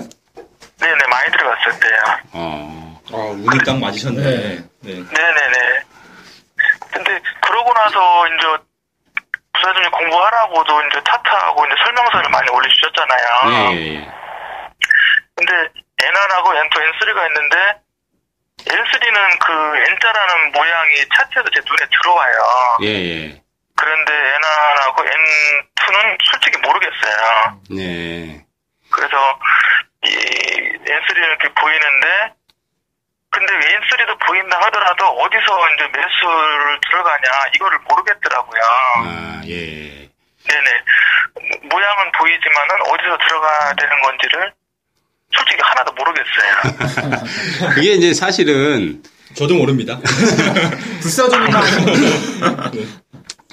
네네 0.80 1.06
많이 1.08 1.30
들어갔을 1.30 1.80
때요. 1.80 2.00
어, 2.32 3.00
아, 3.12 3.16
운이 3.16 3.58
딱 3.64 3.78
맞으셨네. 3.78 4.22
네. 4.22 4.64
네. 4.80 4.92
네네네. 4.92 5.82
근데 6.92 7.20
그러고 7.40 7.72
나서 7.74 8.26
이제 8.28 8.46
부사장님 9.52 9.90
공부하라고도 9.90 10.80
이제 10.86 11.00
차트하고 11.08 11.66
이제 11.66 11.74
설명서를 11.84 12.30
많이 12.30 12.50
올려주셨잖아요. 12.50 13.72
예, 13.72 13.76
예, 13.76 13.94
예. 13.96 14.08
근데 15.36 15.52
N1하고 16.02 16.46
N2, 16.54 16.74
N3가 16.74 17.26
있는데 17.28 17.56
N3는 18.66 19.38
그 19.38 19.76
N자라는 19.92 20.52
모양이 20.52 20.94
차트에서 21.16 21.48
제 21.54 21.60
눈에 21.60 21.88
들어와요. 21.90 22.78
예, 22.82 22.88
예. 22.88 23.42
그런데 23.76 24.12
N1하고 24.12 24.98
N2는 24.98 26.18
솔직히 26.24 26.58
모르겠어요. 26.58 27.60
네. 27.70 28.44
그래서 28.90 29.38
이 30.04 30.08
N3는 30.08 31.18
이렇게 31.18 31.48
보이는데 31.54 32.34
근데 33.30 33.52
N3도 33.52 34.26
보인다 34.26 34.60
하더라도 34.62 35.06
어디서 35.08 35.74
이제 35.74 35.88
매수를 35.88 36.80
들어가냐 36.86 37.22
이거를 37.56 37.78
모르겠더라고요. 37.88 38.62
아, 38.62 39.40
예. 39.46 40.08
네네. 40.46 40.70
모양은 41.62 42.12
보이지만은 42.12 42.82
어디서 42.82 43.18
들어가야 43.26 43.74
되는 43.74 44.00
건지를 44.02 44.52
솔직히 45.32 45.60
하나도 45.62 45.92
모르겠어요. 45.94 47.74
그게 47.74 47.94
이제 47.94 48.14
사실은 48.14 49.02
저도 49.34 49.54
모릅니다. 49.54 50.00
불사조님만 51.00 51.54
하시는 51.54 52.88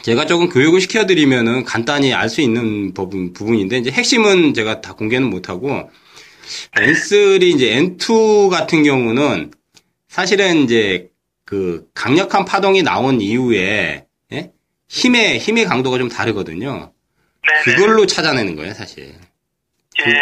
제가 0.04 0.26
조금 0.26 0.50
교육을 0.50 0.82
시켜드리면은 0.82 1.64
간단히 1.64 2.14
알 2.14 2.28
수 2.30 2.42
있는 2.42 2.94
부분, 2.94 3.34
부분인데, 3.34 3.78
이제 3.78 3.92
핵심은 3.92 4.54
제가 4.56 4.82
다 4.82 4.94
공개는 4.94 5.30
못하고, 5.30 5.92
N3, 6.76 7.44
이제 7.44 7.76
N2 7.76 8.50
같은 8.50 8.84
경우는 8.84 9.52
사실은 10.10 10.64
이제 10.64 11.10
그 11.46 11.86
강력한 11.94 12.46
파동이 12.46 12.82
나온 12.82 13.22
이후에, 13.22 14.06
예? 14.34 14.52
힘의, 14.90 15.38
힘의 15.38 15.66
강도가 15.66 15.98
좀 16.00 16.10
다르거든요. 16.10 16.92
네네. 17.66 17.78
그걸로 17.78 18.06
찾아내는 18.08 18.56
거예요, 18.56 18.74
사실. 18.74 19.14
예, 20.00 20.14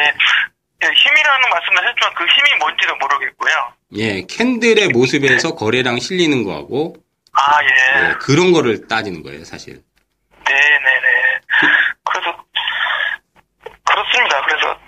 예, 0.82 0.88
힘이라는 0.88 1.50
말씀을 1.50 1.90
했지만 1.90 2.14
그 2.16 2.24
힘이 2.26 2.58
뭔지도 2.60 2.96
모르겠고요. 2.96 3.54
예, 3.98 4.22
캔들의 4.26 4.90
모습에서 4.90 5.56
거래량 5.56 6.00
실리는 6.00 6.44
거하고, 6.44 6.96
아, 7.34 7.60
예. 7.64 8.10
예, 8.10 8.14
그런 8.20 8.52
거를 8.54 8.88
따지는 8.88 9.24
거예요, 9.24 9.44
사실. 9.46 9.82
네 10.46 10.54
네 10.54 10.60
네. 10.60 11.40
그 12.04 12.18
래서, 12.18 12.46
그렇습니다. 13.86 14.42
그래서, 14.46 14.80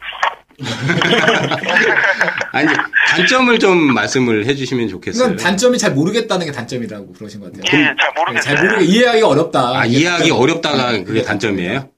아니, 2.53 2.67
단점을 3.09 3.59
좀 3.59 3.93
말씀을 3.93 4.45
해주시면 4.45 4.87
좋겠어요. 4.89 5.23
그건 5.29 5.37
단점이 5.43 5.77
잘 5.77 5.91
모르겠다는 5.91 6.45
게 6.45 6.51
단점이라고 6.51 7.13
그러신 7.13 7.39
것 7.41 7.51
같아요. 7.53 7.63
예, 7.81 7.85
잘 7.99 8.13
모르겠어요. 8.15 8.55
잘 8.55 8.63
모르게 8.65 8.85
이해하기가 8.85 9.27
어렵다. 9.27 9.59
아, 9.79 9.85
이해하기 9.85 10.29
단점. 10.29 10.39
어렵다가 10.41 10.91
그게 11.03 11.21
단점이에요? 11.23 11.89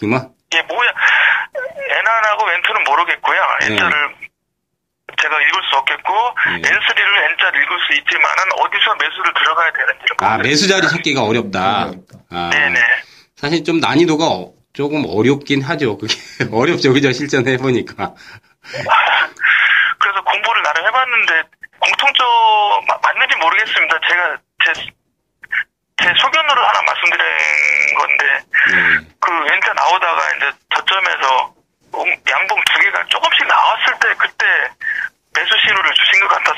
정말? 0.00 0.28
예, 0.54 0.62
뭐야. 0.62 0.88
N1하고 2.04 2.62
N2는 2.62 2.84
모르겠고요. 2.88 3.40
네. 3.60 3.66
N자를 3.72 4.14
제가 5.20 5.40
읽을 5.40 5.62
수 5.70 5.76
없겠고, 5.76 6.34
네. 6.62 6.62
N3를 6.62 7.30
N자를 7.32 7.62
읽을 7.62 7.78
수 7.86 7.92
있지만은 7.98 8.52
어디서 8.58 8.94
매수를 8.96 9.34
들어가야 9.34 9.70
되는지를 9.72 10.16
아, 10.20 10.36
모르겠어요. 10.36 10.42
매수 10.50 10.68
자리 10.68 10.88
찾기가 10.88 11.22
어렵다. 11.22 11.82
어렵다. 11.86 12.18
아, 12.30 12.50
네네. 12.52 12.80
사실 13.36 13.64
좀 13.64 13.80
난이도가 13.80 14.24
어- 14.24 14.52
조금 14.72 15.04
어렵긴 15.06 15.62
하죠. 15.62 15.96
그게 15.98 16.14
어렵죠. 16.52 16.92
그죠? 16.92 17.12
실전 17.12 17.46
해보니까. 17.46 17.94
그래서 20.00 20.20
공부를 20.24 20.62
나름 20.62 20.84
해봤는데 20.86 21.42
공통점 21.78 22.26
마- 22.88 22.98
맞는지 23.02 23.36
모르겠습니다. 23.36 24.00
제가 24.08 24.36
제, 24.64 24.72
제 26.02 26.12
소견으로 26.20 26.64
하나 26.66 26.82
말씀드린 26.82 27.24
건데 27.98 28.24
네. 28.72 29.06
그 29.20 29.30
왼자 29.44 29.72
나오다가 29.74 30.18
이제 30.36 30.50
저점에서 30.74 31.54
음, 31.94 32.16
양봉 32.28 32.60
두 32.64 32.80
개가 32.80 33.04
조금씩 33.06 33.46
나왔을 33.46 33.92
때 34.00 34.08
그때 34.18 34.44
매수 35.36 35.54
신호를 35.66 35.92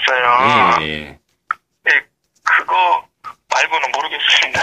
같았어요. 0.06 0.86
예, 0.86 0.88
예. 0.88 1.18
예, 1.88 1.90
그거 2.42 3.06
말고는 3.56 3.92
모르겠습니다. 3.92 4.60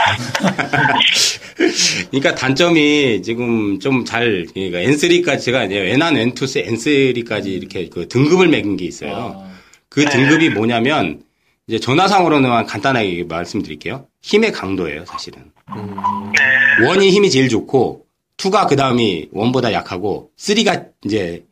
그러니까 2.11 2.35
단점이 2.35 3.21
지금 3.23 3.79
좀 3.79 4.05
잘, 4.05 4.45
그러니까 4.53 4.79
N3까지 4.79 5.41
제가 5.41 5.63
이제 5.65 5.75
N1, 5.75 6.33
N2, 6.33 6.67
N3까지 6.67 7.47
이렇게 7.47 7.89
그 7.89 8.07
등급을 8.07 8.47
매긴 8.47 8.77
게 8.77 8.85
있어요. 8.85 9.15
아, 9.15 9.51
그 9.89 10.05
등급이 10.05 10.49
뭐냐면, 10.49 11.21
이제 11.67 11.79
전화상으로는 11.79 12.65
간단하게 12.65 13.23
말씀드릴게요. 13.23 14.07
힘의 14.21 14.51
강도예요, 14.51 15.05
사실은. 15.05 15.51
네. 15.73 16.85
원이 16.85 17.09
힘이 17.09 17.29
제일 17.29 17.47
좋고, 17.47 18.05
투가 18.37 18.67
그 18.67 18.75
다음이 18.75 19.29
원보다 19.31 19.71
약하고, 19.71 20.31
쓰리가 20.35 20.83
이제 21.05 21.45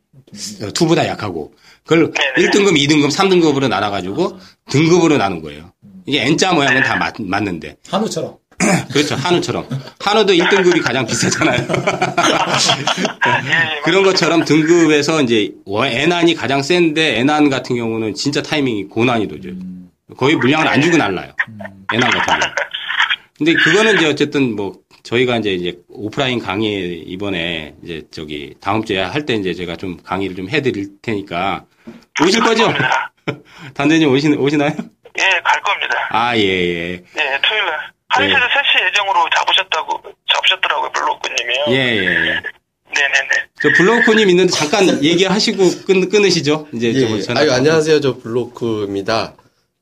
투보다 0.74 1.06
약하고, 1.06 1.54
그걸 1.84 2.12
네네. 2.12 2.48
1등급, 2.48 2.76
2등급, 2.76 3.10
3등급으로 3.10 3.68
나눠가지고 3.68 4.38
등급으로 4.70 5.16
나눈 5.16 5.42
거예요. 5.42 5.72
이게 6.06 6.22
N자 6.22 6.52
모양은 6.52 6.82
다 6.82 6.96
맞, 6.96 7.14
맞는데. 7.18 7.76
한우처럼. 7.90 8.36
그렇죠. 8.92 9.14
한우처럼. 9.16 9.66
한우도 9.98 10.32
1등급이 10.34 10.82
가장 10.82 11.04
비싸잖아요. 11.06 11.66
예, 13.46 13.80
그런 13.84 14.02
것처럼 14.04 14.44
등급에서 14.44 15.22
이제 15.22 15.52
N안이 15.66 16.34
가장 16.34 16.62
센데 16.62 17.18
N안 17.20 17.50
같은 17.50 17.76
경우는 17.76 18.14
진짜 18.14 18.42
타이밍이 18.42 18.84
고난이도죠. 18.84 19.50
거의 20.16 20.36
물량을 20.36 20.68
안 20.68 20.80
주고 20.80 20.96
날라요. 20.96 21.32
N안 21.92 22.10
같은 22.10 22.26
경우. 22.40 22.54
근데 23.38 23.54
그거는 23.54 23.96
이제 23.96 24.06
어쨌든 24.06 24.54
뭐 24.54 24.74
저희가 25.02 25.38
이제 25.38 25.52
이제 25.54 25.78
오프라인 25.88 26.38
강의 26.38 27.00
이번에 27.00 27.74
이제 27.82 28.02
저기 28.12 28.54
다음 28.60 28.84
주에 28.84 29.00
할 29.00 29.26
때 29.26 29.34
이제 29.34 29.52
제가 29.54 29.76
좀 29.76 29.96
강의를 30.04 30.36
좀 30.36 30.48
해드릴 30.48 30.90
테니까 31.02 31.64
오실 32.24 32.40
거죠? 32.42 32.72
단대님 33.74 34.10
오시, 34.12 34.28
오시나요? 34.28 34.70
예, 35.18 35.40
갈 35.44 35.60
겁니다. 35.62 36.08
아, 36.10 36.36
예, 36.36 36.42
예. 36.42 36.92
예, 36.94 37.40
토요일 37.42 37.66
날. 37.66 37.92
1시에서 38.12 38.42
3시 38.42 38.88
예정으로 38.88 39.28
잡으셨다고, 39.34 40.02
잡으셨더라고요, 40.34 40.92
블로그님이요. 40.92 41.64
예, 41.68 41.74
예, 41.74 42.06
예. 42.28 42.42
네네네. 42.94 43.30
저 43.62 43.70
블로커님 43.76 44.28
있는데 44.30 44.52
잠깐 44.52 44.84
얘기하시고 45.02 45.84
끊, 45.86 46.08
끊으시죠? 46.10 46.68
이제 46.74 46.92
예, 46.92 47.22
저 47.22 47.32
예. 47.32 47.38
아유, 47.38 47.52
안녕하세요. 47.52 48.00
저 48.00 48.18
블로크입니다. 48.18 49.34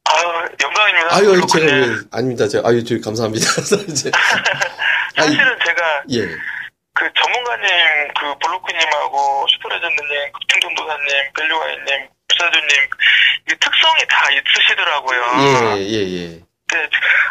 아유, 0.04 0.48
영광입니다. 0.62 1.16
아유, 1.16 1.24
제가 1.24 1.32
블로코님. 1.32 1.66
왜, 1.68 1.96
아닙니다. 2.12 2.46
제가, 2.48 2.68
아유, 2.68 2.84
저 2.84 3.00
감사합니다. 3.00 3.46
이제, 3.88 4.10
아니, 5.16 5.34
사실은 5.34 5.58
제가 5.66 6.02
예. 6.12 6.28
그 7.00 7.08
전문가님, 7.16 7.64
그 8.20 8.28
블로크님하고 8.44 9.46
슈퍼레전드님, 9.48 10.32
급등전도사님, 10.36 11.32
밸류와이님, 11.32 12.08
부사주님 12.28 12.68
이 13.48 13.52
특성이 13.56 14.00
다 14.06 14.28
있으시더라고요. 14.36 15.20
예, 15.80 15.80
예, 15.80 15.98
예. 16.04 16.40
근데 16.68 16.84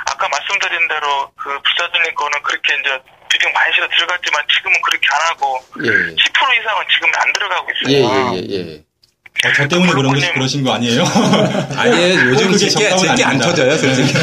아까 0.09 0.27
말씀드린 0.27 0.87
대로 0.89 1.29
그 1.37 1.53
부사주님 1.61 2.15
거는 2.15 2.41
그렇게 2.41 2.73
이제 2.81 2.97
비중 3.29 3.53
많이 3.53 3.71
실어 3.75 3.87
들어갔지만 3.93 4.41
지금은 4.57 4.73
그렇게 4.81 5.05
안 5.13 5.21
하고 5.29 5.61
예. 5.85 5.89
10% 6.17 6.17
이상은 6.17 6.85
지금 6.89 7.11
안 7.21 7.33
들어가고 7.33 7.67
예, 7.89 7.99
있어요. 8.01 8.33
예, 8.33 8.41
예, 8.49 8.73
예. 8.73 8.89
어, 9.45 9.53
저 9.55 9.67
때문에 9.67 9.91
그런 9.93 10.19
거. 10.19 10.33
그러신 10.33 10.63
거 10.63 10.73
아니에요? 10.73 11.03
아니에요. 11.77 12.19
요즘 12.31 12.57
제게 12.57 12.89
정답은 12.89 12.97
제게 13.15 13.23
안. 13.23 13.37
터져요, 13.37 13.77
솔직히. 13.77 14.13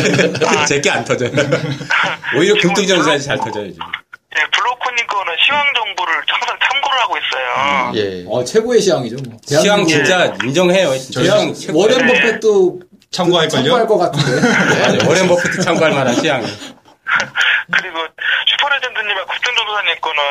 제게 0.66 0.90
안 0.90 1.04
터져요. 1.04 1.30
오히려 2.36 2.60
금통전사에 2.60 3.18
잘 3.20 3.38
터져요, 3.38 3.70
지금. 3.72 3.86
예, 4.38 4.46
블로코님 4.50 5.06
거는 5.06 5.34
시황 5.44 5.64
정보를 5.74 6.14
항상 6.28 6.58
참고를 6.62 6.98
하고 7.00 7.16
있어요. 7.16 7.92
예. 7.94 8.24
어, 8.28 8.44
최고의 8.44 8.80
시황이죠. 8.80 9.16
뭐. 9.28 9.38
시황 9.46 9.86
진짜 9.86 10.32
인정해요. 10.44 10.96
진짜 10.98 11.22
시황. 11.22 11.76
워렌 11.76 12.06
버핏도 12.06 12.80
참고할걸요? 13.10 13.62
참고할 13.62 13.86
것 13.86 13.98
같은데. 13.98 14.40
맞아요. 14.80 14.98
워렌 15.08 15.28
버핏 15.28 15.62
참고할 15.62 15.92
만한 15.94 16.14
시황. 16.14 16.42
그리고 17.72 17.98
슈퍼레전드님과 18.46 19.24
급등전도사님 19.24 20.00
거는 20.00 20.22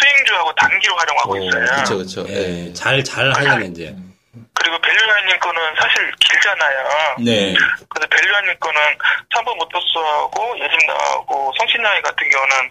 스윙주하고 0.00 0.54
단기로 0.56 0.96
활용하고 0.96 1.34
어, 1.34 1.38
있어요. 1.38 1.64
그쵸, 1.76 1.98
그쵸. 1.98 2.26
예, 2.28 2.66
예. 2.68 2.72
잘, 2.72 3.02
잘 3.04 3.30
하려면 3.32 3.70
이제. 3.70 3.94
그리고 4.54 4.78
밸류아님 4.80 5.38
거는 5.40 5.60
사실 5.80 6.10
길잖아요. 6.20 6.88
네. 7.24 7.54
그래서 7.88 8.08
밸류아님 8.10 8.54
거는 8.60 8.80
삼보모터스하고 9.34 10.58
예집 10.58 10.78
나하고 10.86 11.52
성신양회 11.58 12.00
같은 12.02 12.28
경우는 12.28 12.70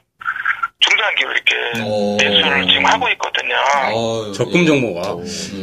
중장기로 0.81 1.31
이렇게 1.31 1.81
오. 1.83 2.17
매수를 2.17 2.67
지금 2.67 2.85
하고 2.85 3.07
있거든요. 3.09 3.55
어, 3.93 4.31
적금 4.31 4.65
종목아. 4.65 5.15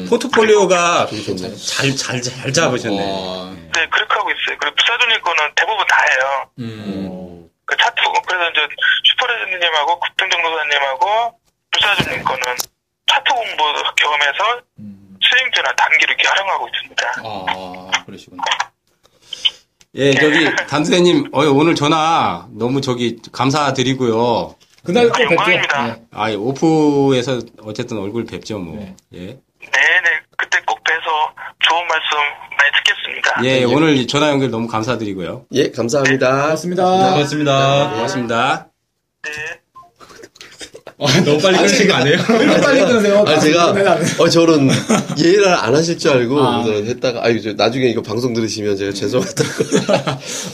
포트폴리오가 0.09 1.07
잘, 1.07 1.95
잘, 1.95 2.23
잘 2.23 2.53
잡으셨네. 2.53 2.99
어, 3.01 3.53
네, 3.75 3.87
그렇게 3.91 4.15
하고 4.15 4.31
있어요. 4.31 4.57
그리고 4.59 4.75
부사주님 4.77 5.21
거는 5.21 5.51
대부분 5.57 5.87
다 5.87 5.97
해요. 6.11 6.51
음. 6.61 7.49
그 7.65 7.77
차트, 7.77 7.97
그래서 8.27 8.51
이제 8.51 8.61
슈퍼레전드님하고 9.05 10.01
급등정도사님하고 10.01 11.39
부사주님 11.73 12.25
거는 12.25 12.43
차트 13.07 13.33
공부 13.33 13.65
경험해서 13.97 14.61
스윙주나 15.21 15.75
단기로 15.77 16.13
이렇게 16.13 16.29
활용하고 16.29 16.69
있습니다. 16.69 17.13
아, 17.25 18.05
그러시구나. 18.07 18.43
예, 19.95 20.13
저기, 20.15 20.55
담수님, 20.69 21.31
어, 21.33 21.41
오늘 21.47 21.75
전화 21.75 22.47
너무 22.51 22.81
저기 22.81 23.19
감사드리고요. 23.33 24.55
그날 24.89 25.07
또 25.09 25.13
뵙죠. 25.13 25.35
영광입니다. 25.35 25.87
네. 25.87 26.03
아, 26.13 26.31
오프에서 26.33 27.41
어쨌든 27.63 27.99
얼굴 27.99 28.25
뵙죠, 28.25 28.59
뭐. 28.59 28.77
네. 28.77 28.97
예. 29.15 29.19
네네, 29.19 30.09
그때 30.37 30.59
꼭 30.67 30.83
뵈서 30.83 31.01
좋은 31.61 31.87
말씀 31.87 32.17
많이 32.57 32.73
듣겠습니다. 32.79 33.45
예, 33.45 33.65
오늘 33.65 34.07
전화 34.07 34.31
연결 34.31 34.51
너무 34.51 34.67
감사드리고요. 34.67 35.47
예, 35.53 35.71
감사합니다. 35.71 36.43
고맙습니다. 36.43 36.85
고맙습니다. 36.85 37.91
고맙습니다. 37.91 38.69
네. 39.25 39.58
아, 41.01 41.21
너무 41.25 41.39
빨리 41.39 41.57
끊으신 41.59 41.87
거 41.87 41.95
아니에요? 41.95 42.19
왜 42.41 42.61
빨리 42.61 42.81
끊으세요? 42.85 43.25
아, 43.25 43.39
제가, 43.39 43.73
네, 43.73 43.83
나는. 43.85 44.05
어, 44.19 44.29
저는 44.29 44.69
이해를 45.17 45.47
안 45.55 45.73
하실 45.75 45.97
줄 45.97 46.11
알고, 46.11 46.41
아. 46.41 46.65
했다가, 46.65 47.25
아유, 47.25 47.41
저 47.41 47.53
나중에 47.53 47.87
이거 47.89 48.03
방송 48.03 48.35
들으시면 48.35 48.77
제가 48.77 48.93
죄송하다고. 48.93 49.49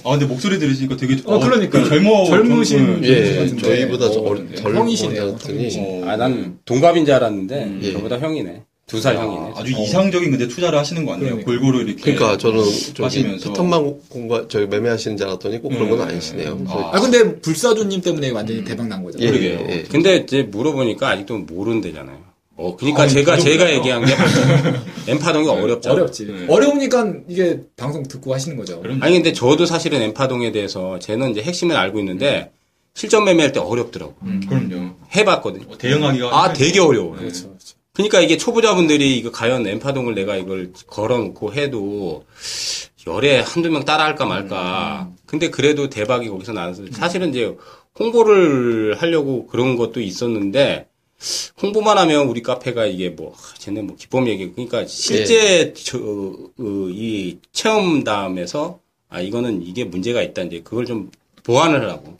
아, 0.04 0.10
근데 0.10 0.26
목소리 0.26 0.58
들으시니까 0.58 0.96
되게 0.96 1.16
어, 1.24 1.38
그러니까요. 1.38 1.88
젊어 1.88 2.26
젊으신 2.26 2.78
좀- 2.78 3.00
예, 3.04 3.36
같은데. 3.38 3.62
저희보다 3.62 4.10
좀 4.10 4.26
어, 4.26 4.34
네. 4.34 4.54
덜 4.56 4.76
형이시네요. 4.76 5.26
보았더니, 5.28 5.68
어, 5.78 6.04
아, 6.10 6.16
난 6.16 6.58
동갑인 6.66 7.06
줄 7.06 7.14
알았는데, 7.14 7.78
예. 7.82 7.92
저보다 7.92 8.18
형이네. 8.18 8.62
두 8.86 9.00
살 9.00 9.16
형이네. 9.16 9.52
아, 9.56 9.60
아주 9.60 9.72
이상적인 9.72 10.30
근데 10.30 10.46
투자를 10.46 10.78
하시는 10.78 11.04
것 11.06 11.12
같네요. 11.12 11.36
그러니까. 11.36 11.50
골고루 11.50 11.82
이렇게. 11.88 12.02
그러니까 12.12 12.36
저는 12.36 12.62
저기 12.64 13.02
하시면서. 13.02 13.48
패턴만 13.48 14.00
공부, 14.10 14.46
저기 14.48 14.66
매매하시는 14.66 15.16
줄 15.16 15.26
알았더니 15.26 15.60
꼭 15.62 15.70
그런 15.70 15.88
건 15.88 16.00
음. 16.00 16.04
아니시네요. 16.08 16.56
그래서 16.58 16.90
아, 16.92 17.00
근데 17.00 17.40
불사조님 17.40 18.02
때문에 18.02 18.30
완전히 18.30 18.62
대박 18.62 18.86
난 18.88 19.02
거죠. 19.02 19.18
예, 19.20 19.28
그러게요. 19.28 19.58
예, 19.70 19.72
예. 19.78 19.82
근데 19.84 20.16
이제 20.16 20.42
물어보니까 20.42 21.08
아직도 21.08 21.38
모른대잖아요. 21.38 22.18
어, 22.56 22.76
그니까 22.76 23.02
아, 23.02 23.08
제가, 23.08 23.36
그 23.36 23.42
제가? 23.42 23.72
얘기한 23.72 24.04
게, 24.04 24.12
엠파동이 25.10 25.48
어렵잖아. 25.48 25.94
어렵지. 25.94 26.26
네. 26.26 26.46
어려우니까 26.48 27.12
이게 27.28 27.60
방송 27.76 28.02
듣고 28.04 28.32
하시는 28.32 28.56
거죠. 28.56 28.80
그럼- 28.80 29.02
아니, 29.02 29.14
근데 29.14 29.32
저도 29.32 29.66
사실은 29.66 30.02
엠파동에 30.02 30.52
대해서, 30.52 30.98
쟤는 31.00 31.32
이제 31.32 31.42
핵심을 31.42 31.74
알고 31.76 31.98
있는데, 32.00 32.52
실전 32.94 33.24
매매할 33.24 33.50
때 33.52 33.58
어렵더라고. 33.58 34.14
음, 34.22 34.40
그럼요. 34.48 34.90
해봤거든요. 35.16 35.64
어, 35.68 35.78
대응하기가. 35.78 36.28
아, 36.44 36.52
되게 36.52 36.78
어려워요. 36.78 37.16
그렇죠. 37.18 37.48
그렇죠. 37.48 37.74
그러니까 37.94 38.20
이게 38.20 38.36
초보자분들이 38.36 39.16
이거 39.16 39.30
과연 39.30 39.66
엠파동을 39.66 40.14
내가 40.14 40.36
이걸 40.36 40.72
걸어놓고 40.88 41.54
해도 41.54 42.24
열에 43.06 43.40
한두 43.40 43.70
명 43.70 43.84
따라할까 43.84 44.24
말까. 44.24 45.10
근데 45.26 45.48
그래도 45.50 45.88
대박이 45.88 46.28
거기서 46.28 46.52
나서 46.52 46.82
사실은 46.90 47.30
이제 47.30 47.56
홍보를 47.98 48.96
하려고 49.00 49.46
그런 49.46 49.76
것도 49.76 50.00
있었는데 50.00 50.88
홍보만 51.62 51.96
하면 51.98 52.26
우리 52.26 52.42
카페가 52.42 52.86
이게 52.86 53.10
뭐 53.10 53.34
아, 53.36 53.54
쟤네 53.58 53.82
뭐 53.82 53.96
기법 53.96 54.26
얘기 54.28 54.50
그러니까 54.50 54.84
실제 54.86 55.72
저, 55.74 55.98
어, 55.98 56.88
이 56.90 57.38
체험담에서 57.52 58.80
아 59.08 59.20
이거는 59.20 59.62
이게 59.62 59.84
문제가 59.84 60.22
있다 60.22 60.42
이제 60.42 60.60
그걸 60.64 60.84
좀 60.84 61.10
보완을 61.44 61.80
하라고. 61.82 62.16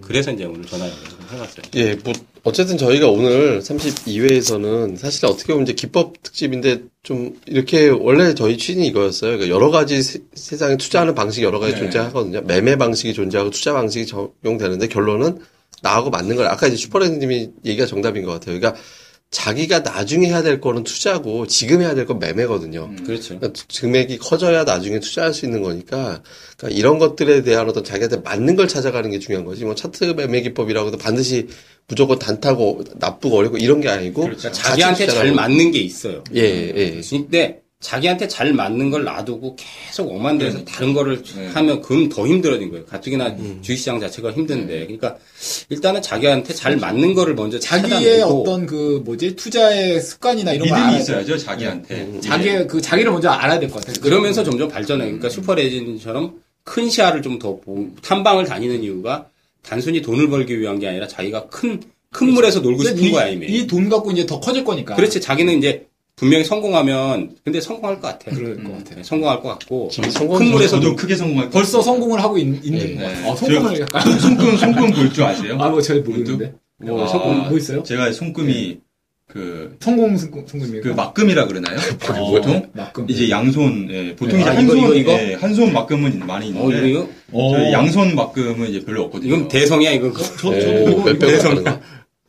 그래서 0.00 0.32
이제 0.32 0.44
오늘 0.44 0.66
전화 0.66 0.88
연결을 0.88 1.08
좀 1.08 1.18
해봤어요. 1.32 1.62
예, 1.76 1.94
뭐, 1.96 2.12
어쨌든 2.44 2.76
저희가 2.76 3.08
오늘 3.08 3.60
32회에서는 3.60 4.96
사실 4.96 5.26
어떻게 5.26 5.52
보면 5.52 5.62
이제 5.62 5.74
기법 5.74 6.22
특집인데 6.22 6.82
좀 7.02 7.38
이렇게 7.46 7.88
원래 7.88 8.34
저희 8.34 8.58
취지는 8.58 8.84
이거였어요. 8.86 9.38
그러니까 9.38 9.54
여러 9.54 9.70
가지 9.70 10.02
세, 10.02 10.20
세상에 10.34 10.76
투자하는 10.76 11.14
방식이 11.14 11.44
여러 11.44 11.60
가지 11.60 11.74
네. 11.74 11.78
존재하거든요. 11.78 12.42
매매 12.42 12.76
방식이 12.76 13.14
존재하고 13.14 13.50
투자 13.50 13.72
방식이 13.72 14.06
적용되는데 14.06 14.88
결론은 14.88 15.38
나하고 15.82 16.10
맞는 16.10 16.36
걸 16.36 16.46
아까 16.46 16.66
이제 16.66 16.76
슈퍼레드님이 16.76 17.50
얘기가 17.64 17.86
정답인 17.86 18.24
것 18.24 18.32
같아요. 18.32 18.58
그러니까 18.58 18.80
자기가 19.32 19.80
나중에 19.80 20.28
해야 20.28 20.42
될 20.42 20.60
거는 20.60 20.84
투자고 20.84 21.46
지금 21.46 21.80
해야 21.80 21.94
될 21.94 22.06
건 22.06 22.18
매매거든요. 22.18 22.90
그렇죠. 23.04 23.38
그러니까 23.38 23.60
금액이 23.80 24.18
커져야 24.18 24.64
나중에 24.64 25.00
투자할 25.00 25.32
수 25.32 25.46
있는 25.46 25.62
거니까 25.62 26.22
그러니까 26.58 26.78
이런 26.78 26.98
것들에 26.98 27.42
대한 27.42 27.66
어떤 27.68 27.82
자기한테 27.82 28.18
맞는 28.18 28.56
걸 28.56 28.68
찾아가는 28.68 29.10
게 29.10 29.18
중요한 29.18 29.46
거지 29.46 29.64
뭐 29.64 29.74
차트 29.74 30.04
매매 30.04 30.42
기법이라고 30.42 30.88
해도 30.88 30.98
반드시 30.98 31.48
무조건 31.88 32.18
단타고 32.18 32.84
나쁘고 32.96 33.38
어렵고 33.38 33.56
이런 33.56 33.80
게 33.80 33.88
아니고 33.88 34.26
같이 34.28 34.52
자기한테 34.52 35.06
잘. 35.06 35.32
맞는 35.32 35.70
게 35.70 35.78
있어요. 35.78 36.22
예, 36.34 36.40
예. 36.40 37.00
근데 37.08 37.61
자기한테 37.82 38.28
잘 38.28 38.54
맞는 38.54 38.90
걸 38.90 39.04
놔두고 39.04 39.56
계속 39.56 40.08
오만 40.10 40.38
데서 40.38 40.58
음. 40.58 40.64
다른 40.64 40.94
거를 40.94 41.22
네. 41.36 41.48
하면 41.48 41.82
그럼 41.82 42.08
더 42.08 42.26
힘들어진 42.26 42.70
거예요. 42.70 42.86
가뜩이나 42.86 43.26
음. 43.38 43.58
주식시장 43.60 44.00
자체가 44.00 44.32
힘든데. 44.32 44.80
그러니까 44.86 45.16
일단은 45.68 46.00
자기한테 46.00 46.54
잘 46.54 46.76
맞는 46.76 47.12
거를 47.14 47.34
먼저 47.34 47.58
자기의 47.58 47.90
찾아내고 48.20 48.40
어떤 48.42 48.66
그 48.66 49.02
뭐지 49.04 49.36
투자의 49.36 50.00
습관이나 50.00 50.52
이런 50.52 50.68
거 50.68 50.74
믿음이 50.74 50.88
알아야 50.88 51.00
있어야죠, 51.00 51.36
자기한테. 51.38 52.08
예. 52.16 52.20
자기의 52.20 52.66
그 52.68 52.80
자기를 52.80 53.10
먼저 53.12 53.28
알아야 53.30 53.58
될 53.58 53.68
것 53.68 53.84
같아요. 53.84 54.00
그러면서 54.00 54.44
점점 54.44 54.68
발전해. 54.68 55.04
그러니까 55.06 55.28
슈퍼레진처럼 55.28 56.40
큰 56.64 56.88
시야를 56.88 57.20
좀 57.22 57.38
더 57.40 57.58
탐방을 58.02 58.44
다니는 58.46 58.84
이유가 58.84 59.26
단순히 59.62 60.00
돈을 60.02 60.28
벌기 60.28 60.58
위한 60.60 60.78
게 60.78 60.86
아니라 60.88 61.08
자기가 61.08 61.46
큰, 61.48 61.82
큰 62.12 62.28
물에서 62.30 62.60
놀고 62.60 62.84
싶은 62.84 63.10
거야, 63.10 63.26
이미. 63.28 63.46
이 63.48 63.66
돈 63.66 63.88
갖고 63.88 64.12
이제 64.12 64.24
더 64.26 64.38
커질 64.38 64.62
거니까. 64.64 64.94
그렇지. 64.94 65.20
자기는 65.20 65.58
이제 65.58 65.86
분명히 66.16 66.44
성공하면, 66.44 67.36
근데 67.42 67.60
성공할 67.60 68.00
것 68.00 68.08
같아. 68.08 68.30
그럴 68.30 68.56
것 68.62 68.70
같아요. 68.78 68.96
네, 68.96 69.02
성공할 69.02 69.40
것 69.40 69.48
같고. 69.48 69.90
성공 69.90 70.38
큰 70.38 70.46
물에서 70.52 70.76
저도 70.76 70.88
놀 70.88 70.96
크게 70.96 71.16
성공할 71.16 71.46
것 71.46 71.52
벌써 71.52 71.80
성공을 71.82 72.22
하고 72.22 72.38
있, 72.38 72.46
는 72.46 72.60
예. 72.64 72.94
것 72.94 73.02
같아요. 73.02 73.20
네. 73.22 73.28
어, 73.28 73.36
성공을 73.36 73.74
저- 73.76 73.82
약간. 73.82 74.18
손금, 74.20 74.56
손금 74.56 74.90
볼 74.92 75.12
줄 75.12 75.24
아세요? 75.24 75.56
아, 75.60 75.68
뭐, 75.70 75.80
잘 75.80 76.00
모르는데. 76.02 76.54
뭐 76.78 77.04
아, 77.04 77.06
성공, 77.06 77.48
뭐 77.48 77.56
있어요? 77.56 77.82
제가 77.82 78.12
손금이 78.12 78.78
그, 79.28 79.76
성공, 79.80 80.16
성공, 80.18 80.46
성공입니까? 80.46 80.88
그 80.90 80.94
막금이라 80.94 81.46
그러나요? 81.46 81.78
보통? 81.98 82.70
막금. 82.74 83.06
이제 83.08 83.30
양손, 83.30 83.88
예, 83.90 84.14
보통 84.14 84.36
네. 84.38 84.42
이제 84.42 84.50
아, 84.50 84.54
한 84.56 84.64
이거, 84.64 84.72
손, 84.74 84.78
이거, 84.80 84.94
이거? 84.94 85.12
예, 85.12 85.34
한손 85.34 85.72
막금은 85.72 86.26
많이 86.26 86.46
어, 86.46 86.48
있는데, 86.70 86.90
이거, 86.90 87.08
저 87.32 87.72
양손 87.72 88.14
막금은 88.14 88.68
이제 88.68 88.84
별로 88.84 89.04
없거든요. 89.04 89.28
이건 89.34 89.48
대성이야, 89.48 89.92
이거. 89.92 90.12
저, 90.38 90.54
예, 90.54 90.60
저, 90.84 91.02
몇 91.04 91.18
배고 91.18 91.42
가는 91.42 91.64
거? 91.64 91.80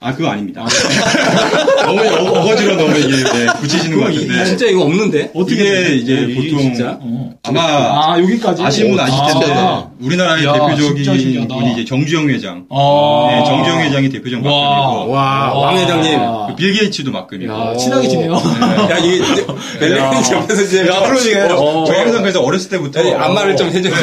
아, 0.03 0.13
그거 0.13 0.27
아닙니다. 0.31 0.65
너무 1.85 2.01
어- 2.01 2.39
어거지로 2.41 2.75
너무 2.75 2.97
이게 2.97 3.13
예, 3.17 3.45
붙이시는 3.61 3.97
것 3.97 4.07
같은데. 4.07 4.45
진짜 4.45 4.65
이거 4.65 4.81
없는데? 4.83 5.31
어떻게 5.33 5.95
이제 5.95 6.13
이게 6.15 6.35
보통 6.35 6.59
진짜? 6.59 6.97
어. 7.01 7.33
아마 7.43 7.61
아, 7.61 8.19
여기까지? 8.19 8.61
아시는 8.63 8.91
분 8.91 8.99
아실 8.99 9.17
텐데 9.31 9.53
아, 9.55 9.87
우리나라의 10.03 10.45
야, 10.45 10.53
대표적인. 10.53 11.47
분이 11.47 11.73
이제 11.73 11.85
정주영 11.85 12.29
회장. 12.29 12.65
아. 12.69 13.27
네, 13.31 13.43
정주영 13.45 13.79
회장이 13.81 14.09
대표적 14.09 14.45
와. 14.45 14.51
막금이고 14.51 15.11
와, 15.11 15.53
왕 15.53 15.77
회장님. 15.77 16.19
아. 16.19 16.55
빌 16.55 16.73
게이츠도 16.73 17.11
막금이고. 17.11 17.51
야, 17.51 17.75
친하게 17.77 18.07
지내요. 18.07 18.33
야, 18.33 18.97
이게, 18.99 19.45
벨레인 19.79 20.03
옆에서 20.31 20.61
이제. 20.61 20.81
야, 20.87 21.01
그러니까 21.07 21.59
어. 21.59 21.85
저희 21.85 21.99
항상 21.99 22.21
그래서 22.21 22.41
어렸을 22.41 22.69
때부터 22.69 22.99
아니, 22.99 23.13
안마를 23.13 23.55
좀 23.57 23.69
해줘야 23.69 23.93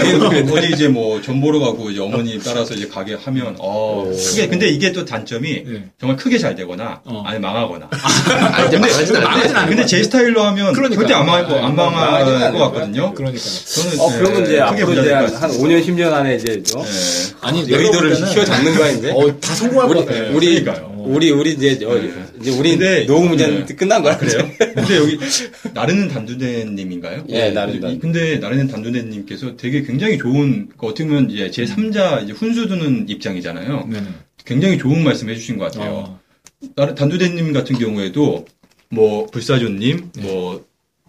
어디 0.53 0.73
이제 0.73 0.89
뭐 0.89 1.21
전 1.21 1.41
보러 1.41 1.61
가고 1.61 1.91
이제 1.91 2.01
어머님 2.01 2.41
따라서 2.43 2.73
이제 2.75 2.89
가게 2.89 3.15
하면 3.15 3.55
어 3.59 4.11
크게 4.11 4.49
근데 4.49 4.69
이게 4.69 4.91
또 4.93 5.05
단점이 5.05 5.65
네. 5.65 5.85
정말 6.01 6.17
크게 6.17 6.39
잘 6.39 6.55
되거나 6.55 7.01
어. 7.05 7.23
아니 7.27 7.39
망하거나. 7.39 7.89
아니, 8.53 8.69
이제 8.69 8.79
망하진 8.79 9.17
않아요. 9.17 9.69
근데 9.69 9.85
제 9.87 10.03
스타일로 10.03 10.43
하면 10.43 10.73
그러니까요. 10.73 11.01
절대 11.07 11.15
안 11.15 11.27
망할 11.27 11.47
거, 11.47 11.55
안 11.57 11.75
망하진 11.77 11.99
망할 12.01 12.23
않을 12.47 12.53
것것 12.53 12.73
같거든요. 12.73 13.13
그러니까요. 13.15 13.43
저는 13.43 14.01
어, 14.01 14.09
그러면 14.19 14.43
이제 14.45 14.53
네, 14.55 14.61
앞으로 14.61 14.93
이제 14.93 15.03
될 15.03 15.15
한, 15.15 15.27
것한 15.27 15.41
같습니다. 15.43 15.69
5년, 15.69 15.85
10년 15.91 16.13
안에 16.13 16.37
이제, 16.37 16.63
어? 16.75 16.83
네. 16.83 16.91
아니, 17.41 17.71
여의도를 17.71 18.11
내가 18.11 18.21
볼 18.21 18.29
때는- 18.29 18.35
휘어 18.35 18.45
잡는 18.45 18.75
거야, 18.77 18.91
이제. 18.91 19.11
어, 19.11 19.41
다 19.41 19.55
성공할 19.55 19.89
것 19.89 20.07
같아. 20.07 20.19
우리, 20.31 20.35
우리, 20.35 20.65
그러니까요. 20.65 20.91
우리, 21.07 21.31
우리 21.31 21.53
이제, 21.53 21.79
어, 21.85 21.97
이제 22.41 22.51
우리 22.51 22.71
근데- 22.73 23.07
노후 23.07 23.29
문제는 23.29 23.67
네. 23.67 23.75
끝난 23.75 24.03
거야. 24.03 24.17
그래요? 24.19 24.49
근데 24.59 24.97
여기 24.97 25.19
나르는 25.75 26.09
단두대님인가요? 26.09 27.25
예, 27.31 27.51
나르는 27.51 27.91
이- 27.95 27.99
근데 27.99 28.39
나르는 28.39 28.69
단두대님께서 28.69 29.57
되게 29.57 29.83
굉장히 29.83 30.19
좋은 30.19 30.69
그 30.77 30.87
어떻게 30.87 31.05
보면 31.09 31.31
이제 31.31 31.51
제 31.51 31.65
3자 31.65 32.23
이제 32.25 32.33
훈수 32.33 32.69
두는 32.69 33.09
입장이잖아요. 33.09 33.89
네네. 33.91 34.07
굉장히 34.45 34.79
좋은 34.79 35.03
말씀 35.05 35.29
해주신 35.29 35.59
것 35.59 35.71
같아요. 35.73 35.91
어. 35.93 36.21
나르 36.77 36.95
단두대님 36.95 37.53
같은 37.53 37.79
경우에도 37.79 38.45
뭐 38.91 39.27
불사조님, 39.27 40.11
네. 40.17 40.23
뭐 40.23 40.65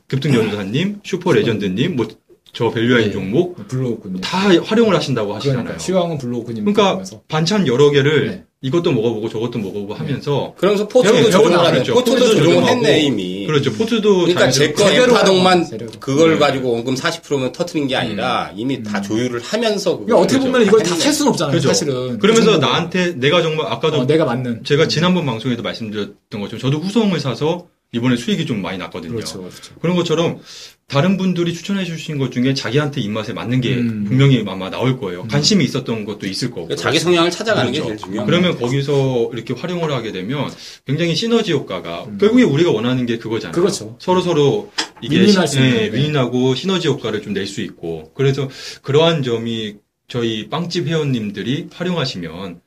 급등 0.07 0.33
연주사님, 0.33 0.99
슈퍼 1.03 1.31
레전드님, 1.33 1.95
뭐 1.95 2.07
저 2.53 2.69
밸류아인 2.69 3.05
네. 3.07 3.11
종목 3.11 3.67
블루오크님. 3.67 4.21
다 4.21 4.37
활용을 4.63 4.95
하신다고 4.95 5.33
하시잖아요. 5.35 5.63
그러니까 5.63 5.81
시황은 5.83 6.17
블루오크님. 6.17 6.65
그러니까 6.65 6.89
하면서. 6.91 7.21
반찬 7.27 7.65
여러 7.67 7.89
개를 7.91 8.27
네. 8.27 8.43
이것도 8.63 8.91
먹어보고 8.91 9.27
저것도 9.29 9.57
먹어보고 9.57 9.93
하면서 9.95 10.53
그러면서 10.57 10.87
포트도 10.87 11.13
배우고 11.13 11.31
조종을 11.31 11.49
배우고 11.49 11.65
하네. 11.65 11.77
하죠. 11.79 11.93
포트도 11.95 12.11
포트도 12.15 12.29
조종을 12.35 12.53
조종하고. 12.53 12.75
했네, 12.85 12.99
이미. 13.01 13.47
그렇죠. 13.47 13.73
포트도 13.73 14.15
그러니까 14.17 14.51
제 14.51 14.65
자연스럽게 14.71 14.73
거 14.83 14.89
제대로 14.89 15.11
엠파동만 15.13 15.65
제대로. 15.65 15.91
그걸 15.99 16.33
네. 16.33 16.37
가지고 16.39 16.71
원금 16.73 16.93
40%면 16.95 17.51
터트린 17.53 17.87
게 17.87 17.95
아니라 17.95 18.51
이미 18.55 18.83
다 18.83 19.01
조율을 19.01 19.39
하면서 19.41 19.91
그걸 19.97 20.05
그러니까 20.05 20.23
어떻게 20.23 20.39
보면 20.45 20.61
이걸 20.67 20.79
다 20.83 20.89
했네. 20.91 20.99
살 21.03 21.13
수는 21.13 21.31
없잖아요, 21.31 21.51
그렇죠. 21.51 21.67
사실은. 21.69 22.19
그러면서 22.19 22.51
그 22.51 22.51
정도로. 22.51 22.57
나한테 22.59 23.13
내가 23.15 23.41
정말 23.41 23.65
아까도 23.65 24.01
어, 24.01 24.05
내가 24.05 24.25
맞는. 24.25 24.63
제가 24.63 24.87
지난번 24.87 25.25
방송에도 25.25 25.63
말씀드렸던 25.63 26.41
것처럼 26.41 26.59
저도 26.59 26.77
후성을 26.79 27.19
사서 27.19 27.65
이번에 27.93 28.15
수익이 28.15 28.45
좀 28.45 28.61
많이 28.61 28.77
났거든요. 28.77 29.13
그렇죠, 29.15 29.39
그렇죠. 29.41 29.75
그런 29.81 29.97
것처럼 29.97 30.39
다른 30.87 31.17
분들이 31.17 31.53
추천해 31.53 31.83
주신 31.83 32.17
것 32.17 32.31
중에 32.31 32.53
자기한테 32.53 33.01
입맛에 33.01 33.33
맞는 33.33 33.59
게 33.59 33.75
음. 33.75 34.05
분명히 34.07 34.43
아마 34.47 34.69
나올 34.69 34.97
거예요. 34.97 35.27
관심이 35.27 35.65
있었던 35.65 36.05
것도 36.05 36.25
있을 36.25 36.49
거고. 36.51 36.67
그러니까 36.67 36.81
자기 36.83 36.99
성향을 36.99 37.31
찾아가는 37.31 37.69
게 37.73 37.79
그렇죠. 37.79 37.97
제일 37.97 38.05
중요한 38.05 38.25
그러면 38.27 38.57
거기서 38.57 39.31
이렇게 39.33 39.53
활용을 39.53 39.91
하게 39.91 40.13
되면 40.13 40.49
굉장히 40.85 41.15
시너지 41.15 41.51
효과가 41.51 42.05
음. 42.05 42.17
결국에 42.17 42.43
우리가 42.43 42.71
원하는 42.71 43.05
게 43.05 43.17
그거잖아요. 43.17 43.53
그렇죠. 43.53 43.97
서로 43.99 44.21
서로 44.21 44.71
이게 45.01 45.19
윈윈할 45.19 45.47
시- 45.47 45.53
수 45.55 45.59
있는, 45.59 45.77
예, 45.77 45.89
네. 45.89 45.97
윈윈하고 45.97 46.55
시너지 46.55 46.87
효과를 46.87 47.21
좀 47.23 47.33
낼 47.33 47.45
수 47.45 47.59
있고 47.61 48.11
그래서 48.15 48.49
그러한 48.83 49.21
점이 49.23 49.75
저희 50.07 50.47
빵집 50.49 50.87
회원님들이 50.87 51.67
활용하시면 51.73 52.61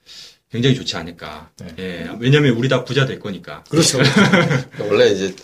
굉장히 0.55 0.77
좋지 0.77 0.97
않을까. 0.97 1.51
네. 1.59 1.75
예, 1.81 2.11
왜냐하면 2.21 2.53
우리 2.53 2.69
다 2.69 2.85
부자 2.85 3.07
될 3.07 3.19
거니까. 3.19 3.65
그렇죠. 3.69 3.99
원래 4.89 5.09
이제 5.09 5.35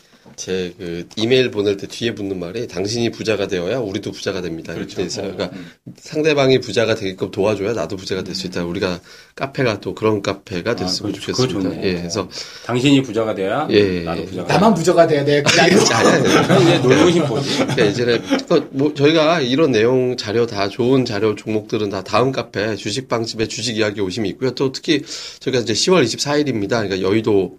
제 0.40 0.72
그 0.78 1.06
이메일 1.16 1.50
보낼 1.50 1.76
때 1.76 1.86
뒤에 1.86 2.14
붙는 2.14 2.38
말이 2.38 2.66
당신이 2.66 3.10
부자가 3.10 3.46
되어야 3.46 3.78
우리도 3.78 4.12
부자가 4.12 4.40
됩니다. 4.40 4.72
이렇게 4.72 4.94
돼 4.94 5.02
있어요. 5.04 5.32
그러니까 5.34 5.56
상대방이 5.98 6.60
부자가 6.60 6.94
되게끔 6.94 7.30
도와줘야 7.30 7.74
나도 7.74 7.96
부자가 7.96 8.22
될 8.24 8.34
수 8.34 8.46
있다. 8.46 8.64
우리가 8.64 9.00
카페가 9.34 9.80
또 9.80 9.94
그런 9.94 10.22
카페가 10.22 10.76
됐으면 10.76 11.12
그렇죠. 11.12 11.32
그거 11.32 11.46
좋겠습니다. 11.46 11.70
좋네. 11.76 11.86
예, 11.88 11.94
그래서 11.98 12.28
당신이 12.64 13.02
부자가 13.02 13.34
돼야 13.34 13.68
예, 13.70 14.00
나도 14.02 14.22
예. 14.22 14.26
부자가 14.26 14.54
나만 14.54 14.74
부자가 14.74 15.06
돼야 15.06 15.24
돼. 15.24 15.42
그건 15.42 16.62
이제 16.62 16.78
놀고 16.78 17.10
싶어지. 17.10 17.56
그러니까 17.58 17.84
이제는 17.84 18.22
그뭐 18.48 18.94
저희가 18.94 19.40
이런 19.40 19.72
내용 19.72 20.16
자료 20.16 20.46
다 20.46 20.68
좋은 20.68 21.04
자료 21.04 21.34
종목들은 21.34 21.90
다 21.90 22.02
다음 22.02 22.32
카페 22.32 22.76
주식방집에 22.76 23.48
주식 23.48 23.76
이야기 23.76 24.00
오심이 24.00 24.28
있고요. 24.30 24.52
또 24.52 24.72
특히 24.72 25.02
저희가 25.40 25.60
이제 25.60 25.72
10월 25.74 26.02
24일입니다. 26.04 26.68
그러니까 26.68 27.00
여의도 27.02 27.58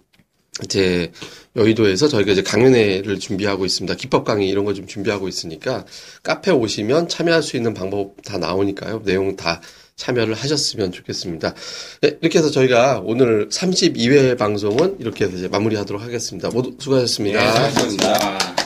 이제 0.64 1.10
여의도에서 1.56 2.08
저희가 2.08 2.32
이제 2.32 2.42
강연회를 2.42 3.18
준비하고 3.18 3.64
있습니다. 3.64 3.94
기법 3.96 4.24
강의 4.24 4.48
이런 4.48 4.64
거 4.64 4.72
좀 4.74 4.86
준비하고 4.86 5.28
있으니까 5.28 5.84
카페 6.22 6.50
오시면 6.50 7.08
참여할 7.08 7.42
수 7.42 7.56
있는 7.56 7.72
방법 7.74 8.22
다 8.22 8.38
나오니까요. 8.38 9.02
내용 9.04 9.36
다 9.36 9.60
참여를 9.96 10.34
하셨으면 10.34 10.92
좋겠습니다. 10.92 11.54
네, 12.00 12.16
이렇게 12.20 12.38
해서 12.38 12.50
저희가 12.50 13.02
오늘 13.04 13.48
32회 13.48 14.36
방송은 14.38 14.96
이렇게 15.00 15.24
해서 15.26 15.36
이제 15.36 15.48
마무리하도록 15.48 16.02
하겠습니다. 16.02 16.48
모두 16.50 16.74
수고하셨습니다. 16.78 17.38
네, 17.40 17.50
수고하셨습니다. 17.70 18.61